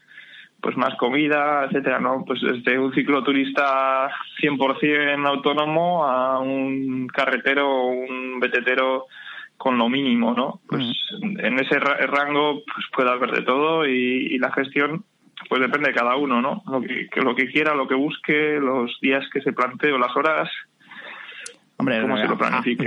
pues 0.60 0.76
más 0.76 0.94
comida, 0.96 1.64
etcétera, 1.64 2.00
¿no? 2.00 2.24
Pues 2.26 2.40
desde 2.40 2.78
un 2.78 2.92
cicloturista 2.92 4.10
100% 4.42 5.26
autónomo 5.26 6.04
a 6.04 6.40
un 6.40 7.06
carretero 7.06 7.70
o 7.70 7.86
un 7.88 8.40
betetero 8.40 9.06
con 9.56 9.78
lo 9.78 9.88
mínimo, 9.88 10.34
¿no? 10.34 10.60
Pues 10.68 10.84
en 11.20 11.58
ese 11.58 11.78
rango 11.78 12.62
pues 12.64 12.86
puede 12.94 13.10
haber 13.10 13.32
de 13.32 13.42
todo 13.42 13.86
y, 13.86 14.38
la 14.38 14.52
gestión 14.52 15.04
pues 15.48 15.60
depende 15.60 15.88
de 15.88 15.94
cada 15.94 16.16
uno, 16.16 16.42
¿no? 16.42 16.62
Lo 16.66 16.80
que, 16.80 17.08
lo 17.16 17.34
que 17.34 17.48
quiera, 17.48 17.74
lo 17.74 17.86
que 17.86 17.94
busque, 17.94 18.58
los 18.60 18.98
días 19.00 19.24
que 19.32 19.40
se 19.40 19.52
plantee 19.52 19.92
o 19.92 19.98
las 19.98 20.16
horas. 20.16 20.48
Hombre, 21.76 22.02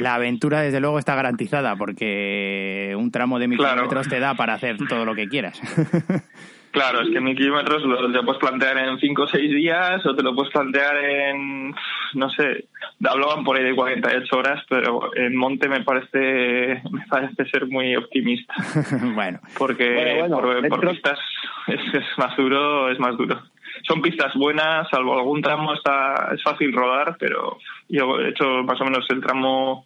la, 0.01 0.15
aventura 0.15 0.59
desde 0.59 0.81
luego 0.81 0.99
está 0.99 1.15
garantizada 1.15 1.77
porque 1.77 2.93
un 2.97 3.09
tramo 3.09 3.39
de 3.39 3.47
mil 3.47 3.57
kilómetros 3.57 4.09
te 4.09 4.19
da 4.19 4.33
para 4.35 4.53
hacer 4.53 4.77
todo 4.89 5.05
lo 5.05 5.15
que 5.15 5.29
quieras. 5.29 5.61
Claro, 6.71 7.01
es 7.01 7.09
que 7.09 7.19
mil 7.19 7.35
kilómetros 7.35 7.83
lo, 7.83 8.11
te 8.11 8.23
puedes 8.23 8.39
plantear 8.39 8.77
en 8.77 8.97
cinco 8.99 9.23
o 9.23 9.27
seis 9.27 9.51
días 9.53 10.05
o 10.05 10.15
te 10.15 10.23
lo 10.23 10.33
puedes 10.33 10.51
plantear 10.53 10.95
en, 10.97 11.75
no 12.13 12.29
sé, 12.29 12.65
hablaban 13.05 13.43
por 13.43 13.57
ahí 13.57 13.63
de 13.63 13.75
48 13.75 14.37
horas, 14.37 14.63
pero 14.69 15.15
en 15.15 15.35
monte 15.35 15.67
me 15.67 15.83
parece 15.83 16.81
me 16.89 17.05
parece 17.09 17.45
ser 17.45 17.67
muy 17.67 17.95
optimista. 17.95 18.53
bueno. 19.15 19.39
Porque 19.57 20.25
por, 20.69 20.89
pistas 20.89 21.19
es, 21.67 21.93
es, 21.93 22.17
más 22.17 22.35
duro, 22.37 22.89
es 22.89 22.99
más 22.99 23.17
duro. 23.17 23.41
Son 23.83 24.01
pistas 24.01 24.33
buenas, 24.35 24.87
salvo 24.89 25.17
algún 25.17 25.41
tramo 25.41 25.73
está 25.73 26.29
es 26.33 26.41
fácil 26.41 26.73
rodar, 26.73 27.17
pero 27.19 27.57
yo 27.89 28.19
he 28.19 28.29
hecho 28.29 28.63
más 28.63 28.79
o 28.79 28.85
menos 28.85 29.05
el 29.09 29.21
tramo 29.21 29.85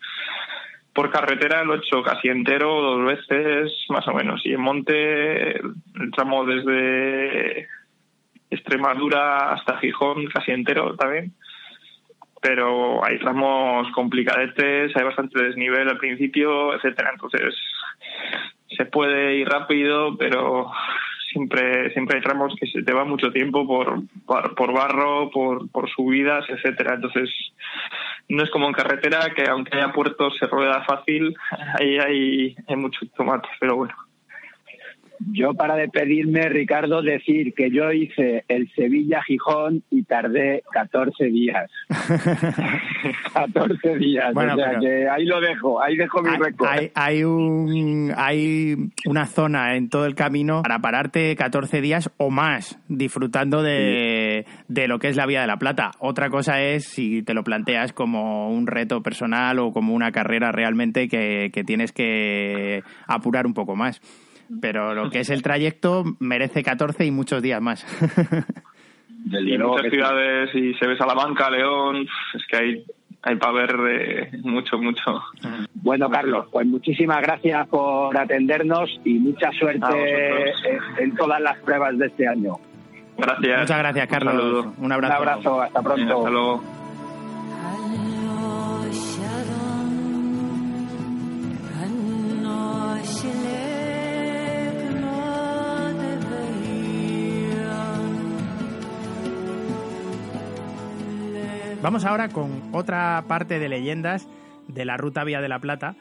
por 0.95 1.11
carretera 1.11 1.65
lo 1.65 1.75
he 1.75 1.77
hecho 1.79 2.01
casi 2.01 2.29
entero, 2.29 2.81
dos 2.81 3.05
veces 3.05 3.85
más 3.89 4.07
o 4.07 4.13
menos. 4.13 4.41
Y 4.45 4.53
en 4.53 4.61
monte, 4.61 5.57
el 5.57 6.11
tramo 6.15 6.45
desde 6.45 7.67
Extremadura 8.49 9.51
hasta 9.51 9.77
Gijón, 9.79 10.27
casi 10.27 10.51
entero 10.51 10.95
también. 10.95 11.33
Pero 12.41 13.05
hay 13.05 13.19
tramos 13.19 13.91
complicadetes, 13.91 14.95
hay 14.95 15.03
bastante 15.03 15.43
desnivel 15.43 15.89
al 15.89 15.97
principio, 15.97 16.73
etcétera. 16.73 17.09
Entonces, 17.11 17.53
se 18.69 18.85
puede 18.85 19.35
ir 19.35 19.49
rápido, 19.49 20.15
pero 20.17 20.71
siempre 21.29 21.91
siempre 21.91 22.17
hay 22.17 22.23
tramos 22.23 22.55
que 22.57 22.67
se 22.67 22.83
te 22.83 22.93
va 22.93 23.03
mucho 23.03 23.33
tiempo 23.33 23.67
por, 23.67 24.03
por, 24.25 24.73
barro, 24.73 25.29
por, 25.29 25.69
por 25.71 25.89
subidas, 25.89 26.45
etcétera. 26.47 26.95
Entonces, 26.95 27.29
no 28.29 28.43
es 28.43 28.49
como 28.49 28.67
en 28.67 28.73
carretera 28.73 29.33
que 29.35 29.43
aunque 29.49 29.75
haya 29.77 29.93
puertos 29.93 30.35
se 30.39 30.47
rueda 30.47 30.83
fácil, 30.83 31.35
ahí 31.79 31.97
hay, 31.97 32.55
hay 32.67 32.75
mucho 32.75 33.05
tomate, 33.15 33.47
pero 33.59 33.75
bueno. 33.75 33.93
Yo 35.31 35.53
para 35.53 35.75
despedirme, 35.75 36.49
Ricardo, 36.49 37.01
decir 37.01 37.53
que 37.53 37.69
yo 37.71 37.91
hice 37.91 38.43
el 38.47 38.71
Sevilla-Gijón 38.75 39.83
y 39.89 40.03
tardé 40.03 40.63
14 40.71 41.25
días. 41.25 41.69
14 43.33 43.97
días. 43.97 44.33
Bueno, 44.33 44.53
o 44.53 44.57
sea 44.57 44.79
que 44.79 45.09
ahí 45.09 45.25
lo 45.25 45.39
dejo, 45.39 45.81
ahí 45.81 45.95
dejo 45.95 46.21
mi 46.21 46.29
récord. 46.37 46.69
Hay, 46.69 46.91
hay, 46.95 47.23
un, 47.23 48.13
hay 48.15 48.75
una 49.05 49.25
zona 49.25 49.75
en 49.75 49.89
todo 49.89 50.05
el 50.05 50.15
camino 50.15 50.61
para 50.63 50.79
pararte 50.79 51.35
14 51.35 51.81
días 51.81 52.11
o 52.17 52.29
más 52.29 52.79
disfrutando 52.87 53.63
de, 53.63 54.45
de 54.67 54.87
lo 54.87 54.99
que 54.99 55.09
es 55.09 55.15
la 55.15 55.25
Vía 55.25 55.41
de 55.41 55.47
la 55.47 55.57
Plata. 55.57 55.91
Otra 55.99 56.29
cosa 56.29 56.61
es 56.61 56.85
si 56.85 57.23
te 57.23 57.33
lo 57.33 57.43
planteas 57.43 57.93
como 57.93 58.49
un 58.49 58.67
reto 58.67 59.01
personal 59.01 59.59
o 59.59 59.71
como 59.71 59.93
una 59.93 60.11
carrera 60.11 60.51
realmente 60.51 61.07
que, 61.07 61.49
que 61.53 61.63
tienes 61.63 61.91
que 61.91 62.83
apurar 63.07 63.45
un 63.45 63.53
poco 63.53 63.75
más. 63.75 64.01
Pero 64.61 64.93
lo 64.93 65.09
que 65.09 65.19
es 65.19 65.29
el 65.29 65.41
trayecto 65.41 66.03
merece 66.19 66.63
14 66.63 67.05
y 67.05 67.11
muchos 67.11 67.41
días 67.41 67.61
más. 67.61 67.85
y 69.31 69.53
en 69.53 69.61
muchas 69.61 69.91
ciudades, 69.91 70.53
y 70.53 70.73
se 70.75 70.87
ve 70.87 70.97
Salamanca, 70.97 71.49
León, 71.49 72.07
es 72.33 72.45
que 72.47 72.57
hay, 72.57 72.85
hay 73.23 73.35
para 73.37 73.53
ver 73.53 73.77
de 73.77 74.37
mucho, 74.43 74.77
mucho. 74.77 75.21
Bueno, 75.73 76.09
Carlos, 76.09 76.47
pues 76.51 76.65
muchísimas 76.67 77.21
gracias 77.21 77.67
por 77.67 78.17
atendernos 78.17 78.99
y 79.03 79.15
mucha 79.15 79.51
suerte 79.51 80.53
en 80.99 81.15
todas 81.15 81.41
las 81.41 81.57
pruebas 81.59 81.97
de 81.97 82.07
este 82.07 82.27
año. 82.27 82.53
Gracias. 83.17 83.61
Muchas 83.61 83.79
gracias, 83.79 84.07
Carlos. 84.07 84.67
Un, 84.77 84.91
abrazo. 84.91 85.13
Un 85.13 85.29
abrazo, 85.29 85.61
hasta 85.61 85.81
pronto. 85.81 86.17
hasta 86.17 86.29
luego. 86.29 86.74
Vamos 101.85 102.03
ahora 102.03 102.29
con 102.29 102.73
otra 102.73 103.23
parte 103.27 103.59
de 103.59 103.69
leyendas 103.69 104.27
de 104.67 104.85
la 104.85 104.97
Ruta 104.97 105.23
Vía 105.23 105.39
de 105.39 105.47
la 105.47 105.59
Plata 105.59 105.95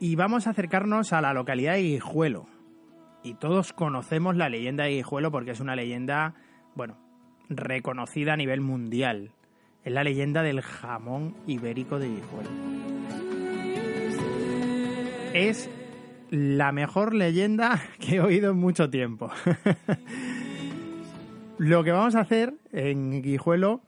y 0.00 0.16
vamos 0.16 0.46
a 0.46 0.50
acercarnos 0.52 1.12
a 1.12 1.20
la 1.20 1.34
localidad 1.34 1.74
de 1.74 1.82
Guijuelo. 1.82 2.46
Y 3.22 3.34
todos 3.34 3.74
conocemos 3.74 4.34
la 4.34 4.48
leyenda 4.48 4.84
de 4.84 4.92
Guijuelo 4.92 5.30
porque 5.30 5.50
es 5.50 5.60
una 5.60 5.76
leyenda, 5.76 6.32
bueno, 6.74 6.96
reconocida 7.50 8.32
a 8.32 8.38
nivel 8.38 8.62
mundial. 8.62 9.32
Es 9.84 9.92
la 9.92 10.04
leyenda 10.04 10.42
del 10.42 10.62
jamón 10.62 11.36
ibérico 11.46 11.98
de 11.98 12.08
Guijuelo. 12.08 12.50
Es 15.34 15.68
la 16.30 16.72
mejor 16.72 17.12
leyenda 17.12 17.78
que 17.98 18.14
he 18.14 18.20
oído 18.22 18.52
en 18.52 18.56
mucho 18.56 18.88
tiempo. 18.88 19.30
Lo 21.58 21.84
que 21.84 21.92
vamos 21.92 22.14
a 22.14 22.20
hacer 22.20 22.54
en 22.72 23.20
Guijuelo 23.20 23.82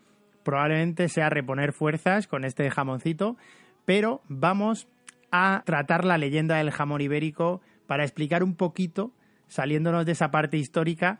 probablemente 0.47 1.09
sea 1.09 1.28
reponer 1.28 1.72
fuerzas 1.72 2.28
con 2.28 2.44
este 2.44 2.70
jamoncito, 2.70 3.36
pero 3.84 4.22
vamos 4.28 4.86
a 5.32 5.64
tratar 5.66 6.05
la 6.05 6.18
leyenda 6.18 6.59
del 6.59 6.70
jamón 6.70 7.01
ibérico 7.01 7.61
para 7.88 8.05
explicar 8.05 8.44
un 8.44 8.55
poquito, 8.55 9.11
saliéndonos 9.49 10.07
de 10.07 10.12
esa 10.12 10.30
parte 10.30 10.57
histórica, 10.57 11.18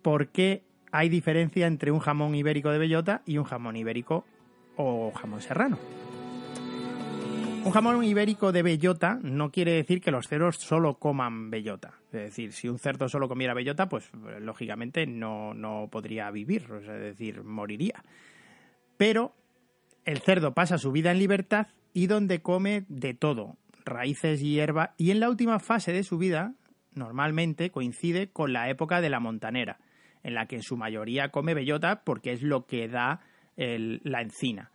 por 0.00 0.28
qué 0.28 0.62
hay 0.92 1.08
diferencia 1.08 1.66
entre 1.66 1.90
un 1.90 1.98
jamón 1.98 2.36
ibérico 2.36 2.70
de 2.70 2.78
bellota 2.78 3.22
y 3.26 3.38
un 3.38 3.44
jamón 3.44 3.74
ibérico 3.74 4.24
o 4.76 5.10
jamón 5.10 5.40
serrano. 5.40 5.76
Un 7.66 7.72
jamón 7.72 8.04
ibérico 8.04 8.52
de 8.52 8.62
bellota 8.62 9.18
no 9.24 9.50
quiere 9.50 9.72
decir 9.72 10.00
que 10.00 10.12
los 10.12 10.28
cerdos 10.28 10.54
solo 10.54 11.00
coman 11.00 11.50
bellota. 11.50 11.94
Es 12.12 12.20
decir, 12.20 12.52
si 12.52 12.68
un 12.68 12.78
cerdo 12.78 13.08
solo 13.08 13.28
comiera 13.28 13.54
bellota, 13.54 13.88
pues 13.88 14.08
lógicamente 14.40 15.04
no, 15.04 15.52
no 15.52 15.88
podría 15.90 16.30
vivir, 16.30 16.64
es 16.80 16.86
decir, 16.86 17.42
moriría. 17.42 18.04
Pero 18.96 19.34
el 20.04 20.20
cerdo 20.20 20.54
pasa 20.54 20.78
su 20.78 20.92
vida 20.92 21.10
en 21.10 21.18
libertad 21.18 21.68
y 21.92 22.06
donde 22.06 22.42
come 22.42 22.84
de 22.88 23.14
todo, 23.14 23.56
raíces 23.84 24.42
y 24.42 24.52
hierba, 24.52 24.94
y 24.96 25.10
en 25.10 25.20
la 25.20 25.28
última 25.28 25.58
fase 25.58 25.92
de 25.92 26.02
su 26.02 26.18
vida, 26.18 26.54
normalmente 26.94 27.70
coincide 27.70 28.30
con 28.30 28.52
la 28.52 28.68
época 28.70 29.00
de 29.00 29.10
la 29.10 29.20
montanera, 29.20 29.78
en 30.22 30.34
la 30.34 30.46
que 30.46 30.56
en 30.56 30.62
su 30.62 30.76
mayoría 30.76 31.30
come 31.30 31.54
bellota 31.54 32.02
porque 32.04 32.32
es 32.32 32.42
lo 32.42 32.66
que 32.66 32.88
da 32.88 33.20
la 33.56 34.20
encina. 34.20 34.70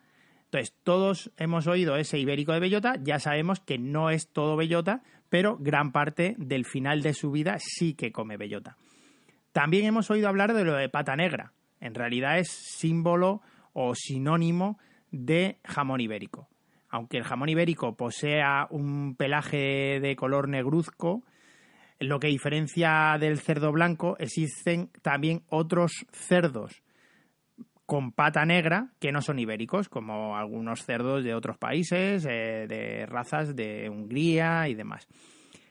Entonces, 0.45 0.75
todos 0.83 1.31
hemos 1.37 1.67
oído 1.67 1.95
ese 1.95 2.17
ibérico 2.19 2.51
de 2.51 2.59
bellota, 2.59 2.95
ya 3.01 3.19
sabemos 3.19 3.59
que 3.59 3.77
no 3.77 4.09
es 4.09 4.27
todo 4.27 4.57
bellota, 4.57 5.01
pero 5.29 5.57
gran 5.57 5.91
parte 5.93 6.35
del 6.37 6.65
final 6.65 7.01
de 7.01 7.13
su 7.13 7.31
vida 7.31 7.55
sí 7.59 7.93
que 7.93 8.11
come 8.11 8.35
bellota. 8.35 8.75
También 9.53 9.85
hemos 9.85 10.11
oído 10.11 10.27
hablar 10.27 10.53
de 10.53 10.65
lo 10.65 10.75
de 10.75 10.89
pata 10.89 11.15
negra. 11.15 11.53
En 11.79 11.93
realidad 11.95 12.37
es 12.37 12.49
símbolo 12.49 13.41
o 13.73 13.93
sinónimo 13.95 14.77
de 15.11 15.59
jamón 15.63 16.01
ibérico. 16.01 16.47
Aunque 16.89 17.17
el 17.17 17.23
jamón 17.23 17.49
ibérico 17.49 17.95
posea 17.95 18.67
un 18.69 19.15
pelaje 19.15 19.99
de 19.99 20.15
color 20.15 20.49
negruzco, 20.49 21.23
lo 21.99 22.19
que 22.19 22.27
diferencia 22.27 23.15
del 23.19 23.39
cerdo 23.39 23.71
blanco, 23.71 24.17
existen 24.19 24.89
también 25.01 25.43
otros 25.49 26.05
cerdos 26.11 26.83
con 27.85 28.13
pata 28.13 28.45
negra 28.45 28.93
que 28.99 29.11
no 29.11 29.21
son 29.21 29.37
ibéricos, 29.37 29.89
como 29.89 30.37
algunos 30.37 30.85
cerdos 30.85 31.23
de 31.23 31.35
otros 31.35 31.57
países, 31.57 32.25
eh, 32.25 32.65
de 32.67 33.05
razas 33.05 33.55
de 33.55 33.89
Hungría 33.89 34.69
y 34.69 34.75
demás. 34.75 35.07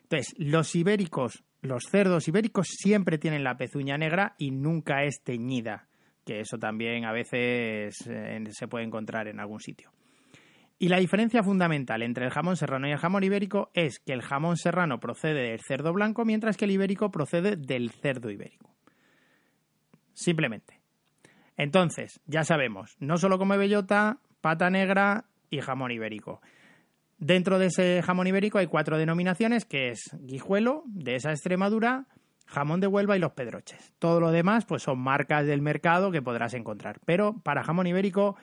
Entonces, 0.03 0.35
los 0.37 0.75
ibéricos, 0.75 1.45
los 1.63 1.85
cerdos 1.91 2.29
ibéricos 2.29 2.69
siempre 2.69 3.17
tienen 3.17 3.43
la 3.43 3.57
pezuña 3.57 3.97
negra 3.97 4.35
y 4.39 4.51
nunca 4.51 5.05
es 5.05 5.23
teñida, 5.23 5.89
que 6.31 6.39
eso 6.39 6.59
también 6.59 7.07
a 7.07 7.13
veces 7.13 8.07
eh, 8.07 8.45
se 8.51 8.69
puede 8.69 8.85
encontrar 8.85 9.27
en 9.27 9.41
algún 9.41 9.59
sitio. 9.59 9.91
Y 10.79 10.87
la 10.87 11.01
diferencia 11.01 11.43
fundamental 11.43 12.03
entre 12.03 12.25
el 12.25 12.31
jamón 12.31 12.57
serrano 12.57 12.87
y 12.87 12.93
el 12.93 12.99
jamón 12.99 13.25
ibérico 13.25 13.73
es 13.75 13.99
que 13.99 14.13
el 14.13 14.23
jamón 14.23 14.57
serrano 14.57 15.01
procede 15.01 15.51
del 15.51 15.59
cerdo 15.59 15.93
blanco, 15.93 16.25
mientras 16.25 16.57
que 16.57 16.67
el 16.67 16.71
ibérico 16.71 17.11
procede 17.11 17.57
del 17.57 17.91
cerdo 17.91 18.31
ibérico. 18.31 18.73
Simplemente. 20.15 20.81
Entonces, 21.57 22.21
ya 22.27 22.45
sabemos, 22.45 22.95
no 23.01 23.17
solo 23.17 23.37
come 23.37 23.57
bellota, 23.57 24.21
pata 24.41 24.71
negra 24.71 25.25
y 25.51 25.59
jamón 25.59 25.91
ibérico. 25.91 26.41
Dentro 27.19 27.59
de 27.59 27.67
ese 27.67 28.03
jamón 28.03 28.29
ibérico 28.29 28.59
hay 28.59 28.69
cuatro 28.69 28.99
denominaciones, 28.99 29.65
que 29.65 29.89
es 29.89 30.17
guijuelo, 30.21 30.85
de 30.87 31.17
esa 31.17 31.33
Extremadura, 31.33 32.07
jamón 32.51 32.81
de 32.81 32.87
Huelva 32.87 33.17
y 33.17 33.21
los 33.21 33.33
pedroches. 33.33 33.93
Todo 33.99 34.21
lo 34.21 34.31
demás, 34.31 34.67
pues 34.67 34.83
son 34.83 34.99
marcas 34.99 35.47
del 35.47 35.63
mercado 35.63 36.11
que 36.11 36.21
podrás 36.21 36.55
encontrar. 36.55 37.01
Pero 37.05 37.37
para 37.43 37.63
jamón 37.63 37.87
ibérico, 37.87 38.37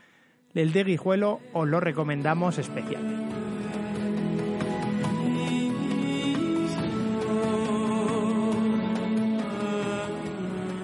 el 0.53 0.71
de 0.71 0.83
guijuelo 0.85 1.39
os 1.53 1.67
lo 1.67 1.79
recomendamos 1.79 2.57
especialmente. 2.57 3.35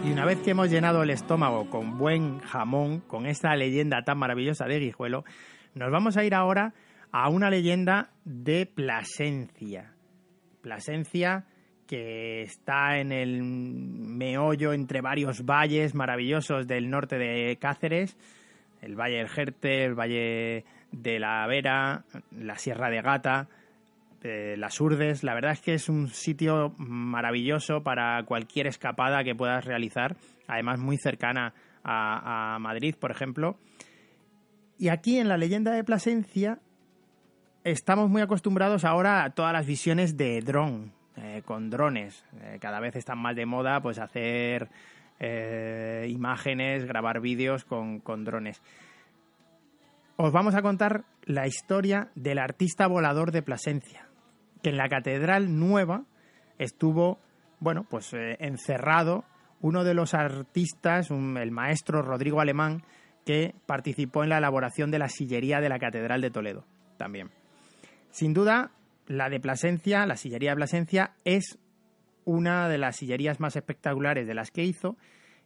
Y 0.06 0.12
una 0.12 0.26
vez 0.26 0.42
que 0.42 0.52
hemos 0.52 0.70
llenado 0.70 1.02
el 1.02 1.10
estómago 1.10 1.70
con 1.70 1.98
buen 1.98 2.40
jamón, 2.40 3.00
con 3.00 3.26
esta 3.26 3.56
leyenda 3.56 4.04
tan 4.04 4.18
maravillosa 4.18 4.66
de 4.66 4.80
Guijuelo, 4.80 5.24
nos 5.76 5.92
vamos 5.92 6.18
a 6.18 6.26
ir 6.26 6.36
ahora 6.36 6.74
a 7.14 7.30
una 7.30 7.50
leyenda 7.50 8.10
de 8.26 8.66
Plasencia. 8.66 9.94
Plasencia 10.62 11.46
que 11.88 12.42
está 12.42 13.00
en 13.00 13.12
el 13.12 13.44
meollo 13.44 14.74
entre 14.74 15.02
varios 15.02 15.46
valles 15.46 15.96
maravillosos 15.96 16.68
del 16.68 16.90
norte 16.90 17.18
de 17.18 17.58
Cáceres, 17.60 18.18
el 18.82 18.96
Valle 18.96 19.18
del 19.18 19.30
Jerte, 19.30 19.86
el 19.86 19.96
Valle 19.96 20.66
de 20.92 21.20
la 21.20 21.46
Vera, 21.48 22.06
la 22.32 22.58
Sierra 22.58 22.90
de 22.90 23.02
Gata, 23.02 23.48
las 24.24 24.80
Urdes. 24.80 25.24
La 25.24 25.34
verdad 25.34 25.52
es 25.52 25.62
que 25.62 25.74
es 25.74 25.90
un 25.90 26.10
sitio 26.10 26.74
maravilloso 26.78 27.84
para 27.84 28.24
cualquier 28.24 28.68
escapada 28.68 29.24
que 29.24 29.36
puedas 29.36 29.66
realizar, 29.66 30.16
además 30.48 30.80
muy 30.80 30.98
cercana 30.98 31.54
a, 31.84 32.58
Madrid, 32.60 32.96
por 32.98 33.12
ejemplo. 33.12 33.58
Y 34.78 34.90
aquí 34.90 35.18
en 35.18 35.28
la 35.28 35.38
leyenda 35.38 35.72
de 35.72 35.84
Plasencia 35.84 36.60
estamos 37.64 38.10
muy 38.10 38.22
acostumbrados 38.22 38.86
ahora 38.86 39.24
a 39.24 39.30
todas 39.32 39.54
las 39.54 39.66
visiones 39.66 40.18
de 40.18 40.42
dron, 40.42 40.94
eh, 41.18 41.42
con 41.46 41.70
drones. 41.70 42.26
Eh, 42.42 42.58
cada 42.60 42.80
vez 42.80 42.96
están 42.96 43.20
más 43.20 43.36
de 43.36 43.46
moda 43.46 43.82
pues 43.82 44.00
hacer 44.00 44.70
eh, 45.20 46.08
imágenes, 46.10 46.86
grabar 46.86 47.20
vídeos 47.20 47.66
con, 47.66 48.00
con 48.00 48.24
drones. 48.24 48.62
Os 50.16 50.32
vamos 50.32 50.56
a 50.56 50.62
contar 50.62 51.04
la 51.26 51.48
historia 51.48 52.10
del 52.16 52.40
artista 52.40 52.88
volador 52.88 53.32
de 53.32 53.42
Plasencia 53.42 54.08
que 54.62 54.70
en 54.70 54.78
la 54.78 54.88
Catedral 54.88 55.60
Nueva 55.60 56.06
estuvo, 56.58 57.20
bueno, 57.60 57.86
pues 57.90 58.12
encerrado 58.14 59.26
uno 59.60 59.84
de 59.84 59.94
los 59.94 60.14
artistas, 60.14 61.10
el 61.12 61.52
maestro 61.52 62.02
Rodrigo 62.02 62.42
Alemán, 62.42 62.84
que 63.26 63.56
participó 63.66 64.24
en 64.24 64.30
la 64.30 64.38
elaboración 64.38 64.92
de 64.92 65.00
la 65.00 65.10
sillería 65.10 65.62
de 65.62 65.70
la 65.70 65.80
Catedral 65.80 66.22
de 66.22 66.32
Toledo 66.32 66.66
también. 66.98 67.32
Sin 68.10 68.34
duda, 68.34 68.72
la 69.18 69.30
de 69.30 69.40
Plasencia, 69.40 70.06
la 70.06 70.16
sillería 70.16 70.52
de 70.52 70.56
Plasencia, 70.58 71.14
es 71.24 71.60
una 72.26 72.68
de 72.70 72.78
las 72.78 72.98
sillerías 72.98 73.40
más 73.40 73.56
espectaculares 73.56 74.28
de 74.28 74.34
las 74.34 74.52
que 74.52 74.64
hizo, 74.64 74.98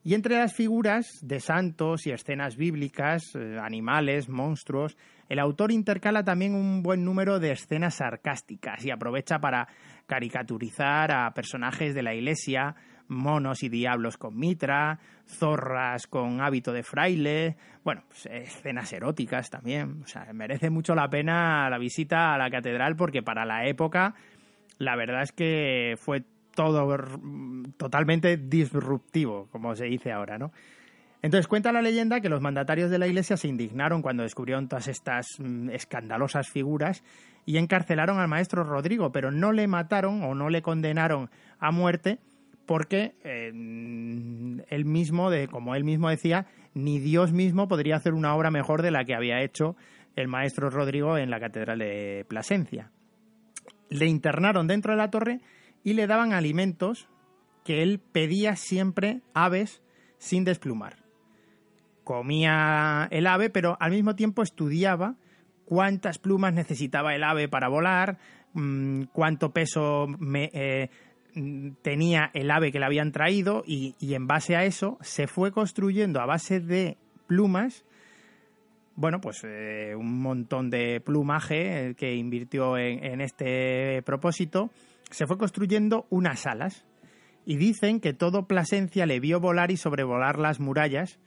y 0.04 0.14
entre 0.14 0.38
las 0.38 0.54
figuras 0.54 1.20
de 1.22 1.40
santos 1.40 2.08
y 2.08 2.12
escenas 2.12 2.56
bíblicas, 2.56 3.36
eh, 3.36 3.58
animales, 3.62 4.30
monstruos, 4.30 4.98
el 5.28 5.40
autor 5.40 5.72
intercala 5.72 6.24
también 6.24 6.56
un 6.56 6.82
buen 6.82 7.04
número 7.04 7.40
de 7.40 7.52
escenas 7.52 7.96
sarcásticas 7.96 8.86
y 8.86 8.92
aprovecha 8.92 9.40
para 9.40 9.68
caricaturizar 10.06 11.12
a 11.12 11.34
personajes 11.34 11.94
de 11.94 12.04
la 12.04 12.16
iglesia, 12.16 12.76
monos 13.08 13.64
y 13.64 13.70
diablos 13.70 14.18
con 14.18 14.38
mitra, 14.38 15.00
zorras 15.26 16.08
con 16.08 16.42
hábito 16.42 16.74
de 16.74 16.84
fraile, 16.84 17.58
bueno, 17.84 18.04
pues, 18.08 18.28
escenas 18.28 18.92
eróticas 18.94 19.50
también. 19.50 20.02
O 20.04 20.08
sea, 20.08 20.28
merece 20.34 20.70
mucho 20.70 20.96
la 20.96 21.10
pena 21.10 21.70
la 21.70 21.78
visita 21.78 22.34
a 22.34 22.38
la 22.38 22.50
catedral 22.50 22.96
porque 22.96 23.24
para 23.24 23.46
la 23.46 23.68
época 23.68 24.16
la 24.80 24.96
verdad 24.96 25.24
es 25.24 25.32
que 25.32 25.96
fue 25.98 26.24
todo 26.56 26.88
totalmente 27.78 28.38
disruptivo, 28.38 29.48
como 29.52 29.76
se 29.76 29.86
dice 29.86 30.12
ahora, 30.12 30.38
¿no? 30.38 30.52
Entonces 31.22 31.48
cuenta 31.48 31.72
la 31.72 31.82
leyenda 31.82 32.22
que 32.22 32.30
los 32.30 32.42
mandatarios 32.42 32.92
de 32.92 33.00
la 33.00 33.08
iglesia 33.08 33.38
se 33.38 33.48
indignaron 33.48 34.02
cuando 34.02 34.24
descubrieron 34.24 34.68
todas 34.68 34.88
estas 34.88 35.40
mm, 35.40 35.70
escandalosas 35.72 36.50
figuras 36.50 37.04
y 37.46 37.58
encarcelaron 37.58 38.20
al 38.20 38.28
maestro 38.28 38.64
Rodrigo, 38.64 39.12
pero 39.12 39.32
no 39.32 39.52
le 39.52 39.68
mataron 39.68 40.24
o 40.24 40.36
no 40.36 40.50
le 40.50 40.62
condenaron 40.62 41.30
a 41.60 41.72
muerte 41.72 42.20
porque 42.68 43.16
eh, 43.24 43.48
él 43.48 44.86
mismo, 44.86 45.32
de, 45.32 45.48
como 45.48 45.74
él 45.74 45.84
mismo 45.84 46.10
decía, 46.10 46.46
ni 46.76 47.00
Dios 47.00 47.34
mismo 47.34 47.68
podría 47.68 47.96
hacer 47.96 48.14
una 48.14 48.36
obra 48.36 48.52
mejor 48.52 48.84
de 48.84 48.92
la 48.92 49.06
que 49.06 49.16
había 49.16 49.42
hecho 49.42 49.76
el 50.16 50.28
maestro 50.28 50.70
Rodrigo 50.70 51.18
en 51.18 51.32
la 51.32 51.40
catedral 51.40 51.80
de 51.80 52.26
Plasencia. 52.28 52.92
Le 53.90 54.06
internaron 54.06 54.68
dentro 54.68 54.92
de 54.92 54.98
la 54.98 55.10
torre 55.10 55.40
y 55.84 55.94
le 55.94 56.06
daban 56.06 56.34
alimentos 56.34 57.10
que 57.66 57.82
él 57.82 58.00
pedía 58.00 58.56
siempre 58.56 59.22
aves 59.34 59.82
sin 60.20 60.44
desplumar 60.44 61.08
comía 62.08 63.10
el 63.12 63.28
ave, 63.28 63.50
pero 63.50 63.76
al 63.82 63.92
mismo 63.92 64.16
tiempo 64.16 64.42
estudiaba 64.42 65.16
cuántas 65.66 66.20
plumas 66.20 66.54
necesitaba 66.54 67.14
el 67.14 67.22
ave 67.22 67.50
para 67.50 67.68
volar, 67.68 68.18
mm, 68.54 69.04
cuánto 69.12 69.52
peso 69.52 70.08
eh, 70.34 70.90
tenía 71.82 72.32
el 72.34 72.52
ave 72.52 72.72
que 72.72 72.80
le 72.80 72.86
habían 72.86 73.12
traído 73.12 73.64
y, 73.66 73.96
en 74.00 74.28
base 74.28 74.56
a 74.56 74.66
eso 74.66 74.98
se 75.02 75.28
fue 75.28 75.52
construyendo 75.52 76.20
a 76.20 76.26
base 76.26 76.60
de 76.60 76.98
plumas 77.28 77.84
bueno, 79.00 79.22
pues 79.22 79.44
eh, 79.44 79.94
un 79.96 80.22
montón 80.22 80.72
de 80.72 81.00
plumaje 81.02 81.94
que 82.00 82.16
invirtió 82.16 82.80
en, 82.80 83.22
este 83.22 84.02
propósito, 84.02 84.72
se 85.12 85.28
fue 85.28 85.38
construyendo 85.38 86.08
unas 86.10 86.48
alas. 86.48 86.84
Y 87.46 87.58
dicen 87.58 88.00
que 88.00 88.14
todo 88.14 88.48
Plasencia 88.48 89.06
le 89.06 89.20
vio 89.20 89.40
volar 89.40 89.70
y 89.70 89.78
sobrevolar 89.78 90.40
las 90.40 90.60
murallas 90.60 91.20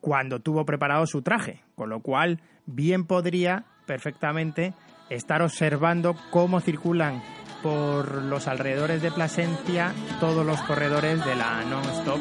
cuando 0.00 0.38
tuvo 0.38 0.64
preparado 0.64 1.04
su 1.06 1.20
traje, 1.20 1.64
con 1.74 1.90
lo 1.90 2.00
cual 2.00 2.40
bien 2.64 3.06
podría 3.06 3.64
perfectamente 3.84 4.72
estar 5.10 5.42
observando 5.42 6.14
cómo 6.30 6.60
circulan 6.60 7.22
por 7.62 8.22
los 8.22 8.48
alrededores 8.48 9.02
de 9.02 9.10
Plasencia 9.10 9.92
todos 10.20 10.44
los 10.44 10.60
corredores 10.62 11.24
de 11.24 11.34
la 11.34 11.62
non-stop. 11.64 12.20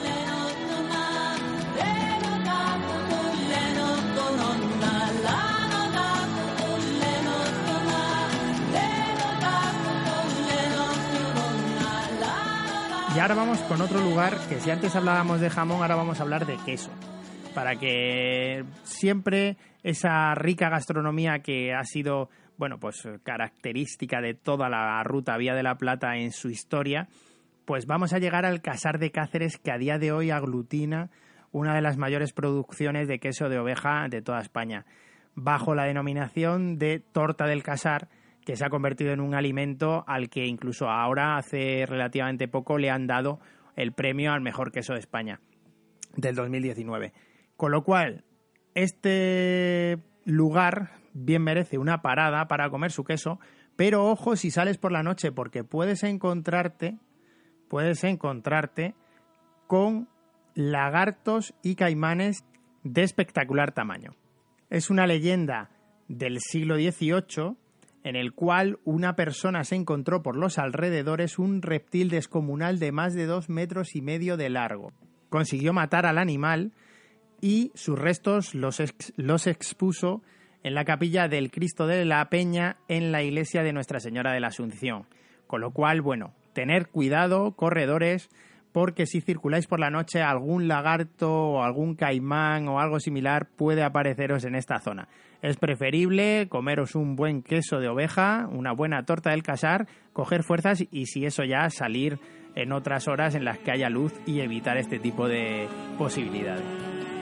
Y 13.15 13.19
ahora 13.19 13.35
vamos 13.35 13.59
con 13.59 13.79
otro 13.79 14.01
lugar 14.01 14.37
que 14.49 14.59
si 14.59 14.69
antes 14.69 14.93
hablábamos 14.93 15.39
de 15.39 15.49
jamón, 15.49 15.81
ahora 15.81 15.95
vamos 15.95 16.19
a 16.19 16.23
hablar 16.23 16.45
de 16.45 16.57
queso. 16.65 16.89
Para 17.53 17.77
que 17.77 18.65
siempre 18.83 19.55
esa 19.83 20.35
rica 20.35 20.67
gastronomía 20.67 21.39
que 21.39 21.73
ha 21.73 21.85
sido, 21.85 22.29
bueno, 22.57 22.79
pues 22.79 23.07
característica 23.23 24.21
de 24.21 24.33
toda 24.33 24.69
la 24.69 25.03
ruta 25.03 25.37
Vía 25.37 25.55
de 25.55 25.63
la 25.63 25.75
Plata 25.75 26.17
en 26.17 26.31
su 26.31 26.49
historia, 26.49 27.07
pues 27.65 27.85
vamos 27.85 28.13
a 28.13 28.19
llegar 28.19 28.45
al 28.45 28.61
Casar 28.61 28.99
de 28.99 29.11
Cáceres 29.11 29.57
que 29.57 29.71
a 29.71 29.77
día 29.77 29.97
de 29.97 30.11
hoy 30.11 30.31
aglutina 30.31 31.09
una 31.51 31.73
de 31.73 31.81
las 31.81 31.97
mayores 31.97 32.33
producciones 32.33 33.07
de 33.07 33.19
queso 33.19 33.49
de 33.49 33.59
oveja 33.59 34.07
de 34.09 34.21
toda 34.21 34.41
España, 34.41 34.85
bajo 35.35 35.73
la 35.73 35.85
denominación 35.85 36.77
de 36.77 36.99
torta 36.99 37.45
del 37.45 37.63
Casar, 37.63 38.09
que 38.45 38.55
se 38.55 38.65
ha 38.65 38.69
convertido 38.69 39.13
en 39.13 39.21
un 39.21 39.33
alimento 39.33 40.03
al 40.07 40.29
que 40.29 40.45
incluso 40.45 40.89
ahora, 40.89 41.37
hace 41.37 41.85
relativamente 41.87 42.47
poco, 42.47 42.77
le 42.77 42.89
han 42.89 43.07
dado 43.07 43.39
el 43.75 43.93
premio 43.93 44.31
al 44.31 44.41
mejor 44.41 44.71
queso 44.71 44.93
de 44.93 44.99
España 44.99 45.39
del 46.15 46.35
2019. 46.35 47.13
Con 47.57 47.71
lo 47.71 47.83
cual, 47.83 48.25
este 48.73 49.97
lugar 50.25 50.91
bien 51.15 51.41
merece 51.41 51.79
una 51.79 52.01
parada 52.01 52.47
para 52.47 52.69
comer 52.69 52.91
su 52.91 53.03
queso, 53.03 53.39
pero 53.75 54.05
ojo 54.05 54.35
si 54.35 54.51
sales 54.51 54.77
por 54.77 54.91
la 54.91 55.01
noche 55.01 55.31
porque 55.31 55.63
puedes 55.63 56.03
encontrarte 56.03 56.99
puedes 57.67 58.03
encontrarte 58.03 58.93
con 59.67 60.07
lagartos 60.53 61.53
y 61.63 61.75
caimanes 61.75 62.45
de 62.83 63.01
espectacular 63.01 63.71
tamaño. 63.71 64.15
Es 64.69 64.89
una 64.89 65.07
leyenda 65.07 65.71
del 66.07 66.39
siglo 66.39 66.75
XVIII 66.75 67.55
en 68.03 68.15
el 68.15 68.33
cual 68.33 68.77
una 68.83 69.15
persona 69.15 69.63
se 69.63 69.75
encontró 69.75 70.21
por 70.21 70.37
los 70.37 70.59
alrededores 70.59 71.39
un 71.39 71.63
reptil 71.63 72.09
descomunal 72.09 72.77
de 72.77 72.91
más 72.91 73.15
de 73.15 73.25
dos 73.25 73.49
metros 73.49 73.95
y 73.95 74.01
medio 74.01 74.37
de 74.37 74.49
largo. 74.49 74.93
Consiguió 75.29 75.73
matar 75.73 76.05
al 76.05 76.19
animal 76.19 76.71
y 77.41 77.71
sus 77.73 77.97
restos 77.97 78.53
los, 78.53 78.81
los 79.17 79.47
expuso 79.47 80.21
en 80.65 80.73
la 80.73 80.83
capilla 80.83 81.27
del 81.27 81.51
Cristo 81.51 81.85
de 81.85 82.05
la 82.05 82.27
Peña 82.27 82.77
en 82.87 83.11
la 83.11 83.21
iglesia 83.21 83.61
de 83.61 83.71
Nuestra 83.71 83.99
Señora 83.99 84.33
de 84.33 84.39
la 84.39 84.47
Asunción. 84.47 85.05
Con 85.45 85.61
lo 85.61 85.69
cual, 85.69 86.01
bueno, 86.01 86.33
tener 86.53 86.87
cuidado, 86.87 87.51
corredores, 87.51 88.29
porque 88.71 89.05
si 89.05 89.21
circuláis 89.21 89.67
por 89.67 89.79
la 89.79 89.91
noche 89.91 90.23
algún 90.23 90.67
lagarto 90.67 91.31
o 91.31 91.63
algún 91.63 91.93
caimán 91.93 92.67
o 92.67 92.79
algo 92.79 92.99
similar 92.99 93.47
puede 93.55 93.83
apareceros 93.83 94.43
en 94.43 94.55
esta 94.55 94.79
zona. 94.79 95.07
Es 95.43 95.57
preferible 95.57 96.47
comeros 96.49 96.95
un 96.95 97.15
buen 97.15 97.43
queso 97.43 97.77
de 97.77 97.87
oveja, 97.87 98.47
una 98.51 98.73
buena 98.73 99.03
torta 99.03 99.29
del 99.29 99.43
casar, 99.43 99.87
coger 100.13 100.41
fuerzas 100.41 100.83
y 100.89 101.05
si 101.05 101.25
eso 101.25 101.43
ya 101.43 101.69
salir 101.69 102.17
en 102.55 102.71
otras 102.71 103.07
horas 103.07 103.35
en 103.35 103.45
las 103.45 103.59
que 103.59 103.69
haya 103.69 103.89
luz 103.89 104.13
y 104.25 104.39
evitar 104.39 104.77
este 104.77 104.97
tipo 104.97 105.27
de 105.27 105.67
posibilidades. 105.99 107.14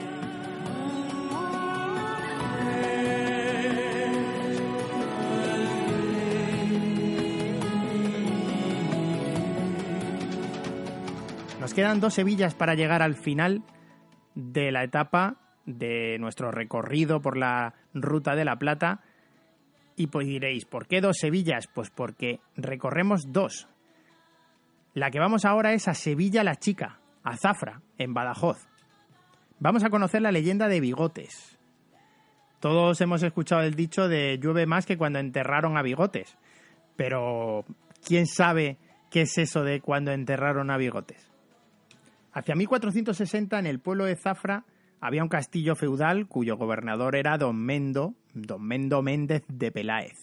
Quedan 11.75 11.99
dos 11.99 12.13
Sevillas 12.13 12.53
para 12.53 12.75
llegar 12.75 13.01
al 13.01 13.15
final 13.15 13.63
de 14.35 14.71
la 14.71 14.83
etapa 14.83 15.37
de 15.65 16.19
nuestro 16.19 16.51
recorrido 16.51 17.19
por 17.19 17.35
la 17.35 17.73
Ruta 17.95 18.35
de 18.35 18.45
la 18.45 18.57
Plata. 18.57 19.01
Y 19.95 20.07
pues 20.07 20.27
diréis, 20.27 20.65
¿por 20.65 20.85
qué 20.85 21.01
dos 21.01 21.17
Sevillas? 21.19 21.65
Pues 21.73 21.89
porque 21.89 22.39
recorremos 22.55 23.31
dos. 23.31 23.67
La 24.93 25.09
que 25.09 25.19
vamos 25.19 25.45
ahora 25.45 25.73
es 25.73 25.87
a 25.87 25.95
Sevilla 25.95 26.43
la 26.43 26.57
Chica, 26.57 26.99
a 27.23 27.37
Zafra, 27.37 27.81
en 27.97 28.13
Badajoz. 28.13 28.67
Vamos 29.59 29.83
a 29.83 29.89
conocer 29.89 30.21
la 30.21 30.31
leyenda 30.31 30.67
de 30.67 30.79
Bigotes. 30.79 31.57
Todos 32.59 33.01
hemos 33.01 33.23
escuchado 33.23 33.63
el 33.63 33.73
dicho 33.73 34.07
de 34.07 34.37
llueve 34.37 34.67
más 34.67 34.85
que 34.85 34.97
cuando 34.97 35.17
enterraron 35.17 35.75
a 35.75 35.81
Bigotes. 35.81 36.37
Pero, 36.95 37.65
¿quién 38.05 38.27
sabe 38.27 38.77
qué 39.09 39.21
es 39.21 39.39
eso 39.39 39.63
de 39.63 39.81
cuando 39.81 40.11
enterraron 40.11 40.69
a 40.69 40.77
Bigotes? 40.77 41.32
Hacia 42.33 42.55
1460, 42.55 43.59
en 43.59 43.67
el 43.67 43.79
pueblo 43.79 44.05
de 44.05 44.15
Zafra, 44.15 44.65
había 44.99 45.21
un 45.21 45.29
castillo 45.29 45.75
feudal 45.75 46.27
cuyo 46.27 46.57
gobernador 46.57 47.15
era 47.15 47.37
don 47.37 47.57
Mendo, 47.57 48.15
don 48.33 48.63
Mendo 48.63 49.03
Méndez 49.03 49.43
de 49.47 49.71
Peláez, 49.71 50.17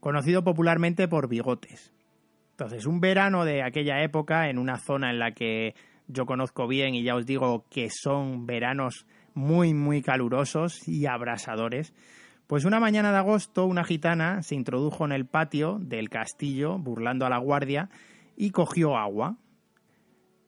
conocido 0.00 0.44
popularmente 0.44 1.08
por 1.08 1.28
Bigotes. 1.28 1.92
Entonces, 2.52 2.86
un 2.86 3.00
verano 3.00 3.44
de 3.44 3.62
aquella 3.62 4.02
época, 4.02 4.48
en 4.48 4.58
una 4.58 4.78
zona 4.78 5.10
en 5.10 5.18
la 5.18 5.32
que 5.32 5.74
yo 6.08 6.24
conozco 6.24 6.66
bien 6.66 6.94
y 6.94 7.02
ya 7.02 7.14
os 7.14 7.26
digo 7.26 7.66
que 7.68 7.90
son 7.90 8.46
veranos 8.46 9.06
muy, 9.34 9.74
muy 9.74 10.00
calurosos 10.00 10.88
y 10.88 11.04
abrasadores, 11.04 11.92
pues 12.46 12.64
una 12.64 12.80
mañana 12.80 13.10
de 13.10 13.18
agosto 13.18 13.66
una 13.66 13.84
gitana 13.84 14.42
se 14.42 14.54
introdujo 14.54 15.04
en 15.04 15.12
el 15.12 15.26
patio 15.26 15.78
del 15.80 16.08
castillo, 16.08 16.78
burlando 16.78 17.26
a 17.26 17.30
la 17.30 17.38
guardia, 17.38 17.90
y 18.36 18.52
cogió 18.52 18.96
agua. 18.96 19.36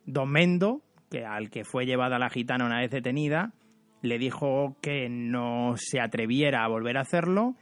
Don 0.08 0.30
Mendo, 0.30 0.80
que 1.10 1.26
al 1.26 1.50
que 1.50 1.64
fue 1.64 1.84
llevada 1.84 2.18
la 2.18 2.30
gitana 2.30 2.64
una 2.64 2.80
vez 2.80 2.90
detenida, 2.90 3.52
le 4.00 4.18
dijo 4.18 4.78
que 4.80 5.10
no 5.10 5.74
se 5.76 6.00
atreviera 6.00 6.64
a 6.64 6.68
volver 6.68 6.96
a 6.96 7.02
hacerlo, 7.02 7.56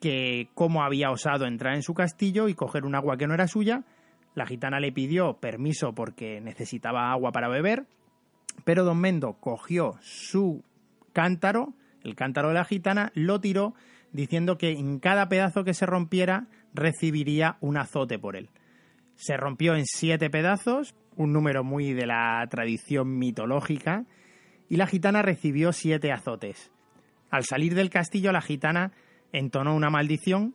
que 0.00 0.48
cómo 0.54 0.84
había 0.84 1.10
osado 1.10 1.44
entrar 1.44 1.74
en 1.74 1.82
su 1.82 1.94
castillo 1.94 2.48
y 2.48 2.54
coger 2.54 2.84
un 2.84 2.94
agua 2.94 3.16
que 3.16 3.26
no 3.26 3.34
era 3.34 3.48
suya. 3.48 3.82
La 4.36 4.46
gitana 4.46 4.78
le 4.78 4.92
pidió 4.92 5.40
permiso 5.40 5.92
porque 5.92 6.40
necesitaba 6.40 7.10
agua 7.10 7.32
para 7.32 7.48
beber, 7.48 7.86
pero 8.64 8.84
don 8.84 9.00
Mendo 9.00 9.32
cogió 9.40 9.96
su 10.00 10.62
cántaro, 11.12 11.74
el 12.04 12.14
cántaro 12.14 12.48
de 12.48 12.54
la 12.54 12.64
gitana, 12.64 13.10
lo 13.14 13.40
tiró 13.40 13.74
diciendo 14.12 14.56
que 14.56 14.70
en 14.70 15.00
cada 15.00 15.28
pedazo 15.28 15.64
que 15.64 15.74
se 15.74 15.84
rompiera 15.84 16.46
recibiría 16.74 17.56
un 17.60 17.76
azote 17.76 18.20
por 18.20 18.36
él. 18.36 18.50
Se 19.16 19.36
rompió 19.36 19.74
en 19.74 19.84
siete 19.84 20.30
pedazos, 20.30 20.94
un 21.18 21.32
número 21.32 21.64
muy 21.64 21.92
de 21.92 22.06
la 22.06 22.46
tradición 22.48 23.18
mitológica, 23.18 24.06
y 24.68 24.76
la 24.76 24.86
gitana 24.86 25.20
recibió 25.20 25.72
siete 25.72 26.12
azotes. 26.12 26.72
Al 27.30 27.44
salir 27.44 27.74
del 27.74 27.90
castillo 27.90 28.32
la 28.32 28.40
gitana 28.40 28.92
entonó 29.32 29.74
una 29.74 29.90
maldición, 29.90 30.54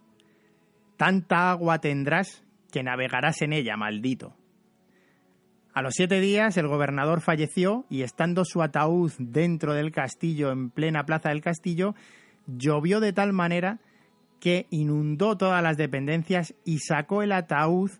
tanta 0.97 1.51
agua 1.51 1.79
tendrás 1.79 2.43
que 2.71 2.81
navegarás 2.81 3.41
en 3.41 3.53
ella, 3.53 3.77
maldito. 3.77 4.35
A 5.73 5.81
los 5.81 5.95
siete 5.95 6.19
días 6.19 6.55
el 6.57 6.67
gobernador 6.67 7.21
falleció 7.21 7.85
y 7.89 8.03
estando 8.03 8.45
su 8.45 8.61
ataúd 8.61 9.11
dentro 9.17 9.73
del 9.73 9.91
castillo, 9.91 10.51
en 10.51 10.69
plena 10.69 11.05
plaza 11.05 11.29
del 11.29 11.41
castillo, 11.41 11.93
llovió 12.47 12.99
de 12.99 13.11
tal 13.11 13.33
manera 13.33 13.79
que 14.39 14.67
inundó 14.69 15.35
todas 15.35 15.61
las 15.61 15.77
dependencias 15.77 16.53
y 16.63 16.79
sacó 16.79 17.21
el 17.21 17.31
ataúd 17.31 17.91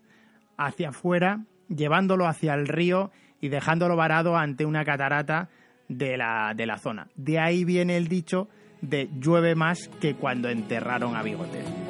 hacia 0.57 0.89
afuera 0.89 1.45
llevándolo 1.69 2.27
hacia 2.27 2.53
el 2.53 2.67
río 2.67 3.11
y 3.41 3.49
dejándolo 3.49 3.95
varado 3.95 4.37
ante 4.37 4.65
una 4.65 4.85
catarata 4.85 5.49
de 5.89 6.17
la, 6.17 6.53
de 6.55 6.65
la 6.65 6.77
zona. 6.77 7.07
De 7.15 7.39
ahí 7.39 7.65
viene 7.65 7.97
el 7.97 8.07
dicho 8.07 8.47
de 8.81 9.09
llueve 9.19 9.55
más 9.55 9.89
que 10.01 10.15
cuando 10.15 10.49
enterraron 10.49 11.15
a 11.15 11.23
Bigotes. 11.23 11.82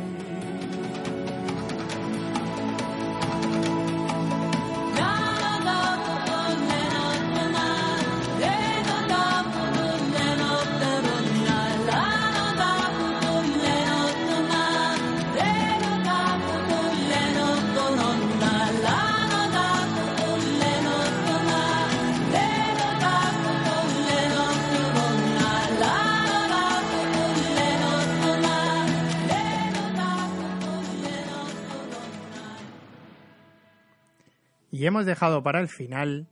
Y 34.84 34.86
hemos 34.86 35.06
dejado 35.06 35.44
para 35.44 35.62
el 35.62 35.70
final 35.70 36.28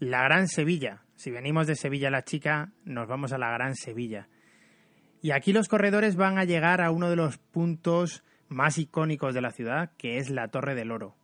la 0.00 0.24
Gran 0.24 0.48
Sevilla. 0.48 1.04
Si 1.14 1.30
venimos 1.30 1.68
de 1.68 1.76
Sevilla 1.76 2.10
la 2.10 2.24
chica, 2.24 2.72
nos 2.84 3.06
vamos 3.06 3.32
a 3.32 3.38
la 3.38 3.52
Gran 3.52 3.76
Sevilla. 3.76 4.26
Y 5.22 5.30
aquí 5.30 5.52
los 5.52 5.68
corredores 5.68 6.16
van 6.16 6.38
a 6.38 6.44
llegar 6.44 6.80
a 6.80 6.90
uno 6.90 7.08
de 7.08 7.14
los 7.14 7.38
puntos 7.38 8.24
más 8.48 8.78
icónicos 8.78 9.32
de 9.32 9.40
la 9.40 9.52
ciudad, 9.52 9.92
que 9.96 10.18
es 10.18 10.28
la 10.28 10.48
Torre 10.48 10.74
del 10.74 10.90
Oro. 10.90 11.14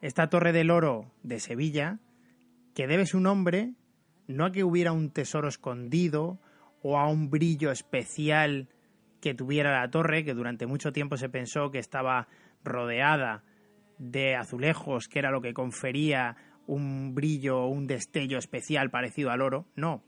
Esta 0.00 0.30
Torre 0.30 0.52
del 0.52 0.70
Oro 0.70 1.12
de 1.22 1.40
Sevilla, 1.40 1.98
que 2.74 2.86
debe 2.86 3.04
su 3.04 3.20
nombre 3.20 3.74
no 4.28 4.46
a 4.46 4.50
que 4.50 4.64
hubiera 4.64 4.92
un 4.92 5.10
tesoro 5.10 5.48
escondido 5.48 6.40
o 6.80 6.96
a 6.98 7.06
un 7.06 7.28
brillo 7.28 7.70
especial 7.70 8.70
que 9.20 9.34
tuviera 9.34 9.78
la 9.78 9.90
torre, 9.90 10.24
que 10.24 10.32
durante 10.32 10.66
mucho 10.66 10.90
tiempo 10.90 11.18
se 11.18 11.28
pensó 11.28 11.70
que 11.70 11.80
estaba 11.80 12.28
rodeada 12.64 13.44
de 13.98 14.36
azulejos, 14.36 15.08
que 15.08 15.18
era 15.18 15.30
lo 15.30 15.40
que 15.40 15.54
confería 15.54 16.36
un 16.66 17.14
brillo 17.14 17.62
o 17.62 17.68
un 17.68 17.86
destello 17.86 18.38
especial 18.38 18.90
parecido 18.90 19.30
al 19.30 19.42
oro. 19.42 19.66
No. 19.76 20.02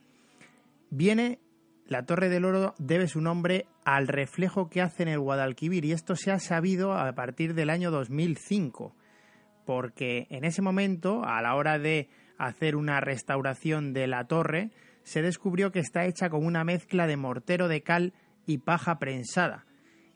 Viene 0.90 1.40
la 1.88 2.04
Torre 2.04 2.28
del 2.28 2.44
Oro 2.44 2.74
debe 2.78 3.08
su 3.08 3.22
nombre 3.22 3.64
al 3.84 4.08
reflejo 4.08 4.68
que 4.68 4.82
hace 4.82 5.04
en 5.04 5.08
el 5.08 5.20
Guadalquivir 5.20 5.86
y 5.86 5.92
esto 5.92 6.16
se 6.16 6.30
ha 6.30 6.38
sabido 6.38 6.92
a 6.92 7.10
partir 7.14 7.54
del 7.54 7.70
año 7.70 7.90
2005, 7.90 8.94
porque 9.64 10.26
en 10.28 10.44
ese 10.44 10.60
momento, 10.60 11.24
a 11.24 11.40
la 11.40 11.54
hora 11.54 11.78
de 11.78 12.10
hacer 12.36 12.76
una 12.76 13.00
restauración 13.00 13.94
de 13.94 14.06
la 14.06 14.26
torre, 14.26 14.70
se 15.02 15.22
descubrió 15.22 15.72
que 15.72 15.78
está 15.78 16.04
hecha 16.04 16.28
con 16.28 16.44
una 16.44 16.62
mezcla 16.62 17.06
de 17.06 17.16
mortero 17.16 17.68
de 17.68 17.82
cal 17.82 18.12
y 18.44 18.58
paja 18.58 18.98
prensada, 18.98 19.64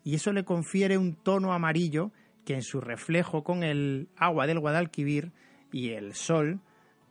y 0.04 0.16
eso 0.16 0.34
le 0.34 0.44
confiere 0.44 0.98
un 0.98 1.14
tono 1.14 1.54
amarillo 1.54 2.12
que 2.45 2.55
en 2.55 2.62
su 2.62 2.80
reflejo 2.80 3.45
con 3.45 3.62
el 3.62 4.09
agua 4.16 4.47
del 4.47 4.59
Guadalquivir 4.59 5.32
y 5.70 5.90
el 5.90 6.14
sol 6.14 6.61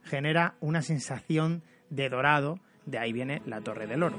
genera 0.04 0.56
una 0.60 0.82
sensación 0.82 1.64
de 1.90 2.10
dorado, 2.10 2.60
de 2.86 2.98
ahí 3.00 3.14
viene 3.14 3.42
la 3.46 3.62
Torre 3.62 3.88
del 3.88 4.04
Oro. 4.04 4.18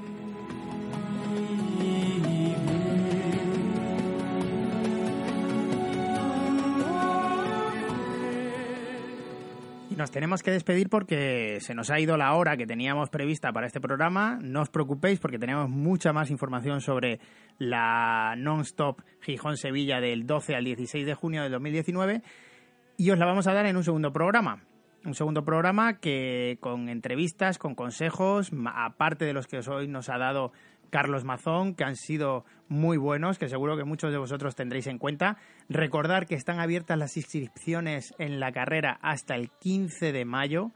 Y 9.93 9.95
nos 9.95 10.11
tenemos 10.11 10.43
que 10.43 10.51
despedir 10.51 10.89
porque 10.89 11.59
se 11.61 11.75
nos 11.75 11.91
ha 11.91 12.01
ido 12.01 12.17
la 12.17 12.33
hora 12.33 12.57
que 12.57 12.67
teníamos 12.67 13.11
prevista 13.11 13.53
para 13.53 13.67
este 13.67 13.79
programa. 13.79 14.39
No 14.41 14.63
os 14.63 14.71
preocupéis 14.71 15.21
porque 15.21 15.39
tenemos 15.39 15.69
mucha 15.69 16.15
más 16.15 16.31
información 16.31 16.81
sobre 16.81 17.21
la 17.59 18.35
non-stop 18.39 19.03
Gijón-Sevilla 19.21 20.01
del 20.01 20.27
12 20.27 20.55
al 20.55 20.65
16 20.65 21.05
de 21.05 21.13
junio 21.13 21.43
del 21.43 21.53
2019 21.53 22.23
y 22.97 23.11
os 23.11 23.19
la 23.19 23.27
vamos 23.27 23.47
a 23.47 23.53
dar 23.53 23.67
en 23.67 23.77
un 23.77 23.85
segundo 23.85 24.15
programa. 24.15 24.63
Un 25.05 25.15
segundo 25.15 25.45
programa 25.45 25.99
que 25.99 26.57
con 26.61 26.89
entrevistas, 26.89 27.59
con 27.59 27.75
consejos, 27.75 28.51
aparte 28.75 29.27
de 29.27 29.35
los 29.35 29.47
que 29.47 29.59
hoy 29.59 29.89
nos 29.89 30.09
ha 30.09 30.17
dado 30.17 30.53
Carlos 30.89 31.25
Mazón, 31.25 31.75
que 31.75 31.85
han 31.85 31.97
sido 31.97 32.47
muy 32.73 32.97
buenos, 32.97 33.39
que 33.39 33.49
seguro 33.49 33.77
que 33.77 33.85
muchos 33.85 34.11
de 34.11 34.19
vosotros 34.19 34.57
tendréis 34.57 34.87
en 34.87 34.99
cuenta. 34.99 35.37
Recordar 35.69 36.27
que 36.27 36.35
están 36.35 36.59
abiertas 36.59 36.99
las 36.99 37.17
inscripciones 37.17 38.15
en 38.19 38.41
la 38.41 38.51
carrera 38.51 38.99
hasta 39.03 39.35
el 39.35 39.51
15 39.51 40.11
de 40.11 40.25
mayo, 40.25 40.73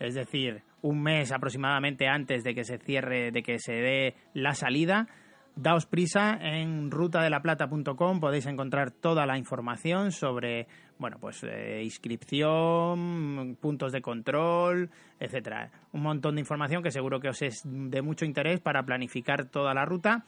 es 0.00 0.14
decir, 0.14 0.62
un 0.80 1.02
mes 1.02 1.30
aproximadamente 1.30 2.08
antes 2.08 2.44
de 2.44 2.54
que 2.54 2.64
se 2.64 2.78
cierre, 2.78 3.30
de 3.30 3.42
que 3.42 3.58
se 3.58 3.74
dé 3.74 4.14
la 4.32 4.54
salida. 4.54 5.06
Daos 5.54 5.86
prisa 5.86 6.38
en 6.40 6.90
rutadelaplata.com 6.90 8.20
podéis 8.20 8.46
encontrar 8.46 8.92
toda 8.92 9.26
la 9.26 9.36
información 9.36 10.12
sobre 10.12 10.68
bueno, 10.98 11.18
pues 11.20 11.44
eh, 11.44 11.82
inscripción, 11.84 13.56
puntos 13.60 13.92
de 13.92 14.00
control, 14.00 14.90
etcétera. 15.20 15.70
Un 15.92 16.02
montón 16.02 16.34
de 16.34 16.40
información 16.40 16.82
que 16.82 16.90
seguro 16.90 17.20
que 17.20 17.28
os 17.28 17.42
es 17.42 17.62
de 17.64 18.02
mucho 18.02 18.24
interés 18.24 18.60
para 18.60 18.82
planificar 18.84 19.46
toda 19.46 19.74
la 19.74 19.84
ruta. 19.84 20.24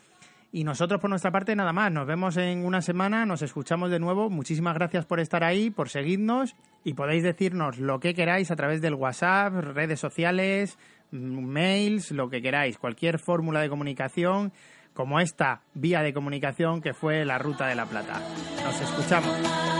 Y 0.52 0.64
nosotros 0.64 1.00
por 1.00 1.10
nuestra 1.10 1.30
parte 1.30 1.54
nada 1.54 1.72
más, 1.72 1.92
nos 1.92 2.06
vemos 2.06 2.36
en 2.36 2.64
una 2.64 2.82
semana, 2.82 3.24
nos 3.24 3.42
escuchamos 3.42 3.90
de 3.90 4.00
nuevo. 4.00 4.30
Muchísimas 4.30 4.74
gracias 4.74 5.06
por 5.06 5.20
estar 5.20 5.44
ahí, 5.44 5.70
por 5.70 5.88
seguirnos 5.88 6.56
y 6.82 6.94
podéis 6.94 7.22
decirnos 7.22 7.78
lo 7.78 8.00
que 8.00 8.14
queráis 8.14 8.50
a 8.50 8.56
través 8.56 8.80
del 8.80 8.94
WhatsApp, 8.94 9.52
redes 9.54 10.00
sociales, 10.00 10.76
mails, 11.12 12.10
lo 12.10 12.28
que 12.30 12.42
queráis, 12.42 12.78
cualquier 12.78 13.18
fórmula 13.18 13.60
de 13.60 13.68
comunicación 13.68 14.52
como 14.92 15.20
esta 15.20 15.62
vía 15.74 16.02
de 16.02 16.12
comunicación 16.12 16.80
que 16.80 16.94
fue 16.94 17.24
la 17.24 17.38
Ruta 17.38 17.66
de 17.68 17.76
la 17.76 17.86
Plata. 17.86 18.20
Nos 18.64 18.80
escuchamos. 18.80 19.79